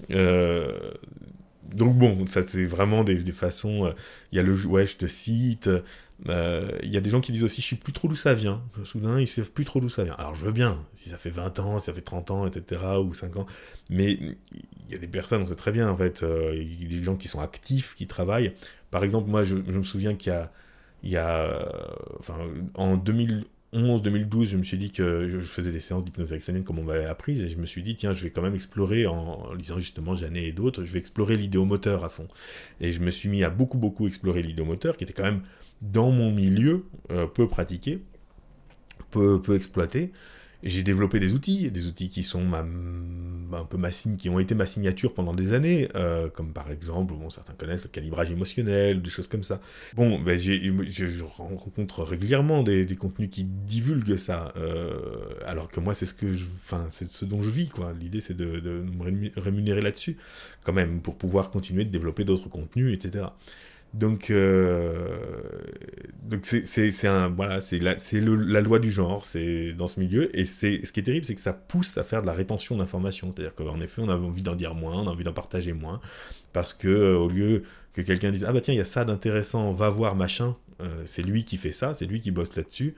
Donc 0.10 1.98
bon, 1.98 2.26
ça 2.26 2.42
c'est 2.42 2.66
vraiment 2.66 3.04
des, 3.04 3.18
façons. 3.32 3.94
Il 4.32 4.38
y 4.38 4.40
a 4.40 4.44
le 4.44 4.54
ouais, 4.66 4.86
je 4.86 4.96
te 4.98 5.06
cite. 5.06 5.70
Euh, 6.30 6.72
il 6.84 6.94
y 6.94 6.98
a 6.98 7.02
des 7.02 7.10
gens 7.10 7.22
qui 7.22 7.32
disent 7.32 7.44
aussi, 7.44 7.62
je 7.62 7.68
sais 7.70 7.76
plus 7.76 7.94
trop 7.94 8.08
d'où 8.08 8.16
ça 8.16 8.34
vient. 8.34 8.62
Soudain, 8.84 9.20
ils 9.20 9.28
savent 9.28 9.52
plus 9.52 9.66
trop 9.66 9.80
d'où 9.80 9.90
ça 9.90 10.04
vient. 10.04 10.16
Alors 10.16 10.36
je 10.36 10.46
veux 10.46 10.52
bien, 10.52 10.80
si 10.94 11.10
ça 11.10 11.18
fait 11.18 11.30
20 11.30 11.60
ans, 11.60 11.80
si 11.80 11.88
ça 11.88 11.94
fait 11.94 12.02
30 12.02 12.32
ans, 12.32 12.48
etc., 12.48 12.82
ou 13.04 13.14
5 13.14 13.36
ans. 13.38 13.46
Mais 13.90 14.14
il 14.14 14.92
y 14.92 14.96
a 14.96 14.98
des 14.98 15.08
personnes, 15.08 15.42
on 15.42 15.46
sait 15.46 15.56
très 15.56 15.72
bien, 15.72 15.90
en 15.90 15.98
fait, 15.98 16.24
euh, 16.24 16.56
il 16.56 16.84
y 16.84 16.96
a 16.96 17.00
des 17.00 17.04
gens 17.04 17.16
qui 17.16 17.28
sont 17.28 17.42
actifs, 17.42 17.96
qui 17.96 18.08
travaillent. 18.08 18.54
Par 18.92 19.04
exemple, 19.04 19.30
moi, 19.30 19.44
je, 19.44 19.56
me 19.56 19.84
souviens 19.84 20.16
qu'il 20.16 20.32
y 20.32 20.36
a, 20.36 20.52
il 21.04 21.10
y 21.10 21.18
a 21.18 21.68
enfin, 22.20 22.38
en 22.76 22.96
2011, 22.96 24.02
2012, 24.02 24.52
je 24.52 24.58
me 24.58 24.64
suis 24.64 24.78
dit 24.78 24.92
que 24.92 25.28
je 25.28 25.40
faisais 25.40 25.72
des 25.72 25.82
séances 25.82 26.06
d'hypnose 26.06 26.32
ericksonienne 26.32 26.64
comme 26.64 26.80
on 26.80 26.84
m'avait 26.84 27.06
appris, 27.06 27.42
et 27.42 27.50
je 27.50 27.58
me 27.58 27.66
suis 27.66 27.84
dit, 27.84 27.96
tiens, 27.96 28.14
je 28.14 28.24
vais 28.24 28.30
quand 28.30 28.42
même 28.42 28.56
explorer, 28.56 29.08
en, 29.08 29.54
lisant 29.56 29.80
justement 29.80 30.14
Janet 30.16 30.44
et 30.44 30.54
d'autres, 30.54 30.86
je 30.86 30.94
vais 30.94 31.00
explorer 31.00 31.36
l'idéomoteur 31.36 32.06
à 32.06 32.10
fond. 32.10 32.28
Et 32.80 32.94
je 32.94 33.02
me 33.02 33.12
suis 33.12 33.28
mis 33.28 33.44
à 33.44 33.50
beaucoup, 33.50 33.78
beaucoup 33.78 34.08
explorer 34.08 34.42
l'idéomoteur, 34.42 34.96
qui 34.96 35.04
était 35.04 35.14
quand 35.14 35.24
même 35.24 35.42
dans 35.84 36.12
mon 36.12 36.32
milieu, 36.32 36.86
euh, 37.12 37.28
peu 37.28 37.48
pratiqué, 37.48 38.02
peu, 39.12 39.42
peu 39.42 39.56
exploité. 39.56 40.12
J'ai 40.64 40.82
développé 40.82 41.20
des 41.20 41.34
outils, 41.34 41.70
des 41.72 41.90
outils 41.90 42.08
qui 42.08 42.24
sont 42.24 42.54
un 42.54 43.66
peu 43.66 43.76
ma 43.76 43.90
qui 43.92 44.30
ont 44.30 44.40
été 44.40 44.56
ma 44.56 44.66
signature 44.66 45.14
pendant 45.14 45.34
des 45.34 45.52
années, 45.52 45.90
euh, 45.96 46.30
comme 46.30 46.54
par 46.54 46.72
exemple, 46.72 47.14
bon, 47.14 47.30
certains 47.30 47.52
connaissent 47.54 47.84
le 47.84 47.90
calibrage 47.90 48.32
émotionnel, 48.32 49.02
des 49.02 49.10
choses 49.10 49.28
comme 49.28 49.44
ça. 49.44 49.60
Bon, 49.94 50.22
ben, 50.22 50.40
je 50.40 51.24
rencontre 51.24 52.04
régulièrement 52.04 52.64
des, 52.64 52.86
des, 52.86 52.96
contenus 52.96 53.30
qui 53.30 53.44
divulguent 53.44 54.16
ça, 54.16 54.54
euh, 54.56 54.94
alors 55.46 55.68
que 55.68 55.82
moi, 55.82 55.94
c'est 55.94 56.06
ce 56.06 56.14
que, 56.14 56.34
enfin, 56.34 56.86
c'est 56.90 57.10
ce 57.10 57.26
dont 57.26 57.42
je 57.42 57.50
vis, 57.50 57.68
quoi. 57.68 57.94
L'idée, 58.00 58.22
c'est 58.22 58.34
de, 58.34 58.62
de, 58.62 58.84
me 58.84 59.38
rémunérer 59.38 59.82
là-dessus, 59.82 60.16
quand 60.64 60.74
même, 60.74 61.02
pour 61.02 61.18
pouvoir 61.18 61.52
continuer 61.52 61.84
de 61.84 61.90
développer 61.90 62.24
d'autres 62.24 62.48
contenus, 62.48 62.94
etc. 62.94 63.26
Donc, 63.94 64.32
euh, 64.32 65.18
donc 66.24 66.46
c'est 66.46 67.08
un 67.08 67.28
voilà, 67.30 67.60
c'est 67.60 67.78
la, 67.78 67.96
la 68.12 68.62
loi 68.62 68.80
du 68.80 68.90
genre, 68.90 69.24
c'est 69.24 69.74
dans 69.74 69.86
ce 69.88 70.00
milieu. 70.00 70.36
Et 70.38 70.46
c'est 70.46 70.84
ce 70.84 70.92
qui 70.92 71.00
est 71.00 71.04
terrible, 71.04 71.26
c'est 71.26 71.36
que 71.36 71.42
ça 71.42 71.54
pousse 71.54 71.98
à 71.98 72.04
faire 72.04 72.22
de 72.24 72.28
la 72.28 72.34
rétention 72.34 72.76
d'informations. 72.76 73.32
C'est-à-dire 73.32 73.54
qu'en 73.54 73.80
effet, 73.82 74.02
on 74.02 74.10
a 74.10 74.16
envie 74.16 74.42
d'en 74.42 74.56
dire 74.56 74.74
moins, 74.74 75.04
on 75.04 75.08
a 75.08 75.12
envie 75.12 75.24
d'en 75.24 75.34
partager 75.34 75.74
moins, 75.74 76.02
parce 76.54 76.74
que 76.74 76.88
euh, 76.88 77.18
au 77.18 77.30
lieu 77.30 77.64
que 77.94 78.02
quelqu'un 78.02 78.32
dise 78.32 78.46
ah 78.48 78.54
bah 78.54 78.62
tiens 78.62 78.74
il 78.74 78.78
y 78.78 78.82
a 78.82 78.86
ça 78.86 79.06
d'intéressant, 79.06 79.72
va 79.72 79.90
voir 79.90 80.16
machin, 80.16 80.56
euh, 80.82 81.04
c'est 81.06 81.22
lui 81.22 81.44
qui 81.46 81.58
fait 81.58 81.72
ça, 81.72 81.94
c'est 81.94 82.08
lui 82.08 82.20
qui 82.20 82.32
bosse 82.32 82.56
là-dessus. 82.56 82.96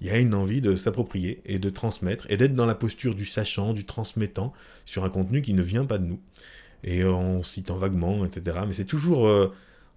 Il 0.00 0.06
y 0.06 0.10
a 0.10 0.18
une 0.18 0.34
envie 0.34 0.60
de 0.60 0.76
s'approprier 0.76 1.40
et 1.46 1.58
de 1.58 1.70
transmettre 1.70 2.26
et 2.30 2.36
d'être 2.36 2.54
dans 2.54 2.66
la 2.66 2.74
posture 2.76 3.14
du 3.16 3.24
sachant, 3.24 3.72
du 3.72 3.84
transmettant 3.84 4.52
sur 4.84 5.04
un 5.04 5.10
contenu 5.10 5.42
qui 5.42 5.54
ne 5.54 5.62
vient 5.62 5.86
pas 5.86 5.98
de 5.98 6.04
nous. 6.04 6.20
et 6.84 7.04
en 7.04 7.42
citant 7.42 7.78
vaguement, 7.78 8.24
etc. 8.24 8.58
Mais 8.66 8.74
c'est 8.74 8.84
toujours, 8.84 9.26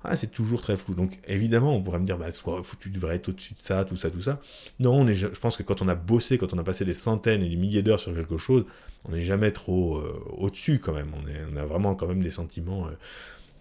ah, 0.04 0.16
c'est 0.16 0.32
toujours 0.32 0.62
très 0.62 0.78
flou. 0.78 0.93
Donc 0.93 1.20
évidemment, 1.28 1.76
on 1.76 1.82
pourrait 1.82 2.00
me 2.00 2.06
dire, 2.06 2.18
bah, 2.18 2.32
soit, 2.32 2.62
tu 2.80 2.89
devrais 2.89 3.16
être 3.16 3.30
au-dessus 3.30 3.54
de 3.54 3.60
ça, 3.60 3.84
tout 3.84 3.97
ça, 3.97 4.10
tout 4.10 4.22
ça. 4.22 4.39
Non, 4.80 5.06
je 5.12 5.28
pense 5.28 5.58
que 5.58 5.64
quand 5.64 5.82
on 5.82 5.88
a 5.88 5.95
bossé, 5.95 6.38
quand 6.38 6.54
on 6.54 6.58
a 6.58 6.64
passé 6.64 6.86
des 6.86 6.93
centaines 6.93 7.43
et 7.43 7.50
des 7.50 7.58
milliers 7.58 7.82
d'heures 7.82 8.00
sur 8.00 8.14
quelque 8.14 8.38
chose, 8.38 8.66
on 9.06 9.12
n'est 9.12 9.22
jamais 9.22 9.52
trop 9.52 9.97
euh, 9.97 10.24
au-dessus 10.38 10.80
quand 10.80 10.93
même. 10.93 11.12
On, 11.54 11.56
a 11.58 11.66
vraiment 11.66 11.95
quand 11.95 12.08
même 12.08 12.22
des 12.22 12.32
sentiments. 12.32 12.88
Euh. 12.88 12.91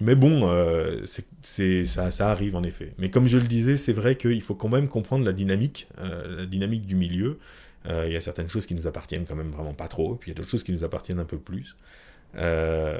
Mais 0.00 0.14
bon, 0.14 0.48
c'est, 1.42 1.84
ça, 1.84 2.12
ça 2.12 2.30
arrive 2.30 2.54
en 2.54 2.62
effet. 2.62 2.92
Mais 2.98 3.10
comme 3.10 3.26
je 3.26 3.36
le 3.36 3.48
disais, 3.48 3.76
c'est 3.76 3.92
vrai 3.92 4.14
qu'il 4.14 4.42
faut 4.42 4.54
quand 4.54 4.68
même 4.68 4.86
comprendre 4.86 5.24
la 5.24 5.32
dynamique, 5.32 5.88
la 5.98 6.46
dynamique 6.46 6.86
du 6.86 6.94
milieu. 6.94 7.40
Il 7.84 8.12
y 8.12 8.14
a 8.14 8.20
certaines 8.20 8.48
choses 8.48 8.64
qui 8.64 8.76
nous 8.76 8.86
appartiennent 8.86 9.24
quand 9.26 9.34
même 9.34 9.50
vraiment 9.50 9.74
pas 9.74 9.88
trop, 9.88 10.14
puis 10.14 10.30
il 10.30 10.34
y 10.34 10.36
a 10.36 10.38
d'autres 10.38 10.50
choses 10.50 10.62
qui 10.62 10.70
nous 10.70 10.84
appartiennent 10.84 11.18
un 11.18 11.24
peu 11.24 11.38
plus. 11.38 11.74
Il 12.34 12.40
euh, 12.42 12.98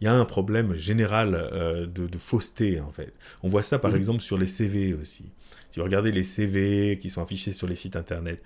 y 0.00 0.06
a 0.06 0.14
un 0.14 0.24
problème 0.24 0.74
général 0.74 1.34
euh, 1.34 1.86
de, 1.86 2.18
fausseté 2.18 2.80
en 2.80 2.90
fait. 2.90 3.12
On 3.42 3.48
voit 3.48 3.62
ça 3.62 3.78
par 3.78 3.94
exemple 3.94 4.20
sur 4.20 4.38
les 4.38 4.46
CV 4.46 4.94
aussi. 4.94 5.26
Si 5.70 5.78
vous 5.78 5.84
regardez 5.84 6.10
les 6.10 6.24
CV 6.24 6.98
qui 6.98 7.10
sont 7.10 7.22
affichés 7.22 7.52
sur 7.52 7.68
les 7.68 7.74
sites 7.74 7.96
internet, 7.96 8.42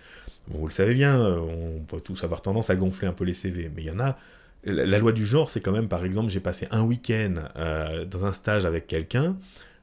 vous 0.49 0.66
le 0.66 0.72
savez 0.72 0.93
bien, 0.93 1.18
on 1.24 1.80
peut 1.80 2.01
tous 2.01 2.22
avoir 2.24 2.43
tendance 2.43 2.68
à 2.68 2.76
gonfler 2.76 3.09
un 3.09 3.12
peu 3.12 3.24
les 3.24 3.32
CV, 3.32 3.70
mais 3.74 3.82
il 3.82 3.87
y 3.87 3.91
en 3.91 4.01
a. 4.01 4.18
La, 4.64 4.99
loi 4.99 5.12
du 5.12 5.24
genre, 5.26 5.51
c'est 5.51 5.61
quand 5.61 5.72
même, 5.72 5.89
par 5.89 6.05
exemple, 6.05 6.30
j'ai 6.30 6.41
passé 6.41 6.66
un 6.70 6.82
week-end 6.82 7.35
euh, 7.57 8.05
dans 8.05 8.24
un 8.24 8.32
stage 8.32 8.64
avec 8.66 8.87
quelqu'un. 8.87 9.37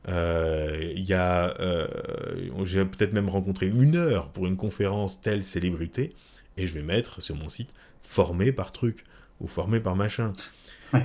Il 0.08 1.04
y 1.04 1.14
a, 1.14 1.56
j'ai 2.64 2.86
peut-être 2.86 3.14
même 3.14 3.30
rencontré 3.30 3.68
une 3.68 3.96
heure 3.96 4.30
pour 4.30 4.46
une 4.46 4.58
conférence 4.58 5.22
telle 5.22 5.44
célébrité, 5.44 6.14
et 6.58 6.68
je 6.68 6.74
vais 6.74 6.84
mettre 6.84 7.22
sur 7.22 7.36
mon 7.36 7.50
site 7.50 7.74
formé 8.02 8.52
par 8.52 8.72
truc 8.72 9.04
ou 9.42 9.48
formé 9.48 9.80
par 9.80 9.96
machin. 9.96 10.34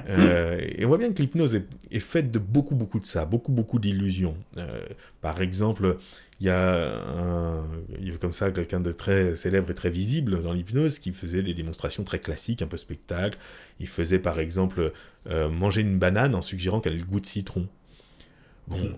Euh, 0.09 0.61
et 0.77 0.85
on 0.85 0.89
voit 0.89 0.99
bien 0.99 1.13
que 1.13 1.23
l'hypnose 1.23 1.55
est, 1.91 2.01
faite 2.01 2.31
de 2.31 2.39
beaucoup, 2.39 2.75
beaucoup 2.75 3.01
de 3.01 3.07
ça, 3.07 3.25
beaucoup, 3.25 3.53
beaucoup 3.53 3.79
d'illusions. 3.79 4.37
Euh, 4.59 4.85
par 5.21 5.41
exemple, 5.41 5.99
il 6.41 6.47
y, 6.47 6.51
a 6.51 7.73
comme 8.21 8.33
ça 8.33 8.51
quelqu'un 8.51 8.81
de 8.81 8.93
très 8.93 9.37
célèbre 9.37 9.71
et 9.71 9.75
très 9.75 9.91
visible 9.91 10.43
dans 10.43 10.53
l'hypnose 10.53 10.99
qui 10.99 11.13
faisait 11.13 11.43
des 11.43 11.55
démonstrations 11.55 12.05
très 12.05 12.19
classiques, 12.19 12.63
un 12.63 12.67
peu 12.67 12.77
spectacle. 12.77 13.39
Il 13.81 13.89
faisait 13.89 14.19
par 14.19 14.39
exemple 14.39 14.93
euh, 15.29 15.49
manger 15.49 15.83
une 15.83 15.99
banane 15.99 16.35
en 16.35 16.43
suggérant 16.43 16.81
qu'elle 16.81 16.95
ait 16.95 16.99
le 16.99 17.05
goût 17.05 17.21
de 17.21 17.27
citron. 17.27 17.69
Bon, 18.69 18.79
euh, 18.79 18.89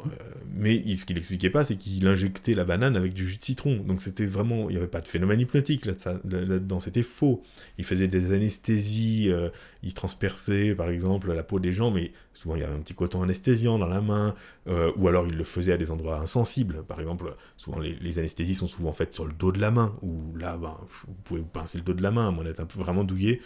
mais 0.55 0.97
ce 0.97 1.05
qu'il 1.05 1.19
expliquait 1.19 1.51
pas, 1.51 1.63
c'est 1.63 1.77
qu'il 1.77 2.07
injectait 2.07 2.55
la 2.55 2.65
banane 2.65 2.97
avec 2.97 3.13
du 3.13 3.29
jus 3.29 3.37
de 3.37 3.45
citron. 3.45 3.77
Donc 3.77 4.01
c'était 4.01 4.25
vraiment, 4.25 4.71
il 4.71 4.73
n'y 4.73 4.79
avait 4.79 4.87
pas 4.87 5.03
de 5.03 5.09
phénomène 5.09 5.41
hypnotique 5.41 5.85
là-dedans, 5.85 6.81
c'était 6.81 7.03
faux. 7.03 7.43
Il 7.77 7.85
faisait 7.85 8.09
des 8.09 8.33
anesthésies, 8.33 9.31
euh, 9.31 9.51
il 9.83 9.93
transperçait 9.93 10.75
par 10.75 10.89
exemple 10.89 11.33
la 11.33 11.43
peau 11.43 11.61
des 11.61 11.75
gens, 11.75 11.91
mais 11.91 12.13
souvent 12.33 12.57
il 12.57 12.63
y 12.63 12.65
avait 12.65 12.75
un 12.75 12.81
petit 12.81 12.95
coton 12.95 13.23
anesthésiant 13.23 13.79
dans 13.79 13.87
la 13.87 14.01
main, 14.01 14.35
euh, 14.69 14.91
ou 14.97 15.07
alors 15.07 15.27
il 15.27 15.37
le 15.37 15.45
faisait 15.45 15.73
à 15.73 15.77
des 15.77 15.91
endroits 15.91 16.19
insensibles. 16.19 16.83
Par 16.85 16.99
exemple, 17.01 17.35
souvent 17.59 17.79
les, 17.79 18.19
anesthésies 18.19 18.55
sont 18.55 18.69
souvent 18.69 18.95
faites 18.95 19.15
sur 19.15 19.27
le 19.27 19.35
dos 19.35 19.53
de 19.53 19.61
la 19.61 19.71
main, 19.71 19.95
ou 20.01 20.35
là, 20.39 20.57
ben, 20.57 20.79
vous 20.89 21.15
pouvez 21.25 21.41
vous 21.41 21.47
pincer 21.47 21.77
le 21.77 21.85
dos 21.85 21.93
de 21.93 22.03
la 22.03 22.11
main, 22.11 22.35
on 22.39 22.47
est 22.47 22.59
un 22.59 22.65
peu 22.65 22.79
vraiment 22.79 23.05
douillé. 23.05 23.43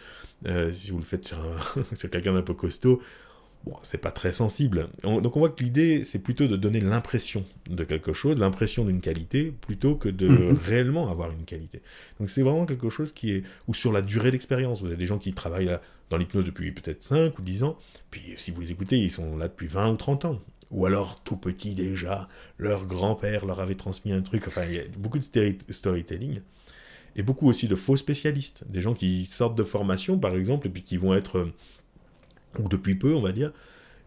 si 0.70 0.92
vous 0.92 0.98
le 0.98 1.04
faites 1.04 1.26
sur, 1.26 1.38
sur 1.94 2.10
quelqu'un 2.10 2.32
d'un 2.32 2.42
peu 2.42 2.54
costaud, 2.54 3.02
bon, 3.64 3.76
c'est 3.82 3.98
pas 3.98 4.10
très 4.10 4.32
sensible. 4.32 4.88
donc 5.02 5.36
on 5.36 5.40
voit 5.40 5.50
que 5.50 5.62
l'idée, 5.62 6.04
c'est 6.04 6.18
plutôt 6.18 6.46
de 6.46 6.56
donner 6.56 6.80
l'impression 6.80 7.44
de 7.68 7.84
quelque 7.84 8.12
chose, 8.12 8.38
l'impression 8.38 8.84
d'une 8.84 9.00
qualité, 9.00 9.52
plutôt 9.60 9.94
que 9.94 10.08
de 10.08 10.28
mhm. 10.28 10.58
réellement 10.64 11.10
avoir 11.10 11.30
une 11.30 11.44
qualité. 11.44 11.82
Donc 12.18 12.30
c'est 12.30 12.42
vraiment 12.42 12.66
quelque 12.66 12.90
chose 12.90 13.12
qui 13.12 13.32
est... 13.32 13.44
ou 13.68 13.74
sur 13.74 13.92
la 13.92 14.02
durée 14.02 14.30
d'expérience. 14.30 14.80
Vous 14.80 14.88
avez 14.88 14.96
des 14.96 15.06
gens 15.06 15.18
qui 15.18 15.32
travaillent 15.32 15.66
là, 15.66 15.80
dans 16.10 16.16
l'hypnose 16.16 16.44
depuis 16.44 16.72
peut-être 16.72 17.02
5 17.02 17.38
ou 17.38 17.42
10 17.42 17.62
ans, 17.62 17.78
puis 18.10 18.34
si 18.36 18.50
vous 18.50 18.60
les 18.60 18.72
écoutez, 18.72 18.98
ils 18.98 19.12
sont 19.12 19.36
là 19.36 19.48
depuis 19.48 19.66
20 19.66 19.90
ou 19.90 19.96
30 19.96 20.24
ans. 20.26 20.40
Ou 20.72 20.86
alors, 20.86 21.22
tout 21.22 21.36
petit 21.36 21.74
déjà, 21.74 22.28
leur 22.56 22.86
grand-père 22.86 23.44
leur 23.44 23.60
avait 23.60 23.74
transmis 23.74 24.12
un 24.12 24.22
truc. 24.22 24.48
Enfin, 24.48 24.64
il 24.64 24.74
y 24.74 24.78
a 24.78 24.84
beaucoup 24.96 25.18
de 25.18 25.24
storytelling. 25.68 26.40
Et 27.14 27.22
beaucoup 27.22 27.46
aussi 27.46 27.68
de 27.68 27.74
faux 27.74 27.96
spécialistes. 27.96 28.64
Des 28.70 28.80
gens 28.80 28.94
qui 28.94 29.26
sortent 29.26 29.54
de 29.54 29.64
formation, 29.64 30.18
par 30.18 30.34
exemple, 30.34 30.66
et 30.66 30.70
puis 30.70 30.82
qui 30.82 30.96
vont 30.96 31.12
être 31.12 31.46
ou 32.58 32.68
depuis 32.68 32.94
peu, 32.94 33.14
on 33.14 33.20
va 33.20 33.32
dire. 33.32 33.52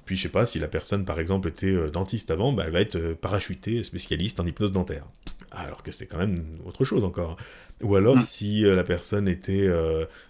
Puis 0.06 0.16
je 0.16 0.24
sais 0.24 0.30
pas, 0.30 0.46
si 0.46 0.60
la 0.60 0.68
personne 0.68 1.04
par 1.04 1.20
exemple 1.20 1.50
était 1.50 1.66
euh, 1.66 1.90
dentiste 1.90 2.30
avant, 2.30 2.54
bah, 2.54 2.64
elle 2.68 2.72
va 2.72 2.82
être 2.82 2.96
euh, 2.96 3.16
parachutée 3.16 3.84
spécialiste 3.84 4.40
en 4.40 4.46
hypnose 4.46 4.72
dentaire. 4.72 5.06
Alors 5.52 5.84
que 5.84 5.92
c'est 5.92 6.06
quand 6.06 6.20
même 6.20 6.46
autre 6.66 6.86
chose 6.86 7.04
encore. 7.04 7.38
Ou 7.82 7.96
alors 7.96 8.22
si 8.22 8.66
euh, 8.66 8.76
la 8.76 8.84
personne 8.84 9.28
était, 9.28 9.70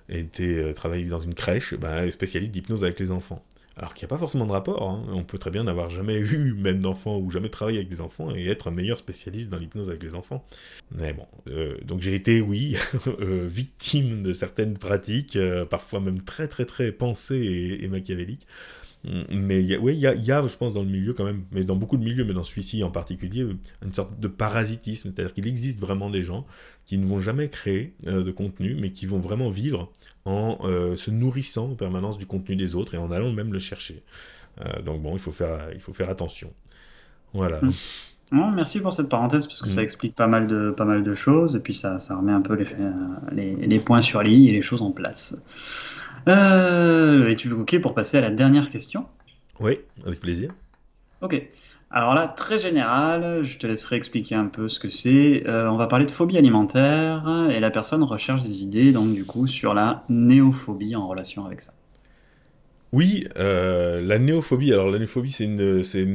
était 0.09 0.73
travaillait 0.73 1.09
dans 1.09 1.19
une 1.19 1.33
crèche, 1.33 1.73
bah, 1.75 1.97
elle 1.97 2.07
est 2.07 2.11
spécialiste 2.11 2.51
d'hypnose 2.51 2.83
avec 2.83 2.99
les 2.99 3.11
enfants. 3.11 3.43
Alors 3.77 3.93
qu'il 3.93 4.05
n'y 4.05 4.09
a 4.09 4.15
pas 4.15 4.17
forcément 4.17 4.45
de 4.45 4.51
rapport. 4.51 4.89
Hein. 4.89 5.05
On 5.09 5.23
peut 5.23 5.37
très 5.37 5.51
bien 5.51 5.63
n'avoir 5.65 5.89
jamais 5.89 6.15
eu 6.15 6.53
même 6.53 6.79
d'enfants 6.79 7.17
ou 7.17 7.29
jamais 7.29 7.49
travaillé 7.49 7.77
avec 7.79 7.89
des 7.89 7.99
enfants 7.99 8.33
et 8.33 8.47
être 8.47 8.69
un 8.69 8.71
meilleur 8.71 8.97
spécialiste 8.97 9.49
dans 9.49 9.57
l'hypnose 9.57 9.89
avec 9.89 10.01
les 10.01 10.15
enfants. 10.15 10.45
Mais 10.91 11.13
bon, 11.13 11.27
euh, 11.47 11.77
donc 11.83 12.01
j'ai 12.01 12.15
été, 12.15 12.39
oui, 12.39 12.77
euh, 13.19 13.45
victime 13.47 14.21
de 14.21 14.31
certaines 14.31 14.77
pratiques, 14.77 15.35
euh, 15.35 15.65
parfois 15.65 15.99
même 15.99 16.21
très 16.21 16.47
très 16.47 16.65
très 16.65 16.91
pensées 16.93 17.79
et 17.81 17.87
machiavéliques. 17.89 18.47
Mais 19.29 19.77
oui, 19.77 19.93
il 19.93 19.99
y 19.99 20.07
a, 20.07 20.15
y 20.15 20.31
a, 20.31 20.47
je 20.47 20.55
pense, 20.55 20.73
dans 20.73 20.81
le 20.81 20.89
milieu 20.89 21.13
quand 21.13 21.25
même, 21.25 21.43
mais 21.51 21.63
dans 21.63 21.75
beaucoup 21.75 21.97
de 21.97 22.03
milieux, 22.03 22.25
mais 22.25 22.33
dans 22.33 22.43
celui-ci 22.43 22.83
en 22.83 22.89
particulier, 22.89 23.45
une 23.83 23.93
sorte 23.93 24.19
de 24.19 24.27
parasitisme. 24.27 25.11
C'est-à-dire 25.13 25.33
qu'il 25.33 25.47
existe 25.47 25.79
vraiment 25.79 26.09
des 26.09 26.23
gens 26.23 26.45
qui 26.85 26.97
ne 26.97 27.05
vont 27.05 27.19
jamais 27.19 27.49
créer 27.49 27.93
euh, 28.07 28.23
de 28.23 28.31
contenu, 28.31 28.75
mais 28.79 28.91
qui 28.91 29.05
vont 29.05 29.19
vraiment 29.19 29.49
vivre 29.49 29.91
en 30.25 30.57
euh, 30.63 30.95
se 30.95 31.11
nourrissant 31.11 31.71
en 31.71 31.75
permanence 31.75 32.17
du 32.17 32.25
contenu 32.25 32.55
des 32.55 32.75
autres 32.75 32.95
et 32.95 32.97
en 32.97 33.11
allant 33.11 33.31
même 33.31 33.53
le 33.53 33.59
chercher. 33.59 34.03
Euh, 34.61 34.81
donc 34.81 35.01
bon, 35.01 35.13
il 35.13 35.19
faut 35.19 35.31
faire, 35.31 35.69
il 35.73 35.81
faut 35.81 35.93
faire 35.93 36.09
attention. 36.09 36.51
Voilà. 37.33 37.61
Mmh. 37.61 37.71
Non, 38.31 38.51
merci 38.51 38.79
pour 38.79 38.91
cette 38.91 39.09
parenthèse 39.09 39.45
parce 39.45 39.61
que 39.61 39.69
ça 39.69 39.81
mmh. 39.81 39.83
explique 39.83 40.15
pas 40.15 40.27
mal 40.27 40.47
de, 40.47 40.71
pas 40.71 40.85
mal 40.85 41.03
de 41.03 41.13
choses 41.13 41.55
et 41.55 41.59
puis 41.59 41.75
ça, 41.75 41.99
ça 41.99 42.15
remet 42.15 42.31
un 42.31 42.41
peu 42.41 42.55
les, 42.55 42.65
les, 43.31 43.67
les 43.67 43.79
points 43.79 44.01
sur 44.01 44.23
les 44.23 44.45
et 44.45 44.51
les 44.51 44.63
choses 44.63 44.81
en 44.81 44.91
place. 44.91 45.37
Euh, 46.27 47.27
Es-tu 47.27 47.51
OK 47.51 47.79
pour 47.81 47.93
passer 47.93 48.17
à 48.17 48.21
la 48.21 48.31
dernière 48.31 48.69
question? 48.69 49.05
Oui, 49.59 49.79
avec 50.05 50.19
plaisir. 50.19 50.51
Ok. 51.21 51.41
Alors 51.91 52.13
là, 52.13 52.27
très 52.27 52.57
général, 52.57 53.43
je 53.43 53.57
te 53.57 53.67
laisserai 53.67 53.95
expliquer 53.95 54.35
un 54.35 54.47
peu 54.47 54.67
ce 54.67 54.79
que 54.79 54.89
c'est. 54.89 55.43
Euh, 55.47 55.69
on 55.69 55.77
va 55.77 55.87
parler 55.87 56.05
de 56.05 56.11
phobie 56.11 56.37
alimentaire 56.37 57.47
et 57.49 57.59
la 57.59 57.69
personne 57.69 58.03
recherche 58.03 58.43
des 58.43 58.63
idées, 58.63 58.91
donc 58.91 59.13
du 59.13 59.23
coup, 59.23 59.47
sur 59.47 59.73
la 59.73 60.03
néophobie 60.09 60.95
en 60.95 61.07
relation 61.07 61.45
avec 61.45 61.61
ça. 61.61 61.73
Oui, 62.95 63.27
euh, 63.35 63.99
la 63.99 64.19
néophobie. 64.19 64.71
Alors 64.71 64.89
la 64.89 64.99
néophobie, 64.99 65.29
c'est 65.29 65.43
une, 65.43 65.83
c'est, 65.83 66.07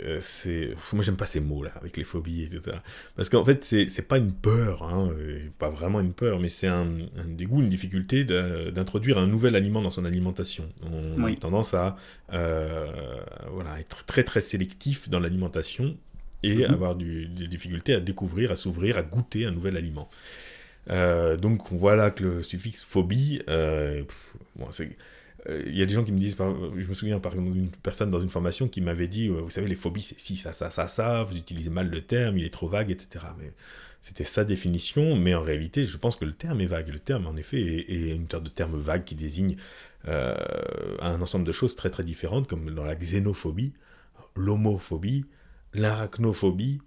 euh, 0.00 0.74
moi 0.92 1.04
j'aime 1.04 1.16
pas 1.16 1.26
ces 1.26 1.38
mots 1.38 1.62
là 1.62 1.70
avec 1.76 1.96
les 1.96 2.02
phobies 2.02 2.42
etc. 2.42 2.78
Parce 3.14 3.28
qu'en 3.28 3.44
fait, 3.44 3.62
c'est, 3.62 3.86
c'est 3.86 4.02
pas 4.02 4.18
une 4.18 4.32
peur, 4.32 4.82
hein, 4.82 5.12
euh, 5.16 5.38
pas 5.60 5.70
vraiment 5.70 6.00
une 6.00 6.12
peur, 6.12 6.40
mais 6.40 6.48
c'est 6.48 6.66
un, 6.66 6.88
dégoût, 7.28 7.60
une 7.60 7.68
difficulté 7.68 8.24
d'introduire 8.24 9.16
un 9.18 9.28
nouvel 9.28 9.54
aliment 9.54 9.80
dans 9.80 9.92
son 9.92 10.04
alimentation. 10.04 10.68
On 10.82 11.22
a 11.22 11.32
tendance 11.36 11.72
à, 11.72 11.94
voilà, 12.28 13.78
être 13.78 14.04
très 14.04 14.24
très 14.24 14.40
sélectif 14.40 15.08
dans 15.08 15.20
l'alimentation 15.20 15.96
et 16.42 16.56
mm-hmm. 16.56 16.72
avoir 16.72 16.96
du, 16.96 17.28
des 17.28 17.46
difficultés 17.46 17.94
à 17.94 18.00
découvrir, 18.00 18.50
à 18.50 18.56
s'ouvrir, 18.56 18.98
à 18.98 19.02
goûter 19.02 19.44
un 19.44 19.52
nouvel 19.52 19.76
aliment. 19.76 20.08
donc 20.88 21.70
voilà 21.70 22.10
que 22.10 22.24
le 22.24 22.42
suffixe 22.42 22.82
phobie, 22.82 23.40
bon, 23.46 24.66
c'est 24.72 24.96
il 25.48 25.76
y 25.76 25.82
a 25.82 25.86
des 25.86 25.94
gens 25.94 26.04
qui 26.04 26.12
me 26.12 26.18
disent, 26.18 26.36
je 26.38 26.88
me 26.88 26.94
souviens 26.94 27.20
par 27.20 27.32
exemple 27.32 27.52
d'une 27.52 27.68
personne 27.70 28.10
dans 28.10 28.18
une 28.18 28.30
formation 28.30 28.68
qui 28.68 28.80
m'avait 28.80 29.08
dit, 29.08 29.28
euh, 29.28 29.40
vous 29.42 29.50
savez, 29.50 29.68
les 29.68 29.74
phobies, 29.74 30.02
c'est 30.02 30.18
si, 30.18 30.36
ça, 30.36 30.52
ça, 30.52 30.70
ça, 30.70 30.88
ça, 30.88 31.22
vous 31.22 31.36
utilisez 31.36 31.70
mal 31.70 31.90
le 31.90 32.00
terme, 32.00 32.38
il 32.38 32.44
est 32.44 32.52
trop 32.52 32.68
vague, 32.68 32.90
etc. 32.90 33.26
Mais 33.38 33.52
c'était 34.00 34.24
sa 34.24 34.44
définition, 34.44 35.16
mais 35.16 35.34
en 35.34 35.42
réalité, 35.42 35.84
je 35.84 35.96
pense 35.98 36.16
que 36.16 36.24
le 36.24 36.32
terme 36.32 36.60
est 36.60 36.66
vague. 36.66 36.88
Le 36.88 36.98
terme, 36.98 37.26
en 37.26 37.36
effet, 37.36 37.60
est, 37.60 38.14
une 38.14 38.30
sorte 38.30 38.44
de 38.44 38.48
terme 38.50 38.76
vague 38.76 39.04
qui 39.04 39.14
désigne 39.14 39.56
euh, 40.08 40.34
un 41.00 41.20
ensemble 41.20 41.46
de 41.46 41.52
choses 41.52 41.76
très 41.76 41.90
très 41.90 42.04
différentes, 42.04 42.48
comme 42.48 42.70
dans 42.70 42.84
la 42.84 42.96
xénophobie, 42.96 43.72
l'homophobie, 44.36 45.26
l'arachnophobie, 45.74 46.80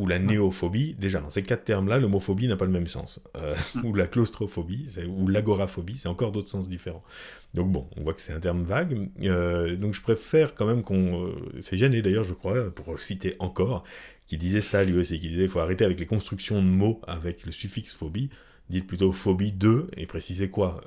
ou 0.00 0.06
la 0.06 0.18
néophobie, 0.18 0.94
déjà 0.98 1.20
dans 1.20 1.28
ces 1.28 1.42
quatre 1.42 1.64
termes-là, 1.64 1.98
l'homophobie 1.98 2.48
n'a 2.48 2.56
pas 2.56 2.64
le 2.64 2.70
même 2.70 2.86
sens. 2.86 3.22
Euh, 3.36 3.54
ou 3.84 3.94
la 3.94 4.06
claustrophobie, 4.06 4.86
ou 5.06 5.28
l'agoraphobie, 5.28 5.98
c'est 5.98 6.08
encore 6.08 6.32
d'autres 6.32 6.48
sens 6.48 6.70
différents. 6.70 7.04
Donc 7.52 7.70
bon, 7.70 7.86
on 7.98 8.02
voit 8.02 8.14
que 8.14 8.22
c'est 8.22 8.32
un 8.32 8.40
terme 8.40 8.62
vague. 8.62 9.10
Euh, 9.24 9.76
donc 9.76 9.92
je 9.92 10.00
préfère 10.00 10.54
quand 10.54 10.64
même 10.64 10.80
qu'on... 10.82 11.26
Euh, 11.26 11.34
c'est 11.60 11.76
gêné 11.76 12.00
d'ailleurs, 12.00 12.24
je 12.24 12.32
crois, 12.32 12.74
pour 12.74 12.98
citer 12.98 13.36
encore, 13.40 13.84
qui 14.26 14.38
disait 14.38 14.62
ça 14.62 14.84
lui 14.84 14.98
aussi, 14.98 15.20
qui 15.20 15.28
disait 15.28 15.42
qu'il 15.42 15.50
faut 15.50 15.60
arrêter 15.60 15.84
avec 15.84 16.00
les 16.00 16.06
constructions 16.06 16.62
de 16.62 16.68
mots 16.68 17.02
avec 17.06 17.44
le 17.44 17.52
suffixe 17.52 17.92
phobie. 17.92 18.30
Dites 18.70 18.86
plutôt 18.86 19.12
phobie 19.12 19.52
de, 19.52 19.88
et 19.98 20.06
précisez 20.06 20.48
quoi. 20.48 20.80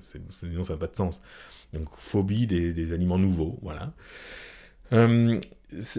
sinon 0.00 0.62
ça 0.62 0.74
n'a 0.74 0.78
pas 0.78 0.88
de 0.88 0.96
sens. 0.96 1.22
Donc 1.72 1.88
phobie 1.96 2.46
des, 2.46 2.74
des 2.74 2.92
aliments 2.92 3.18
nouveaux, 3.18 3.58
voilà. 3.62 3.94
Euh, 4.92 5.40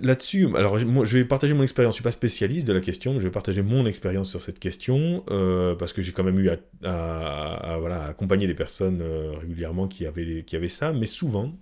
là-dessus, 0.02 0.48
alors 0.56 0.78
moi, 0.86 1.06
je 1.06 1.18
vais 1.18 1.26
partager 1.26 1.54
mon 1.54 1.64
expérience. 1.64 1.94
Je 1.94 1.98
suis 1.98 2.04
pas 2.04 2.12
spécialiste 2.12 2.68
de 2.68 2.74
la 2.74 2.82
question, 2.82 3.14
mais 3.14 3.20
je 3.20 3.26
vais 3.26 3.32
partager 3.32 3.62
mon 3.62 3.86
expérience 3.86 4.30
sur 4.30 4.42
cette 4.42 4.60
question 4.60 5.24
euh, 5.30 5.76
parce 5.76 5.94
que 5.94 6.02
j'ai 6.02 6.12
quand 6.12 6.24
même 6.24 6.40
eu 6.40 6.50
à, 6.84 7.78
voilà, 7.80 8.06
accompagner 8.06 8.48
des 8.48 8.54
personnes 8.54 9.02
euh, 9.02 9.34
régulièrement 9.40 9.88
qui 9.88 10.06
avaient, 10.06 10.44
qui 10.44 10.56
avaient 10.56 10.68
ça, 10.68 10.92
mais 10.92 11.06
souvent, 11.06 11.54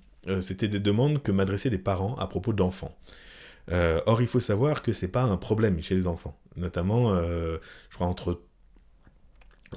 c'était 0.41 0.67
des 0.67 0.79
demandes 0.79 1.23
que 1.23 1.31
m'adressaient 1.31 1.69
des 1.69 1.79
parents 1.79 2.15
à 2.17 2.27
propos 2.27 2.53
d'enfants. 2.53 2.95
or, 3.71 4.21
il 4.21 4.27
faut 4.27 4.39
savoir 4.39 4.81
que 4.83 4.91
c'est 4.91 5.07
pas 5.07 5.23
un 5.23 5.37
problème 5.37 5.81
chez 5.81 5.95
les 5.95 6.07
enfants. 6.07 6.37
Notamment, 6.55 7.15
je 7.15 7.95
crois, 7.95 8.05
entre 8.05 8.41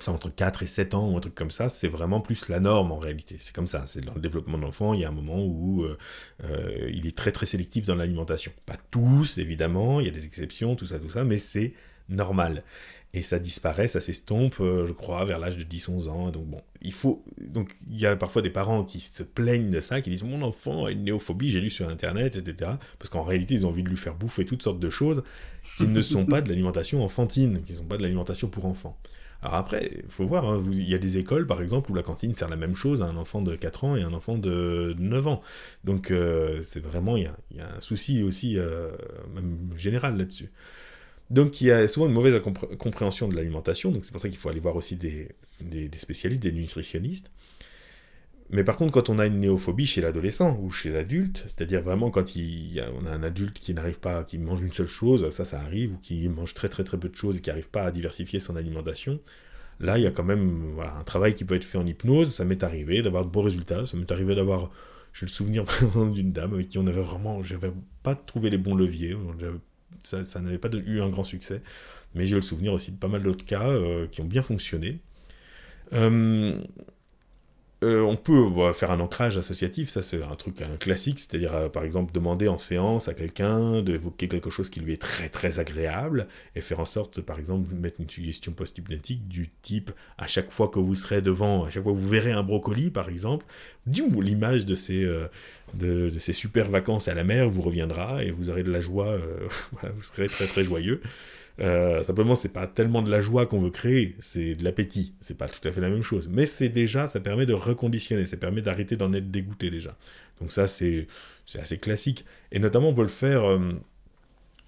entre 0.07 0.31
4 0.31 0.63
et 0.63 0.67
7 0.67 0.95
ans 0.95 1.11
ou 1.11 1.17
un 1.17 1.21
truc 1.21 1.35
comme 1.35 1.51
ça, 1.51 1.69
c'est 1.69 1.89
vraiment 1.89 2.21
plus 2.21 2.49
la 2.49 2.61
norme 2.61 2.93
en 2.93 2.99
réalité. 2.99 3.37
C'est 3.39 3.55
comme 3.55 3.67
ça, 3.67 3.85
c'est 3.87 4.05
dans 4.05 4.15
le 4.15 4.21
développement 4.21 4.59
de 4.59 4.63
l'enfant, 4.63 4.95
il 4.95 5.01
y 5.01 5.05
a 5.05 5.09
un 5.09 5.13
moment 5.13 5.45
où 5.45 5.83
euh, 5.83 5.99
euh, 6.45 6.91
il 6.93 7.07
est 7.07 7.17
très 7.17 7.33
très 7.33 7.47
sélectif 7.47 7.87
dans 7.87 7.95
l'alimentation. 7.95 8.53
Pas 8.67 8.79
tous, 8.91 9.39
évidemment, 9.39 10.01
il 10.01 10.07
y 10.07 10.09
a 10.09 10.13
des 10.13 10.25
exceptions, 10.25 10.77
tout 10.77 10.87
ça, 10.87 10.99
tout 10.99 11.11
ça, 11.11 11.25
mais 11.25 11.39
c'est 11.39 11.75
normal. 12.09 12.65
Et 13.15 13.21
ça 13.21 13.39
disparaît, 13.39 13.89
ça 13.89 14.01
s'estompe, 14.01 14.59
euh, 14.61 14.87
je 14.87 14.93
crois, 14.95 15.27
vers 15.27 15.39
l'âge 15.39 15.59
de 15.59 15.65
10-11 15.65 16.09
ans. 16.09 16.31
Donc 16.31 16.47
bon, 16.47 16.63
il 16.81 16.95
faut... 16.95 17.23
Donc 17.39 17.77
il 17.91 17.99
y 17.99 18.07
a 18.07 18.17
parfois 18.17 18.41
des 18.41 18.49
parents 18.49 18.85
qui 18.85 19.01
se 19.01 19.23
plaignent 19.23 19.69
de 19.69 19.81
ça, 19.81 20.01
qui 20.01 20.09
disent 20.09 20.23
«Mon 20.25 20.41
enfant 20.41 20.87
a 20.87 20.91
une 20.91 21.05
néophobie, 21.05 21.51
j'ai 21.51 21.61
lu 21.61 21.69
sur 21.69 21.91
Internet, 21.91 22.37
etc.» 22.37 22.71
Parce 22.99 23.11
qu'en 23.11 23.23
réalité, 23.23 23.53
ils 23.53 23.67
ont 23.67 23.69
envie 23.69 23.83
de 23.83 23.91
lui 23.91 23.99
faire 23.99 24.15
bouffer 24.15 24.47
toutes 24.47 24.63
sortes 24.63 24.81
de 24.81 24.89
choses 24.89 25.23
qui 25.77 25.87
ne 25.87 26.01
sont 26.01 26.25
pas 26.25 26.41
de 26.41 26.49
l'alimentation 26.49 27.05
enfantine, 27.05 27.63
qui 27.63 27.73
ne 27.73 27.79
sont 27.79 27.85
pas 27.85 27.99
de 27.99 28.03
l'alimentation 28.03 28.49
pour 28.49 28.65
enfants. 28.65 28.99
Alors 29.43 29.57
après, 29.57 29.91
il 30.05 30.09
faut 30.09 30.25
voir, 30.25 30.49
hein, 30.49 30.63
il 30.71 30.89
y 30.89 30.95
a 30.95 30.99
des 30.99 31.19
écoles 31.19 31.47
par 31.47 31.61
exemple 31.61 31.91
où 31.91 31.95
la 31.95 32.03
cantine 32.03 32.33
sert 32.33 32.49
la 32.49 32.57
même 32.57 32.77
chose 32.77 33.03
à 33.03 33.07
un 33.07 33.17
enfant 33.17 33.43
de 33.43 33.57
4 33.57 33.85
ans 33.85 33.97
et 33.97 34.03
un 34.03 34.13
enfant 34.13 34.39
de 34.39 34.95
9 34.99 35.27
ans. 35.27 35.43
Donc 35.85 36.11
euh, 36.11 36.63
c'est 36.63 36.81
vraiment, 36.81 37.17
il 37.17 37.25
y, 37.55 37.61
a, 37.61 37.77
un 37.77 37.81
souci 37.81 38.23
aussi 38.23 38.57
euh, 38.57 38.91
même 39.35 39.59
général 39.77 40.17
là-dessus. 40.17 40.51
Donc 41.31 41.61
il 41.61 41.69
y 41.69 41.71
a 41.73 41.89
souvent 41.89 42.07
une 42.07 42.13
mauvaise 42.13 42.41
compréhension 42.79 43.27
de 43.27 43.35
l'alimentation, 43.35 43.91
donc 43.91 44.05
c'est 44.05 44.13
pour 44.13 44.21
ça 44.21 44.29
qu'il 44.29 44.39
faut 44.39 44.49
aller 44.49 44.61
voir 44.61 44.77
aussi 44.77 44.97
des 44.97 45.35
spécialistes, 45.97 46.43
des 46.43 46.53
nutritionnistes. 46.53 47.31
Mais 48.53 48.65
par 48.65 48.77
contre, 48.77 48.93
quand 48.93 49.09
on 49.09 49.19
a 49.19 49.27
une 49.27 49.41
néophobie 49.41 49.87
chez 49.87 50.03
l'adolescent 50.03 50.59
ou 50.61 50.71
chez 50.71 50.91
l'adulte, 50.91 51.43
c'est-à-dire 51.47 51.81
vraiment 51.83 52.11
quand 52.11 52.25
on 52.37 53.07
a 53.07 53.11
un 53.11 53.23
adulte 53.23 53.59
qui 53.59 53.73
n'arrive 53.73 53.99
pas, 53.99 54.25
qui 54.25 54.37
mange 54.37 54.63
une 54.63 54.73
seule 54.73 54.89
chose, 54.89 55.29
ça, 55.31 55.47
ça 55.47 55.61
arrive, 55.61 55.95
ou 55.95 55.97
qui 56.03 56.29
mange 56.29 56.53
très 56.53 56.69
très 56.69 56.85
très 56.85 56.99
peu 56.99 57.09
de 57.09 57.17
choses 57.17 57.39
et 57.39 57.41
qui 57.41 57.49
n'arrive 57.49 57.71
pas 57.71 57.85
à 57.85 57.91
diversifier 57.91 58.41
son 58.41 58.55
alimentation, 58.57 59.21
là, 59.81 59.99
il 59.99 60.05
y 60.05 60.07
a 60.07 60.11
quand 60.11 60.25
même 60.25 60.79
un 60.81 61.05
travail 61.05 61.35
qui 61.35 61.45
peut 61.45 61.55
être 61.55 61.65
fait 61.65 61.79
en 61.79 61.87
hypnose. 61.87 62.33
Ça 62.33 62.45
m'est 62.45 62.63
arrivé 62.63 63.03
d'avoir 63.03 63.25
de 63.25 63.31
bons 63.31 63.43
résultats. 63.43 63.87
Ça 63.87 63.97
m'est 63.97 64.11
arrivé 64.13 64.35
d'avoir, 64.35 64.71
j'ai 65.13 65.27
le 65.27 65.31
souvenir 65.31 65.65
d'une 66.13 66.33
dame 66.33 66.55
avec 66.55 66.69
qui 66.69 66.79
on 66.79 66.87
avait 66.87 67.03
vraiment, 67.03 67.43
j'avais 67.43 67.73
pas 68.03 68.15
trouvé 68.15 68.51
les 68.51 68.59
bons 68.59 68.75
leviers. 68.75 69.17
Ça, 70.01 70.25
ça 70.25 70.41
n'avait 70.41 70.59
pas 70.59 70.69
eu 70.75 71.01
un 71.01 71.09
grand 71.11 71.25
succès. 71.25 71.63
Mais 72.15 72.27
j'ai 72.27 72.37
le 72.37 72.43
souvenir 72.43 72.73
aussi 72.73 72.93
de 72.93 72.97
pas 72.99 73.09
mal 73.09 73.23
d'autres 73.23 73.45
cas 73.45 73.69
euh, 73.69 74.07
qui 74.09 74.21
ont 74.21 74.27
bien 74.27 74.43
fonctionné. 74.43 75.01
Euh, 75.95 76.59
euh, 77.83 78.01
on 78.03 78.17
peut 78.17 78.73
faire 78.73 78.91
un 78.91 79.01
ancrage 79.01 79.37
associatif, 79.37 79.89
ça 79.89 80.03
c'est 80.03 80.23
un 80.23 80.37
truc 80.37 80.63
classique, 80.79 81.19
c'est-à-dire 81.19 81.55
euh, 81.55 81.69
par 81.69 81.85
exemple 81.85 82.13
demander 82.13 82.47
en 82.47 82.59
séance 82.59 83.09
à 83.09 83.15
quelqu'un 83.15 83.83
d'évoquer 83.83 84.29
quelque 84.29 84.51
chose 84.51 84.71
qui 84.71 84.81
lui 84.81 84.93
est 84.93 85.01
très 85.01 85.29
très 85.29 85.59
agréable 85.59 86.29
et 86.55 86.61
faire 86.61 86.81
en 86.81 86.85
sorte 86.85 87.21
par 87.21 87.39
exemple 87.39 87.75
mettre 87.75 88.01
une 88.01 88.09
suggestion 88.09 88.53
post-hypnotique 88.53 89.27
du 89.27 89.49
type 89.63 89.91
à 90.19 90.27
chaque 90.27 90.51
fois 90.51 90.69
que 90.69 90.79
vous 90.79 90.95
serez 90.95 91.23
devant, 91.23 91.65
à 91.65 91.71
chaque 91.71 91.83
fois 91.83 91.93
que 91.93 91.99
vous 91.99 92.09
verrez 92.09 92.33
un 92.33 92.43
brocoli 92.43 92.91
par 92.91 93.09
exemple, 93.09 93.47
l'image 93.87 94.65
de 94.65 94.75
ces, 94.75 95.03
euh, 95.03 95.27
de, 95.75 96.09
ces 96.19 96.33
super 96.33 96.71
vacances 96.71 97.09
à 97.09 97.15
la 97.15 97.25
mer 97.25 97.49
vous 97.51 97.63
reviendra 97.63 98.23
et 98.23 98.31
vous 98.31 98.49
aurez 98.49 98.63
de 98.63 98.71
la 98.71 98.81
joie, 98.81 99.17
vous 99.83 100.03
serez 100.03 100.29
très 100.29 100.47
très 100.47 100.63
joyeux. 100.63 101.01
Euh, 101.61 102.03
simplement, 102.03 102.35
c'est 102.35 102.53
pas 102.53 102.67
tellement 102.67 103.03
de 103.03 103.11
la 103.11 103.21
joie 103.21 103.47
qu'on 103.47 103.59
veut 103.59 103.71
créer, 103.71 104.17
c'est 104.19 104.55
de 104.55 104.65
l'appétit. 104.65 105.15
C'est 105.21 105.37
pas 105.37 105.49
tout 105.49 105.67
à 105.69 105.73
fait 105.73 105.81
la 105.81 105.91
même 105.91 106.03
chose. 106.03 106.29
Mais 106.29 106.47
c'est 106.47 106.69
déjà, 106.69 107.07
ça 107.07 107.21
permet 107.21 107.47
de 107.47 107.53
reconditionner, 107.53 108.25
ça 108.25 108.37
permet 108.37 108.63
d'arrêter 108.63 108.97
d'en 108.97 109.13
être 109.13 109.31
dégoûté 109.31 109.71
déjà. 109.71 109.97
Donc 110.41 110.53
ça, 110.53 110.67
c'est 110.67 111.07
assez 111.55 111.79
classique. 111.79 112.25
Et 112.53 112.59
notamment, 112.59 112.89
on 112.89 112.95
peut 112.95 113.03
le 113.03 113.09
faire, 113.09 113.45
euh, 113.45 113.73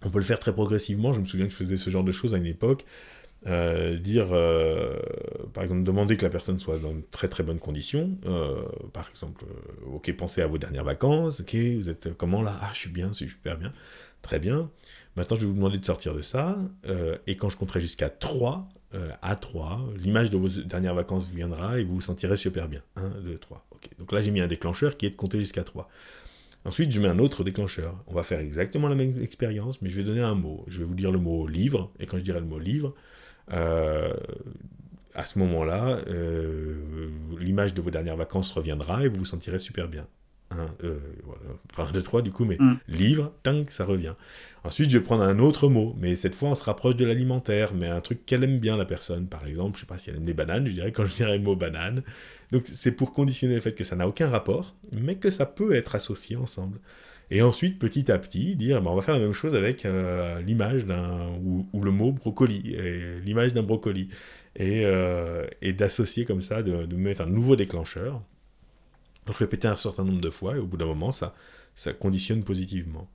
on 0.04 0.10
peut 0.10 0.18
le 0.18 0.24
faire 0.24 0.38
très 0.38 0.52
progressivement. 0.52 1.12
Je 1.12 1.20
me 1.20 1.24
souviens 1.24 1.46
que 1.46 1.52
je 1.52 1.56
faisais 1.56 1.76
ce 1.76 1.90
genre 1.90 2.04
de 2.04 2.12
choses 2.12 2.34
à 2.34 2.38
une 2.38 2.46
époque. 2.46 2.84
Euh, 3.46 3.96
dire, 3.98 4.28
par 5.52 5.62
exemple, 5.62 5.82
demander 5.82 6.16
que 6.16 6.24
la 6.24 6.30
personne 6.30 6.58
soit 6.58 6.78
dans 6.78 6.94
de 6.94 7.02
très 7.10 7.28
très 7.28 7.42
bonnes 7.42 7.58
conditions. 7.58 8.10
par 8.92 9.08
exemple, 9.10 9.44
ok, 9.86 10.12
pensez 10.16 10.42
à 10.42 10.46
vos 10.46 10.58
dernières 10.58 10.84
vacances. 10.84 11.40
Ok, 11.40 11.54
vous 11.54 11.88
êtes 11.88 12.14
comment 12.16 12.42
là? 12.42 12.58
Ah, 12.62 12.70
je 12.72 12.78
suis 12.80 12.90
bien, 12.90 13.08
je 13.08 13.14
suis 13.14 13.28
super 13.28 13.56
bien. 13.56 13.72
Très 14.22 14.38
bien. 14.38 14.70
Maintenant, 15.16 15.36
je 15.36 15.42
vais 15.42 15.46
vous 15.46 15.54
demander 15.54 15.78
de 15.78 15.84
sortir 15.84 16.14
de 16.14 16.22
ça. 16.22 16.58
Euh, 16.86 17.16
et 17.26 17.36
quand 17.36 17.48
je 17.48 17.56
compterai 17.56 17.80
jusqu'à 17.80 18.10
3, 18.10 18.68
euh, 18.94 19.10
à 19.22 19.36
3, 19.36 19.80
l'image 19.96 20.30
de 20.30 20.36
vos 20.36 20.48
dernières 20.48 20.94
vacances 20.94 21.26
viendra 21.26 21.78
et 21.78 21.84
vous 21.84 21.96
vous 21.96 22.00
sentirez 22.00 22.36
super 22.36 22.68
bien. 22.68 22.82
1, 22.96 23.20
2, 23.22 23.38
3. 23.38 23.66
Ok. 23.70 23.88
Donc 23.98 24.12
là, 24.12 24.20
j'ai 24.20 24.30
mis 24.30 24.40
un 24.40 24.46
déclencheur 24.46 24.96
qui 24.96 25.06
est 25.06 25.10
de 25.10 25.16
compter 25.16 25.38
jusqu'à 25.40 25.62
3. 25.62 25.88
Ensuite, 26.64 26.90
je 26.90 27.00
mets 27.00 27.08
un 27.08 27.18
autre 27.18 27.44
déclencheur. 27.44 27.94
On 28.06 28.14
va 28.14 28.22
faire 28.22 28.40
exactement 28.40 28.88
la 28.88 28.94
même 28.94 29.22
expérience, 29.22 29.80
mais 29.82 29.88
je 29.88 29.96
vais 29.96 30.04
donner 30.04 30.22
un 30.22 30.34
mot. 30.34 30.64
Je 30.66 30.78
vais 30.78 30.84
vous 30.84 30.94
dire 30.94 31.12
le 31.12 31.18
mot 31.18 31.46
livre. 31.46 31.92
Et 32.00 32.06
quand 32.06 32.18
je 32.18 32.24
dirai 32.24 32.40
le 32.40 32.46
mot 32.46 32.58
livre, 32.58 32.94
euh, 33.52 34.14
à 35.14 35.24
ce 35.26 35.38
moment-là, 35.38 36.00
l'image 37.38 37.74
de 37.74 37.82
vos 37.82 37.90
dernières 37.90 38.16
vacances 38.16 38.50
reviendra 38.50 39.04
et 39.04 39.08
vous 39.08 39.18
vous 39.18 39.24
sentirez 39.24 39.60
super 39.60 39.86
bien. 39.88 40.08
1, 40.50 40.56
euh, 40.84 40.98
voilà, 41.74 41.92
2, 41.92 42.02
3 42.02 42.22
du 42.22 42.30
coup, 42.30 42.44
mais 42.44 42.56
mm. 42.58 42.78
livre, 42.88 43.32
tank, 43.42 43.70
ça 43.70 43.84
revient. 43.84 44.14
Ensuite, 44.64 44.90
je 44.90 44.98
vais 44.98 45.04
prendre 45.04 45.22
un 45.22 45.38
autre 45.38 45.68
mot, 45.68 45.94
mais 45.98 46.16
cette 46.16 46.34
fois, 46.34 46.50
on 46.50 46.54
se 46.54 46.64
rapproche 46.64 46.96
de 46.96 47.04
l'alimentaire, 47.04 47.74
mais 47.74 47.88
un 47.88 48.00
truc 48.00 48.24
qu'elle 48.24 48.44
aime 48.44 48.58
bien, 48.58 48.76
la 48.76 48.84
personne. 48.84 49.26
Par 49.26 49.46
exemple, 49.46 49.76
je 49.76 49.80
sais 49.80 49.86
pas 49.86 49.98
si 49.98 50.10
elle 50.10 50.16
aime 50.16 50.26
les 50.26 50.34
bananes, 50.34 50.66
je 50.66 50.72
dirais 50.72 50.92
quand 50.92 51.04
je 51.04 51.14
dirais 51.14 51.36
le 51.36 51.44
mot 51.44 51.56
banane. 51.56 52.02
Donc, 52.50 52.62
c'est 52.66 52.92
pour 52.92 53.12
conditionner 53.12 53.54
le 53.54 53.60
fait 53.60 53.74
que 53.74 53.84
ça 53.84 53.96
n'a 53.96 54.08
aucun 54.08 54.28
rapport, 54.28 54.74
mais 54.92 55.16
que 55.16 55.30
ça 55.30 55.46
peut 55.46 55.74
être 55.74 55.94
associé 55.94 56.36
ensemble. 56.36 56.78
Et 57.30 57.42
ensuite, 57.42 57.78
petit 57.78 58.12
à 58.12 58.18
petit, 58.18 58.54
dire, 58.54 58.82
ben, 58.82 58.90
on 58.90 58.96
va 58.96 59.02
faire 59.02 59.14
la 59.14 59.20
même 59.20 59.32
chose 59.32 59.54
avec 59.54 59.86
euh, 59.86 60.40
l'image 60.42 60.84
d'un, 60.86 61.30
ou, 61.42 61.80
le 61.82 61.90
mot 61.90 62.12
brocoli, 62.12 62.76
l'image 63.24 63.54
d'un 63.54 63.62
brocoli. 63.62 64.08
Et, 64.56 64.84
euh, 64.84 65.46
et 65.62 65.72
d'associer 65.72 66.24
comme 66.24 66.40
ça, 66.40 66.62
de, 66.62 66.86
de 66.86 66.96
mettre 66.96 67.22
un 67.22 67.26
nouveau 67.26 67.56
déclencheur. 67.56 68.22
Donc 69.26 69.36
répéter 69.36 69.68
un 69.68 69.76
certain 69.76 70.04
nombre 70.04 70.20
de 70.20 70.30
fois, 70.30 70.56
et 70.56 70.58
au 70.58 70.66
bout 70.66 70.76
d'un 70.76 70.86
moment, 70.86 71.12
ça, 71.12 71.34
ça 71.74 71.92
conditionne 71.92 72.42
positivement. 72.42 73.08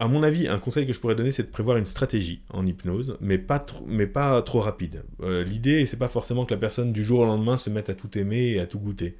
À 0.00 0.06
mon 0.06 0.22
avis, 0.22 0.46
un 0.46 0.60
conseil 0.60 0.86
que 0.86 0.92
je 0.92 1.00
pourrais 1.00 1.16
donner, 1.16 1.32
c'est 1.32 1.42
de 1.42 1.48
prévoir 1.48 1.76
une 1.76 1.86
stratégie 1.86 2.40
en 2.50 2.64
hypnose, 2.64 3.16
mais 3.20 3.36
pas, 3.36 3.58
trop, 3.58 4.60
rapide. 4.60 5.02
Euh, 5.22 5.42
L'idée, 5.42 5.86
c'est 5.86 5.96
pas 5.96 6.08
forcément 6.08 6.44
que 6.44 6.54
la 6.54 6.60
personne 6.60 6.92
du 6.92 7.02
jour 7.02 7.20
au 7.20 7.24
lendemain 7.24 7.56
se 7.56 7.68
mette 7.68 7.90
à 7.90 7.94
tout 7.94 8.16
aimer 8.16 8.50
et 8.50 8.60
à 8.60 8.66
tout 8.66 8.78
goûter. 8.78 9.16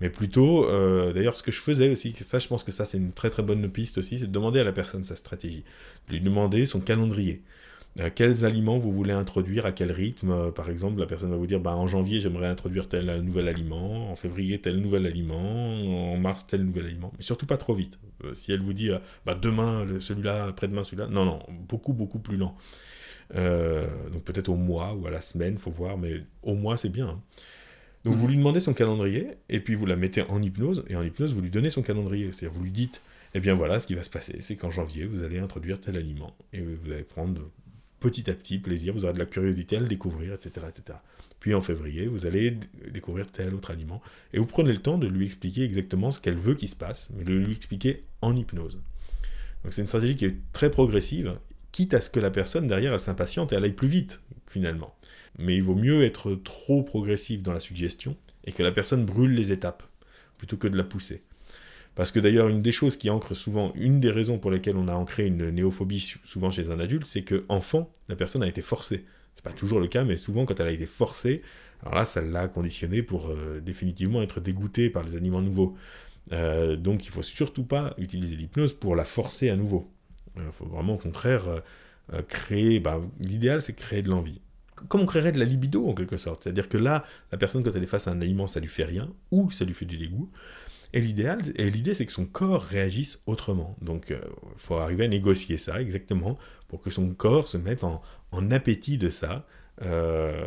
Mais 0.00 0.10
plutôt, 0.10 0.64
euh, 0.68 1.12
d'ailleurs, 1.12 1.36
ce 1.36 1.42
que 1.42 1.50
je 1.50 1.58
faisais 1.58 1.90
aussi, 1.90 2.12
ça, 2.12 2.38
je 2.38 2.46
pense 2.46 2.62
que 2.62 2.70
ça, 2.70 2.84
c'est 2.84 2.98
une 2.98 3.12
très 3.12 3.30
très 3.30 3.42
bonne 3.42 3.68
piste 3.70 3.98
aussi, 3.98 4.18
c'est 4.18 4.26
de 4.26 4.32
demander 4.32 4.60
à 4.60 4.64
la 4.64 4.72
personne 4.72 5.02
sa 5.04 5.16
stratégie. 5.16 5.64
De 6.08 6.14
lui 6.14 6.20
demander 6.20 6.66
son 6.66 6.80
calendrier. 6.80 7.42
Euh, 8.00 8.08
quels 8.14 8.44
aliments 8.44 8.78
vous 8.78 8.90
voulez 8.90 9.12
introduire, 9.12 9.66
à 9.66 9.72
quel 9.72 9.92
rythme. 9.92 10.30
Euh, 10.30 10.50
par 10.50 10.70
exemple, 10.70 10.98
la 10.98 11.06
personne 11.06 11.30
va 11.30 11.36
vous 11.36 11.46
dire 11.46 11.60
bah, 11.60 11.76
en 11.76 11.86
janvier, 11.86 12.20
j'aimerais 12.20 12.46
introduire 12.46 12.88
tel 12.88 13.20
nouvel 13.20 13.48
aliment, 13.48 14.10
en 14.10 14.16
février, 14.16 14.60
tel 14.60 14.78
nouvel 14.78 15.06
aliment, 15.06 16.12
en 16.12 16.16
mars, 16.16 16.46
tel 16.46 16.64
nouvel 16.64 16.86
aliment. 16.86 17.12
Mais 17.16 17.22
surtout 17.22 17.46
pas 17.46 17.58
trop 17.58 17.74
vite. 17.74 17.98
Euh, 18.24 18.32
si 18.34 18.52
elle 18.52 18.60
vous 18.60 18.72
dit 18.72 18.90
bah, 19.26 19.34
demain, 19.34 19.86
celui-là, 20.00 20.46
après-demain, 20.46 20.84
celui-là, 20.84 21.08
non, 21.08 21.24
non, 21.24 21.40
beaucoup, 21.68 21.92
beaucoup 21.92 22.18
plus 22.18 22.36
lent. 22.36 22.56
donc 23.34 24.24
peut-être 24.24 24.48
au 24.48 24.56
mois 24.56 24.94
ou 24.94 25.06
à 25.06 25.10
la 25.10 25.20
semaine, 25.20 25.58
faut 25.58 25.70
voir, 25.70 25.98
mais 25.98 26.22
au 26.42 26.54
mois, 26.54 26.76
c'est 26.76 26.90
bien. 26.90 27.08
Hein. 27.08 27.20
Donc 28.04 28.16
vous 28.16 28.24
mhm. 28.24 28.30
lui 28.30 28.36
demandez 28.38 28.60
son 28.60 28.74
calendrier, 28.74 29.28
et 29.48 29.60
puis 29.60 29.74
vous 29.74 29.86
la 29.86 29.96
mettez 29.96 30.22
en 30.22 30.42
hypnose, 30.42 30.84
et 30.88 30.96
en 30.96 31.02
hypnose, 31.02 31.34
vous 31.34 31.40
lui 31.40 31.50
donnez 31.50 31.70
son 31.70 31.82
calendrier. 31.82 32.32
C'est-à-dire, 32.32 32.56
vous 32.56 32.64
lui 32.64 32.72
dites, 32.72 33.02
eh 33.34 33.40
bien 33.40 33.54
voilà, 33.54 33.78
ce 33.78 33.86
qui 33.86 33.94
va 33.94 34.02
se 34.02 34.10
passer, 34.10 34.40
c'est 34.40 34.56
qu'en 34.56 34.70
janvier, 34.70 35.04
vous 35.04 35.22
allez 35.22 35.38
introduire 35.38 35.78
tel 35.78 35.96
aliment, 35.96 36.34
et 36.52 36.60
vous 36.60 36.90
allez 36.90 37.04
prendre 37.04 37.40
petit 38.02 38.28
à 38.30 38.34
petit, 38.34 38.58
plaisir, 38.58 38.92
vous 38.92 39.04
aurez 39.04 39.14
de 39.14 39.18
la 39.18 39.26
curiosité 39.26 39.76
à 39.76 39.80
le 39.80 39.86
découvrir, 39.88 40.34
etc., 40.34 40.66
etc. 40.68 40.98
Puis 41.40 41.54
en 41.54 41.60
février, 41.60 42.06
vous 42.06 42.26
allez 42.26 42.58
découvrir 42.90 43.30
tel 43.30 43.54
autre 43.54 43.70
aliment. 43.70 44.02
Et 44.32 44.38
vous 44.38 44.46
prenez 44.46 44.72
le 44.72 44.78
temps 44.78 44.98
de 44.98 45.06
lui 45.06 45.26
expliquer 45.26 45.62
exactement 45.62 46.10
ce 46.12 46.20
qu'elle 46.20 46.36
veut 46.36 46.54
qu'il 46.54 46.68
se 46.68 46.76
passe, 46.76 47.10
mais 47.16 47.24
de 47.24 47.32
lui 47.32 47.52
expliquer 47.52 48.04
en 48.20 48.36
hypnose. 48.36 48.78
Donc 49.62 49.72
c'est 49.72 49.80
une 49.80 49.86
stratégie 49.86 50.16
qui 50.16 50.26
est 50.26 50.36
très 50.52 50.70
progressive, 50.70 51.36
quitte 51.70 51.94
à 51.94 52.00
ce 52.00 52.10
que 52.10 52.20
la 52.20 52.30
personne 52.30 52.66
derrière, 52.66 52.92
elle 52.92 53.00
s'impatiente 53.00 53.52
et 53.52 53.56
elle 53.56 53.64
aille 53.64 53.72
plus 53.72 53.88
vite, 53.88 54.20
finalement. 54.46 54.94
Mais 55.38 55.56
il 55.56 55.62
vaut 55.62 55.74
mieux 55.74 56.04
être 56.04 56.34
trop 56.34 56.82
progressif 56.82 57.42
dans 57.42 57.52
la 57.52 57.60
suggestion 57.60 58.16
et 58.44 58.52
que 58.52 58.62
la 58.62 58.72
personne 58.72 59.04
brûle 59.04 59.32
les 59.32 59.52
étapes, 59.52 59.82
plutôt 60.36 60.56
que 60.56 60.68
de 60.68 60.76
la 60.76 60.84
pousser. 60.84 61.22
Parce 61.94 62.10
que 62.10 62.20
d'ailleurs, 62.20 62.48
une 62.48 62.62
des 62.62 62.72
choses 62.72 62.96
qui 62.96 63.10
ancre 63.10 63.34
souvent, 63.34 63.72
une 63.74 64.00
des 64.00 64.10
raisons 64.10 64.38
pour 64.38 64.50
lesquelles 64.50 64.76
on 64.76 64.88
a 64.88 64.94
ancré 64.94 65.26
une 65.26 65.50
néophobie 65.50 66.16
souvent 66.24 66.50
chez 66.50 66.70
un 66.70 66.80
adulte, 66.80 67.06
c'est 67.06 67.22
que 67.22 67.44
enfant, 67.48 67.92
la 68.08 68.16
personne 68.16 68.42
a 68.42 68.48
été 68.48 68.62
forcée. 68.62 69.04
C'est 69.34 69.44
pas 69.44 69.52
toujours 69.52 69.80
le 69.80 69.88
cas, 69.88 70.04
mais 70.04 70.16
souvent 70.16 70.46
quand 70.46 70.58
elle 70.60 70.68
a 70.68 70.72
été 70.72 70.86
forcée, 70.86 71.42
alors 71.82 71.94
là, 71.94 72.04
ça 72.04 72.20
l'a 72.20 72.48
conditionné 72.48 73.02
pour 73.02 73.28
euh, 73.28 73.60
définitivement 73.60 74.22
être 74.22 74.40
dégoûté 74.40 74.88
par 74.88 75.02
les 75.02 75.16
aliments 75.16 75.42
nouveaux. 75.42 75.76
Euh, 76.32 76.76
donc 76.76 77.04
il 77.04 77.10
faut 77.10 77.22
surtout 77.22 77.64
pas 77.64 77.94
utiliser 77.98 78.36
l'hypnose 78.36 78.72
pour 78.72 78.94
la 78.94 79.04
forcer 79.04 79.50
à 79.50 79.56
nouveau. 79.56 79.90
Il 80.36 80.52
faut 80.52 80.66
vraiment 80.66 80.94
au 80.94 80.98
contraire 80.98 81.62
euh, 82.12 82.22
créer, 82.22 82.80
bah, 82.80 83.00
l'idéal 83.20 83.60
c'est 83.60 83.74
créer 83.74 84.02
de 84.02 84.08
l'envie. 84.08 84.40
Comme 84.88 85.02
on 85.02 85.06
créerait 85.06 85.32
de 85.32 85.38
la 85.38 85.44
libido 85.44 85.86
en 85.88 85.94
quelque 85.94 86.16
sorte. 86.16 86.42
C'est-à-dire 86.42 86.68
que 86.68 86.78
là, 86.78 87.04
la 87.30 87.38
personne 87.38 87.62
quand 87.62 87.72
elle 87.74 87.82
est 87.82 87.86
face 87.86 88.08
à 88.08 88.12
un 88.12 88.20
aliment, 88.20 88.46
ça 88.46 88.58
lui 88.58 88.68
fait 88.68 88.84
rien, 88.84 89.10
ou 89.30 89.50
ça 89.50 89.64
lui 89.64 89.74
fait 89.74 89.84
du 89.84 89.98
dégoût. 89.98 90.30
Et 90.92 91.00
l'idéal, 91.00 91.40
et 91.56 91.70
l'idée, 91.70 91.94
c'est 91.94 92.04
que 92.06 92.12
son 92.12 92.26
corps 92.26 92.62
réagisse 92.62 93.22
autrement. 93.26 93.76
Donc, 93.80 94.10
il 94.10 94.18
faut 94.56 94.76
arriver 94.76 95.04
à 95.04 95.08
négocier 95.08 95.56
ça 95.56 95.80
exactement 95.80 96.38
pour 96.68 96.82
que 96.82 96.90
son 96.90 97.14
corps 97.14 97.48
se 97.48 97.56
mette 97.56 97.84
en, 97.84 98.02
en 98.30 98.50
appétit 98.50 98.98
de 98.98 99.08
ça. 99.08 99.46
Euh, 99.80 100.46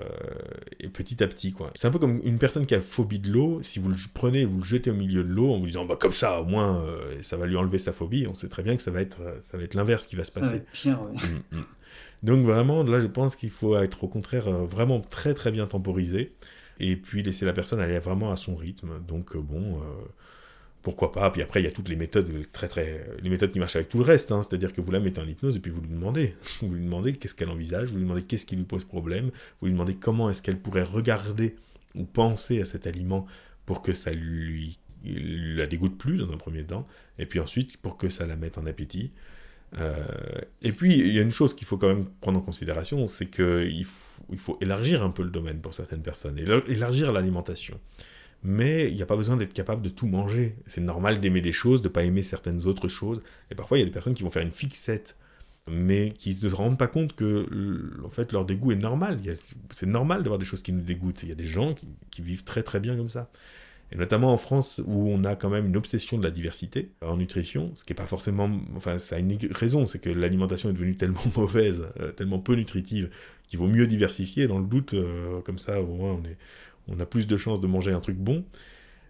et 0.80 0.88
petit 0.88 1.24
à 1.24 1.28
petit, 1.28 1.52
quoi. 1.52 1.72
C'est 1.76 1.88
un 1.88 1.92
peu 1.92 2.00
comme 2.00 2.22
une 2.24 2.38
personne 2.38 2.66
qui 2.66 2.76
a 2.76 2.82
phobie 2.82 3.20
de 3.20 3.32
l'eau. 3.32 3.62
Si 3.64 3.80
vous 3.80 3.90
le 3.90 3.96
prenez, 4.14 4.46
vous 4.46 4.60
le 4.60 4.66
jetez 4.66 4.92
au 4.92 4.94
milieu 4.94 5.24
de 5.24 5.30
l'eau 5.30 5.52
en 5.52 5.60
vous 5.60 5.66
disant, 5.66 5.86
bah 5.86 5.98
comme 6.00 6.12
ça, 6.12 6.40
au 6.40 6.46
moins, 6.46 6.82
euh, 6.82 7.22
ça 7.22 7.36
va 7.36 7.46
lui 7.46 7.58
enlever 7.58 7.78
sa 7.78 7.92
phobie. 7.92 8.28
On 8.28 8.34
sait 8.36 8.48
très 8.48 8.64
bien 8.64 8.76
que 8.76 8.82
ça 8.82 8.92
va 8.92 9.02
être, 9.02 9.22
euh, 9.22 9.40
ça 9.42 9.58
va 9.58 9.64
être 9.64 9.74
l'inverse 9.74 10.06
qui 10.06 10.16
va 10.16 10.24
se 10.24 10.32
passer. 10.32 10.64
Pire, 10.72 11.02
mm, 11.02 11.58
mm. 11.58 11.64
Donc 12.24 12.46
vraiment, 12.46 12.84
là, 12.84 13.00
je 13.00 13.08
pense 13.08 13.36
qu'il 13.36 13.50
faut 13.50 13.76
être 13.78 14.04
au 14.04 14.08
contraire 14.08 14.50
vraiment 14.50 15.02
très 15.02 15.34
très 15.34 15.52
bien 15.52 15.68
temporisé 15.68 16.34
et 16.80 16.96
puis 16.96 17.24
laisser 17.24 17.46
la 17.46 17.54
personne 17.54 17.80
aller 17.80 18.00
vraiment 18.00 18.32
à 18.32 18.36
son 18.36 18.56
rythme. 18.56 19.00
Donc 19.08 19.36
bon 19.38 19.82
pourquoi 20.86 21.12
pas 21.12 21.32
Puis 21.32 21.42
après, 21.42 21.62
il 21.62 21.64
y 21.64 21.68
a 21.68 21.72
toutes 21.72 21.90
les 21.90 21.96
méthodes 21.96 22.32
très 22.52 22.68
très 22.68 23.04
les 23.24 23.30
méthodes 23.32 23.52
qui 23.52 23.58
marchent 23.58 23.76
avec 23.76 23.90
tout 23.90 23.98
le 23.98 24.04
reste. 24.04 24.32
Hein. 24.32 24.44
C'est-à-dire 24.44 24.72
que 24.72 24.82
vous 24.82 24.92
la 24.92 25.00
mettez 25.00 25.20
en 25.20 25.28
hypnose 25.28 25.58
et 25.58 25.60
puis 25.60 25.72
vous 25.72 25.82
lui 25.82 25.90
demandez, 25.90 26.36
vous 26.62 26.76
lui 26.76 26.84
demandez 26.84 27.14
qu'est-ce 27.14 27.34
qu'elle 27.34 27.50
envisage, 27.50 27.90
vous 27.90 27.96
lui 27.98 28.04
demandez 28.04 28.22
qu'est-ce 28.22 28.46
qui 28.46 28.56
lui 28.56 28.66
pose 28.66 28.84
problème, 28.84 29.32
vous 29.60 29.66
lui 29.66 29.74
demandez 29.74 29.96
comment 29.96 30.30
est-ce 30.30 30.44
qu'elle 30.44 30.60
pourrait 30.60 30.84
regarder 30.84 31.56
ou 31.96 32.04
penser 32.04 32.62
à 32.62 32.66
cet 32.66 32.86
aliment 32.86 33.26
pour 33.66 33.82
que 33.82 33.94
ça 33.94 34.12
lui 34.12 34.78
la 35.04 35.66
dégoûte 35.66 35.98
plus 35.98 36.20
dans 36.20 36.32
un 36.32 36.38
premier 36.38 36.64
temps, 36.64 36.88
et 37.18 37.26
puis 37.26 37.40
ensuite 37.40 37.78
pour 37.78 37.98
que 37.98 38.10
ça 38.10 38.28
la 38.28 38.36
mette 38.36 38.60
en 38.60 38.68
appétit. 38.68 39.12
Euh, 39.80 40.04
et 40.62 40.72
puis 40.72 40.94
il 40.94 41.14
y 41.14 41.20
a 41.20 41.24
une 41.24 41.32
chose 41.32 41.56
qu'il 41.56 41.68
faut 41.68 41.78
quand 41.78 41.88
même 41.88 42.06
prendre 42.22 42.40
en 42.40 42.44
considération, 42.44 43.08
c'est 43.08 43.26
qu'il 43.26 43.86
il 44.32 44.38
faut 44.38 44.58
élargir 44.62 45.04
un 45.04 45.10
peu 45.10 45.24
le 45.24 45.32
domaine 45.32 45.62
pour 45.62 45.74
certaines 45.74 46.04
personnes, 46.04 46.38
élargir 46.68 47.12
l'alimentation 47.12 47.80
mais 48.46 48.90
il 48.90 48.96
n'y 48.96 49.02
a 49.02 49.08
pas 49.08 49.16
besoin 49.16 49.38
d'être 49.38 49.54
capable 49.54 49.82
de 49.82 49.90
tout 49.90 50.06
manger. 50.06 50.56
C'est 50.68 50.80
normal 50.80 51.20
d'aimer 51.20 51.42
des 51.42 51.52
choses, 51.52 51.82
de 51.82 51.90
pas 51.90 52.04
aimer 52.04 52.22
certaines 52.22 52.68
autres 52.68 52.88
choses. 52.88 53.24
Et 53.50 53.56
parfois, 53.56 53.80
il 53.80 53.82
y 53.82 53.84
a 53.84 53.88
des 53.88 53.92
personnes 53.92 54.14
qui 54.14 54.22
vont 54.22 54.30
faire 54.30 54.44
une 54.44 54.52
fixette, 54.52 55.18
mais 55.68 56.12
qui 56.12 56.30
ne 56.30 56.36
se 56.36 56.56
rendent 56.56 56.78
pas 56.78 56.86
compte 56.86 57.16
que 57.16 57.48
en 58.06 58.10
fait, 58.10 58.32
leur 58.32 58.46
dégoût 58.46 58.72
est 58.72 58.76
normal. 58.76 59.18
C'est 59.72 59.88
normal 59.88 60.22
d'avoir 60.22 60.38
des 60.38 60.46
choses 60.46 60.62
qui 60.62 60.74
nous 60.74 60.84
dégoûtent. 60.84 61.24
Il 61.24 61.30
y 61.30 61.32
a 61.32 61.36
des 61.36 61.48
gens 61.48 61.74
qui, 62.12 62.22
vivent 62.22 62.44
très 62.44 62.62
très 62.62 62.80
bien 62.80 62.96
comme 62.96 63.10
ça. 63.10 63.32
Et 63.92 63.96
notamment 63.96 64.32
en 64.32 64.38
France, 64.38 64.80
où 64.86 65.10
on 65.10 65.24
a 65.24 65.36
quand 65.36 65.50
même 65.50 65.66
une 65.66 65.78
obsession 65.78 66.20
de 66.20 66.24
la 66.24 66.32
diversité 66.32 66.92
en 67.02 67.18
nutrition, 67.18 67.72
ce 67.74 67.84
qui 67.84 67.94
n'est 67.94 67.98
pas 67.98 68.06
forcément... 68.06 68.50
Enfin, 68.76 69.00
ça 69.00 69.16
a 69.16 69.20
une 69.20 69.38
raison, 69.52 69.88
c'est 69.88 70.00
que 70.00 70.10
l'alimentation 70.12 70.70
est 70.70 70.74
devenue 70.74 70.96
tellement 70.96 71.22
mauvaise, 71.36 71.88
euh, 72.00 72.12
tellement 72.12 72.40
peu 72.40 72.54
nutritive, 72.54 73.10
qu'il 73.48 73.58
vaut 73.58 73.68
mieux 73.68 73.88
diversifier. 73.88 74.46
Dans 74.48 74.60
le 74.60 74.66
doute, 74.66 74.94
euh, 74.94 75.42
comme 75.42 75.58
ça, 75.58 75.82
au 75.82 75.88
moins, 75.88 76.14
on 76.14 76.24
est 76.26 76.38
on 76.88 77.00
a 77.00 77.06
plus 77.06 77.28
de 77.28 77.38
chances 77.38 77.62
de 77.62 77.68
manger 77.68 77.92
un 77.92 78.00
truc 78.00 78.18
bon. 78.18 78.46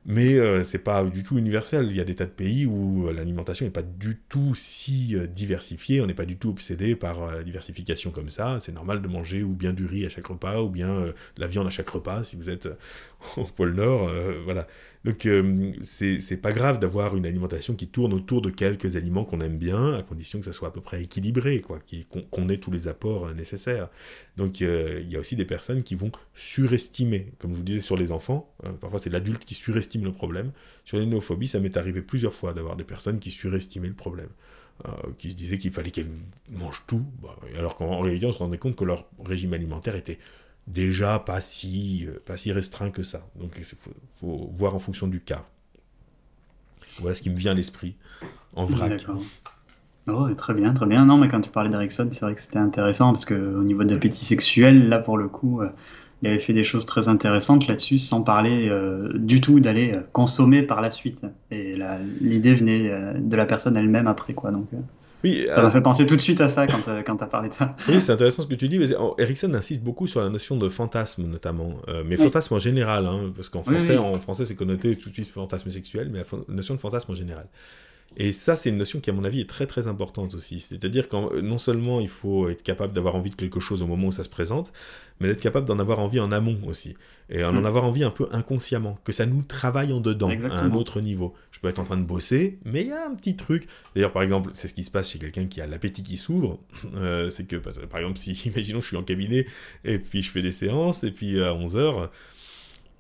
Mais 0.08 0.36
euh, 0.36 0.62
c'est 0.62 0.78
pas 0.80 1.04
du 1.04 1.24
tout 1.24 1.38
universel. 1.40 1.88
Il 1.90 1.96
y 1.96 2.00
a 2.00 2.04
des 2.04 2.14
tas 2.14 2.26
de 2.26 2.30
pays 2.32 2.68
où 2.68 3.08
euh, 3.08 3.12
l'alimentation 3.12 3.66
n'est 3.66 3.72
pas 3.72 3.82
du 3.82 4.22
tout 4.30 4.54
si 4.54 5.16
euh, 5.16 5.26
diversifiée. 5.26 6.00
On 6.00 6.06
n'est 6.06 6.14
pas 6.14 6.26
du 6.26 6.38
tout 6.38 6.50
obsédé 6.50 6.96
par 6.96 7.26
la 7.26 7.44
diversification 7.44 8.12
comme 8.12 8.30
ça. 8.30 8.60
C'est 8.60 8.72
normal 8.72 9.02
de 9.02 9.08
manger 9.08 9.42
ou 9.42 9.54
bien 9.54 9.74
du 9.74 9.86
riz 9.86 10.06
à 10.06 10.10
chaque 10.10 10.28
repas 10.28 10.62
ou 10.62 10.70
bien 10.70 10.90
de 10.90 11.14
la 11.38 11.48
viande 11.48 11.66
à 11.66 11.72
chaque 11.72 11.90
repas 11.90 12.24
si 12.24 12.36
vous 12.36 12.52
êtes 12.52 12.70
au 13.38 13.46
pôle 13.46 13.74
Nord. 13.74 14.12
voilà. 14.44 14.68
Donc 15.06 15.28
euh, 15.28 15.72
c'est 15.82 16.42
pas 16.42 16.52
grave 16.52 16.80
d'avoir 16.80 17.16
une 17.16 17.28
alimentation 17.28 17.76
qui 17.76 17.88
tourne 17.88 18.12
autour 18.12 18.42
de 18.42 18.50
quelques 18.50 18.96
aliments 18.96 19.24
qu'on 19.24 19.40
aime 19.40 19.60
bien, 19.60 19.94
à 19.94 20.02
condition 20.02 20.40
que 20.40 20.46
ça 20.46 20.52
soit 20.52 20.70
à 20.70 20.72
peu 20.72 20.82
près 20.82 21.04
équilibré, 21.04 21.62
quoi, 21.62 21.80
qu'on 22.32 22.50
ait 22.50 22.58
tous 22.58 22.72
les 22.72 22.88
apports 22.88 23.28
euh, 23.28 23.34
nécessaires. 23.36 23.90
Donc 24.36 24.64
euh, 24.64 25.02
il 25.04 25.14
y 25.14 25.16
a 25.16 25.20
aussi 25.20 25.36
des 25.36 25.46
personnes 25.46 25.84
qui 25.84 25.94
vont 25.94 26.12
surestimer, 26.34 27.34
comme 27.38 27.52
je 27.52 27.58
vous 27.58 27.64
disais 27.64 27.82
sur 27.82 27.96
les 27.96 28.12
enfants, 28.12 28.52
parfois 28.82 28.98
c'est 28.98 29.12
l'adulte 29.12 29.46
qui 29.46 29.54
surestime 29.54 30.04
le 30.04 30.12
problème. 30.12 30.52
Sur 30.86 30.98
les 30.98 31.06
néophobies, 31.06 31.50
ça 31.50 31.60
m'est 31.60 31.78
arrivé 31.78 32.02
plusieurs 32.02 32.34
fois 32.34 32.54
d'avoir 32.54 32.76
des 32.76 32.84
personnes 32.84 33.20
qui 33.20 33.30
surestimaient 33.30 33.88
le 33.88 33.94
problème. 33.94 34.30
qui 35.20 35.30
se 35.30 35.36
disaient 35.36 35.60
qu'il 35.60 35.72
fallait 35.72 35.92
qu'elles 35.92 36.10
mangent 36.50 36.84
tout, 36.88 37.06
bah, 37.22 37.38
alors 37.56 37.76
qu'en 37.76 38.02
réalité 38.02 38.26
on 38.26 38.32
se 38.32 38.40
rendait 38.40 38.58
compte 38.58 38.76
que 38.76 38.84
leur 38.84 39.08
régime 39.24 39.54
alimentaire 39.54 39.96
était 39.96 40.18
déjà 40.68 41.20
pas 41.20 41.42
si, 41.42 42.06
euh, 42.08 42.20
pas 42.26 42.38
si 42.38 42.52
restreint 42.52 42.92
que 42.92 43.04
ça. 43.04 43.22
Donc 43.40 43.56
il 43.58 43.66
faut, 43.66 44.50
voir 44.52 44.76
en 44.76 44.80
fonction 44.80 45.08
du 45.08 45.22
cas. 45.22 45.46
Voilà 47.00 47.16
ce 47.16 47.22
qui 47.22 47.30
me 47.30 47.36
vient 47.36 47.52
à 47.52 47.56
l'esprit 47.56 47.96
en 48.56 48.66
vrac. 48.66 49.06
Oh, 50.08 50.28
très 50.36 50.54
bien, 50.54 50.74
très 50.74 50.86
bien. 50.86 51.06
Non, 51.06 51.18
mais 51.18 51.30
quand 51.30 51.42
tu 51.42 51.50
parlais 51.50 51.70
d'Erickson, 51.70 52.08
c'est 52.12 52.24
vrai 52.24 52.36
que 52.36 52.42
c'était 52.42 52.60
intéressant 52.60 53.12
parce 53.12 53.26
qu'au 53.26 53.64
niveau 53.64 53.84
d'appétit 53.84 54.24
sexuel, 54.24 54.88
là 54.88 55.00
pour 55.00 55.18
le 55.18 55.28
coup, 55.28 55.62
euh, 55.62 55.70
il 56.22 56.30
avait 56.30 56.40
fait 56.40 56.54
des 56.54 56.64
choses 56.64 56.86
très 56.86 57.10
intéressantes 57.10 57.68
là-dessus, 57.68 57.98
sans 57.98 58.22
parler 58.22 58.70
euh, 58.70 59.12
du 59.16 59.42
tout 59.42 59.60
d'aller 59.60 60.00
consommer 60.14 60.62
par 60.62 60.80
la 60.80 60.92
suite. 60.92 61.26
Et 61.50 61.74
l'idée 62.22 62.54
venait 62.54 63.20
de 63.20 63.36
la 63.36 63.46
personne 63.46 63.76
elle-même 63.76 64.08
après, 64.08 64.34
quoi. 64.34 64.52
Donc, 64.52 64.68
oui, 65.26 65.48
ça 65.52 65.62
m'a 65.62 65.68
euh, 65.68 65.72
fait 65.72 65.82
penser 65.82 66.06
tout 66.06 66.16
de 66.16 66.22
suite 66.22 66.40
à 66.40 66.48
ça 66.48 66.68
quand, 66.68 66.88
euh, 66.88 67.02
quand 67.02 67.18
tu 67.18 67.24
as 67.24 67.28
parlé 67.28 67.50
de 67.50 67.54
ça. 67.54 67.72
Oui, 67.90 68.00
c'est 68.00 68.12
intéressant 68.12 68.44
ce 68.44 68.48
que 68.48 68.54
tu 68.54 68.68
dis. 68.68 68.78
Mais 68.78 68.90
Erickson 69.18 69.52
insiste 69.56 69.82
beaucoup 69.82 70.06
sur 70.06 70.22
la 70.22 70.30
notion 70.30 70.56
de 70.56 70.70
fantasme, 70.70 71.24
notamment. 71.24 71.78
Euh, 71.88 72.04
mais 72.06 72.16
fantasme 72.16 72.54
en 72.54 72.60
général, 72.60 73.08
hein, 73.08 73.32
parce 73.36 73.50
qu'en 73.50 73.64
français, 73.64 73.98
en 73.98 74.20
français, 74.20 74.46
c'est 74.46 74.56
connoté 74.56 74.96
tout 74.96 75.10
de 75.10 75.16
suite 75.16 75.30
fantasme 75.30 75.72
sexuel, 75.72 76.10
mais 76.12 76.20
la 76.20 76.54
notion 76.56 76.76
de 76.76 76.80
fantasme 76.80 77.12
en 77.12 77.16
général. 77.16 77.48
Et 78.18 78.32
ça, 78.32 78.56
c'est 78.56 78.70
une 78.70 78.78
notion 78.78 79.00
qui, 79.02 79.10
à 79.10 79.14
mon 79.14 79.26
avis, 79.26 79.42
est 79.42 79.50
très 79.50 79.68
très 79.68 79.88
importante 79.88 80.36
aussi. 80.36 80.60
C'est-à-dire 80.60 81.10
que 81.10 81.42
non 81.42 81.58
seulement 81.58 82.00
il 82.00 82.08
faut 82.08 82.50
être 82.50 82.64
capable 82.64 82.94
d'avoir 82.94 83.16
envie 83.16 83.30
de 83.30 83.36
quelque 83.36 83.60
chose 83.60 83.82
au 83.82 83.88
moment 83.88 84.08
où 84.08 84.12
ça 84.12 84.24
se 84.24 84.30
présente, 84.30 84.72
mais 85.20 85.28
d'être 85.28 85.42
capable 85.42 85.68
d'en 85.68 85.80
avoir 85.80 86.00
envie 86.00 86.20
en 86.20 86.32
amont 86.32 86.60
aussi. 86.66 86.96
Et 87.30 87.44
en, 87.44 87.56
en 87.56 87.62
mm. 87.62 87.66
avoir 87.66 87.84
envie 87.84 88.04
un 88.04 88.12
peu 88.12 88.28
inconsciemment, 88.32 88.98
que 89.04 89.12
ça 89.12 89.26
nous 89.26 89.42
travaille 89.42 89.92
en 89.92 90.00
dedans, 90.00 90.30
à 90.30 90.62
un 90.62 90.74
autre 90.74 91.02
niveau. 91.02 91.34
Je 91.52 91.60
peux 91.60 91.68
être 91.68 91.80
en 91.80 91.84
train 91.84 91.98
de 91.98 92.04
bosser, 92.04 92.60
mais 92.64 92.82
il 92.82 92.88
y 92.88 92.92
a 92.92 93.06
un 93.06 93.16
petit 93.16 93.36
truc. 93.36 93.68
D'ailleurs, 93.96 94.14
par 94.14 94.24
exemple, 94.24 94.52
c'est 94.54 94.68
ce 94.68 94.74
qui 94.74 94.84
se 94.84 94.92
passe 94.92 95.12
chez 95.12 95.20
quelqu'un 95.20 95.48
qui 95.48 95.60
a 95.60 95.68
l'appétit 95.68 96.04
qui 96.04 96.18
s'ouvre. 96.18 96.60
Euh, 96.96 97.30
c'est 97.30 97.46
que, 97.46 97.58
par 97.58 98.00
exemple, 98.00 98.18
si, 98.18 98.32
imaginons, 98.46 98.80
je 98.80 98.88
suis 98.88 98.96
en 98.96 99.04
cabinet, 99.04 99.46
et 99.84 100.00
puis 100.00 100.22
je 100.22 100.32
fais 100.32 100.42
des 100.42 100.52
séances, 100.52 101.04
et 101.04 101.12
puis 101.12 101.42
à 101.42 101.52
11h, 101.52 102.10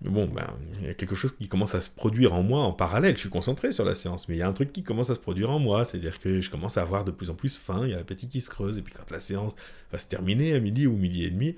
bon, 0.10 0.28
ben, 0.28 0.47
il 0.80 0.88
y 0.88 0.89
a 0.89 0.93
quelque 0.93 1.16
chose 1.16 1.34
qui 1.36 1.47
commence 1.47 1.76
à 1.76 1.82
se 1.82 1.89
produire 1.89 2.34
en 2.34 2.43
moi 2.43 2.62
en 2.62 2.74
parallèle. 2.74 3.16
Je 3.16 3.22
suis 3.22 3.30
concentré 3.30 3.72
sur 3.72 3.86
la 3.86 3.95
séance, 3.95 4.28
mais 4.28 4.36
il 4.36 4.39
y 4.39 4.41
a 4.41 4.47
un 4.47 4.53
truc 4.53 4.72
qui 4.72 4.84
commence 4.84 5.10
à 5.10 5.16
se 5.16 5.20
produire 5.20 5.49
en 5.51 5.60
moi. 5.60 5.86
C'est-à-dire 5.86 6.20
que 6.20 6.41
je 6.41 6.49
commence 6.49 6.78
à 6.78 6.82
avoir 6.82 7.06
de 7.06 7.12
plus 7.12 7.30
en 7.30 7.36
plus 7.36 7.58
faim, 7.58 7.82
il 7.84 7.91
y 7.91 7.93
a 7.93 7.97
l'appétit 7.97 8.28
qui 8.28 8.41
se 8.41 8.49
creuse, 8.49 8.78
et 8.78 8.82
puis 8.82 8.93
quand 8.93 9.10
la 9.12 9.20
séance 9.20 9.56
va 9.91 9.97
se 9.97 10.08
terminer 10.08 10.53
à 10.53 10.60
midi 10.60 10.88
ou 10.88 10.95
midi 10.95 11.24
et 11.24 11.30
demi, 11.30 11.56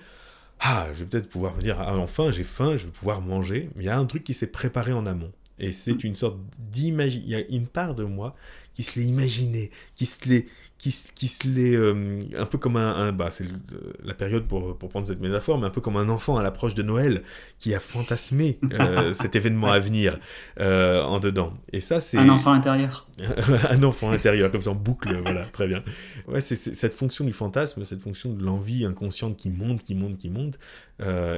ah, 0.59 0.87
je 0.93 0.99
vais 0.99 1.05
peut-être 1.05 1.29
pouvoir 1.29 1.55
me 1.55 1.61
dire, 1.61 1.79
ah, 1.79 1.97
enfin, 1.97 2.31
j'ai 2.31 2.43
faim, 2.43 2.77
je 2.77 2.85
vais 2.85 2.91
pouvoir 2.91 3.21
manger. 3.21 3.69
Mais 3.75 3.83
il 3.83 3.87
y 3.87 3.89
a 3.89 3.97
un 3.97 4.05
truc 4.05 4.23
qui 4.23 4.33
s'est 4.33 4.47
préparé 4.47 4.93
en 4.93 5.05
amont. 5.05 5.31
Et 5.59 5.71
c'est 5.71 6.03
une 6.03 6.15
sorte 6.15 6.37
d'imagine. 6.59 7.23
Il 7.25 7.31
y 7.31 7.35
a 7.35 7.45
une 7.49 7.67
part 7.67 7.95
de 7.95 8.03
moi 8.03 8.35
qui 8.73 8.83
se 8.83 8.99
l'est 8.99 9.05
imaginé, 9.05 9.71
qui 9.95 10.05
se 10.05 10.27
l'est 10.29 10.45
qui, 10.78 10.95
qui 11.15 11.28
se 11.28 11.47
l'est 11.47 11.75
euh, 11.75 12.19
un 12.38 12.45
peu 12.45 12.57
comme 12.57 12.78
un, 12.78 13.11
bah, 13.11 13.30
c'est 13.32 13.45
la 14.03 14.13
période 14.13 14.45
pour, 14.45 14.78
pour, 14.78 14.89
prendre 14.89 15.07
cette 15.07 15.19
métaphore, 15.19 15.57
mais 15.57 15.65
un 15.65 15.71
peu 15.71 15.82
comme 15.82 15.97
un 15.97 16.07
enfant 16.07 16.38
à 16.38 16.43
l'approche 16.43 16.75
de 16.75 16.84
Noël 16.84 17.23
qui 17.57 17.73
a 17.73 17.80
fantasmé 17.80 18.59
euh, 18.73 19.11
cet 19.13 19.36
événement 19.36 19.71
à 19.71 19.80
venir 19.80 20.19
euh, 20.59 21.01
en 21.01 21.19
dedans. 21.19 21.53
Et 21.73 21.82
ça, 21.82 21.99
c'est 21.99 22.19
un 22.19 22.30
enfant 22.30 22.51
intérieur. 22.51 23.07
un 23.69 23.82
enfant 23.84 24.11
intérieur, 24.11 24.51
comme 24.51 24.61
ça 24.61 24.69
en 24.69 24.75
boucle, 24.75 25.19
voilà, 25.23 25.45
très 25.45 25.67
bien. 25.67 25.84
Ouais, 26.28 26.41
c'est 26.41 26.55
cette 26.55 26.93
fonction 26.93 27.25
du 27.25 27.34
fantasme, 27.34 27.84
cette 27.84 28.01
fonction 28.01 28.32
de 28.32 28.43
l'envie 28.43 28.86
inconsciente 28.86 29.36
qui 29.36 29.49
monte, 29.49 29.84
qui 29.84 29.95
monte, 29.95 30.17
qui 30.17 30.30
monte, 30.30 30.59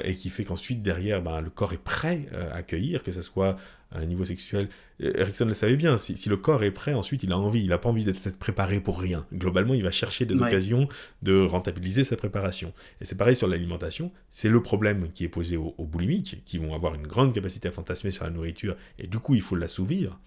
et 0.04 0.16
qui 0.16 0.30
fait 0.30 0.44
qu'ensuite 0.44 0.82
derrière, 0.82 1.22
bah, 1.22 1.40
le 1.42 1.50
corps 1.50 1.72
est 1.74 1.78
prêt 1.84 2.28
à 2.52 2.56
accueillir, 2.56 3.04
que 3.04 3.12
ce 3.12 3.22
soit 3.22 3.56
à 3.92 4.00
un 4.00 4.06
niveau 4.06 4.26
sexuel. 4.26 4.70
Erickson 5.00 5.46
le 5.46 5.54
savait 5.54 5.78
bien, 5.78 5.98
si, 5.98 6.30
le 6.30 6.38
corps 6.38 6.64
est 6.64 6.72
prêt, 6.72 6.94
ensuite 6.94 7.24
il 7.24 7.32
a 7.32 7.38
envie, 7.38 7.62
il 7.62 7.70
n'a 7.70 7.78
pas 7.78 7.90
envie 7.90 8.04
d'être 8.04 8.38
préparé 8.38 8.80
pour 8.80 9.00
rien. 9.00 9.26
Globalement, 9.34 9.74
il 9.74 9.84
va 9.84 9.92
chercher 9.92 10.26
des 10.26 10.42
occasions 10.42 10.88
de 11.22 11.42
rentabiliser 11.42 12.04
sa 12.04 12.16
préparation. 12.16 12.74
Et 13.02 13.06
c'est 13.06 13.18
pareil 13.18 13.36
sur 13.36 13.48
l'alimentation, 13.48 14.12
c'est 14.30 14.50
le 14.50 14.62
problème 14.62 15.10
qui 15.14 15.24
est 15.24 15.30
posé 15.30 15.58
aux, 15.58 15.74
boulimiques, 15.80 16.44
qui 16.46 16.58
vont 16.58 16.76
avoir 16.76 16.96
une 16.96 17.08
grande 17.08 17.34
capacité 17.34 17.70
à 17.70 17.72
fantasmer 17.72 18.12
sur 18.12 18.26
la 18.26 18.30
nourriture, 18.30 18.76
et 18.98 19.08
du 19.08 19.20
coup 19.20 19.36
il 19.36 19.42
faut 19.42 19.56
l'assouvir. 19.56 20.20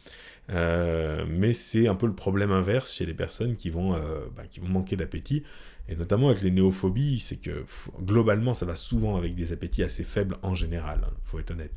Euh, 0.51 1.25
mais 1.29 1.53
c'est 1.53 1.87
un 1.87 1.95
peu 1.95 2.07
le 2.07 2.15
problème 2.15 2.51
inverse 2.51 2.93
chez 2.93 3.07
les 3.07 3.15
personnes 3.15 3.55
qui 3.55 3.71
vont, 3.71 3.95
euh, 3.95 4.27
bah, 4.37 4.43
qui 4.51 4.59
vont 4.59 4.69
manquer 4.69 4.97
d'appétit. 4.97 5.45
Et 5.89 5.97
notamment 5.97 6.29
avec 6.29 6.43
les 6.43 6.51
néophobies, 6.51 7.19
c'est 7.19 7.37
que 7.37 7.65
globalement, 8.01 8.55
ça 8.55 8.67
va 8.67 8.77
souvent 8.77 9.17
avec 9.17 9.35
des 9.35 9.53
appétits 9.53 9.83
assez 9.83 10.05
faibles 10.05 10.37
en 10.43 10.55
général, 10.55 11.01
il 11.03 11.05
hein, 11.07 11.17
faut 11.23 11.39
être 11.39 11.51
honnête. 11.51 11.73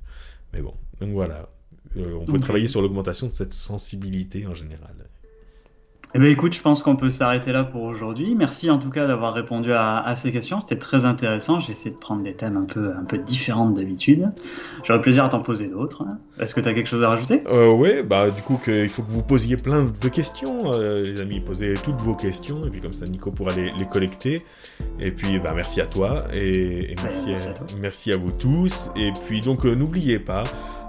Mais 0.54 0.62
bon, 0.62 0.74
donc 1.00 1.10
voilà. 1.12 1.50
Euh, 1.98 2.18
on 2.20 2.26
peut 2.26 2.40
travailler 2.40 2.68
sur 2.68 2.82
l'augmentation 2.82 3.28
de 3.28 3.34
cette 3.34 3.54
sensibilité 3.54 4.46
en 4.48 4.54
général. 4.54 4.96
Eh 6.18 6.20
bien, 6.20 6.30
écoute, 6.30 6.54
je 6.54 6.62
pense 6.62 6.82
qu'on 6.82 6.96
peut 6.96 7.10
s'arrêter 7.10 7.52
là 7.52 7.66
pour 7.66 7.84
aujourd'hui. 7.84 8.36
Merci 8.36 8.70
en 8.70 8.78
tout 8.78 8.90
cas 8.90 9.06
d'avoir 9.06 9.34
répondu 9.34 9.74
à, 9.74 10.16
ces 10.16 10.32
questions. 10.32 10.62
C'était 10.62 10.78
très 10.78 11.04
intéressant. 11.04 11.60
J'ai 11.60 11.74
essayé 11.74 11.94
de 11.94 12.00
prendre 12.00 12.24
des 12.24 12.34
thèmes 12.34 12.56
un 12.56 12.64
peu, 12.64 12.94
un 12.94 13.04
peu 13.04 13.18
différents 13.18 13.70
d'habitude. 13.70 14.30
J'aurais 14.86 15.02
plaisir 15.02 15.26
à 15.26 15.28
t'en 15.28 15.42
poser 15.42 15.68
d'autres. 15.68 16.06
Est-ce 16.40 16.56
que 16.56 16.62
tu 16.62 16.70
as 16.70 16.74
quelque 16.74 16.88
chose 16.88 17.04
à 17.04 17.10
rajouter? 17.10 17.42
Euh, 17.48 17.70
Oui, 17.70 18.02
bah, 18.02 18.30
du 18.30 18.42
coup, 18.44 18.58
il 18.68 18.88
faut 18.88 19.04
que 19.04 19.12
vous 19.12 19.24
posiez 19.24 19.58
plein 19.58 19.84
de 19.84 20.08
questions, 20.08 20.58
euh, 20.74 21.02
les 21.02 21.20
amis. 21.20 21.42
Posez 21.42 21.74
toutes 21.84 22.00
vos 22.00 22.16
questions. 22.16 22.62
Et 22.66 22.70
puis, 22.70 22.80
comme 22.80 22.94
ça, 22.94 23.04
Nico 23.04 23.32
pourra 23.32 23.54
les, 23.54 23.74
collecter. 23.92 24.42
Et 25.02 25.12
puis, 25.12 25.38
bah, 25.40 25.52
merci 25.54 25.82
à 25.82 25.86
toi. 25.86 26.28
Et, 26.34 26.96
merci, 27.04 27.34
à, 27.34 27.54
merci, 27.82 28.14
à, 28.14 28.18
vous 28.18 28.32
tous. 28.32 28.90
Et 28.96 29.12
puis, 29.28 29.42
donc, 29.42 29.66
euh, 29.66 29.76
n'oubliez 29.76 30.20
pas. 30.20 30.46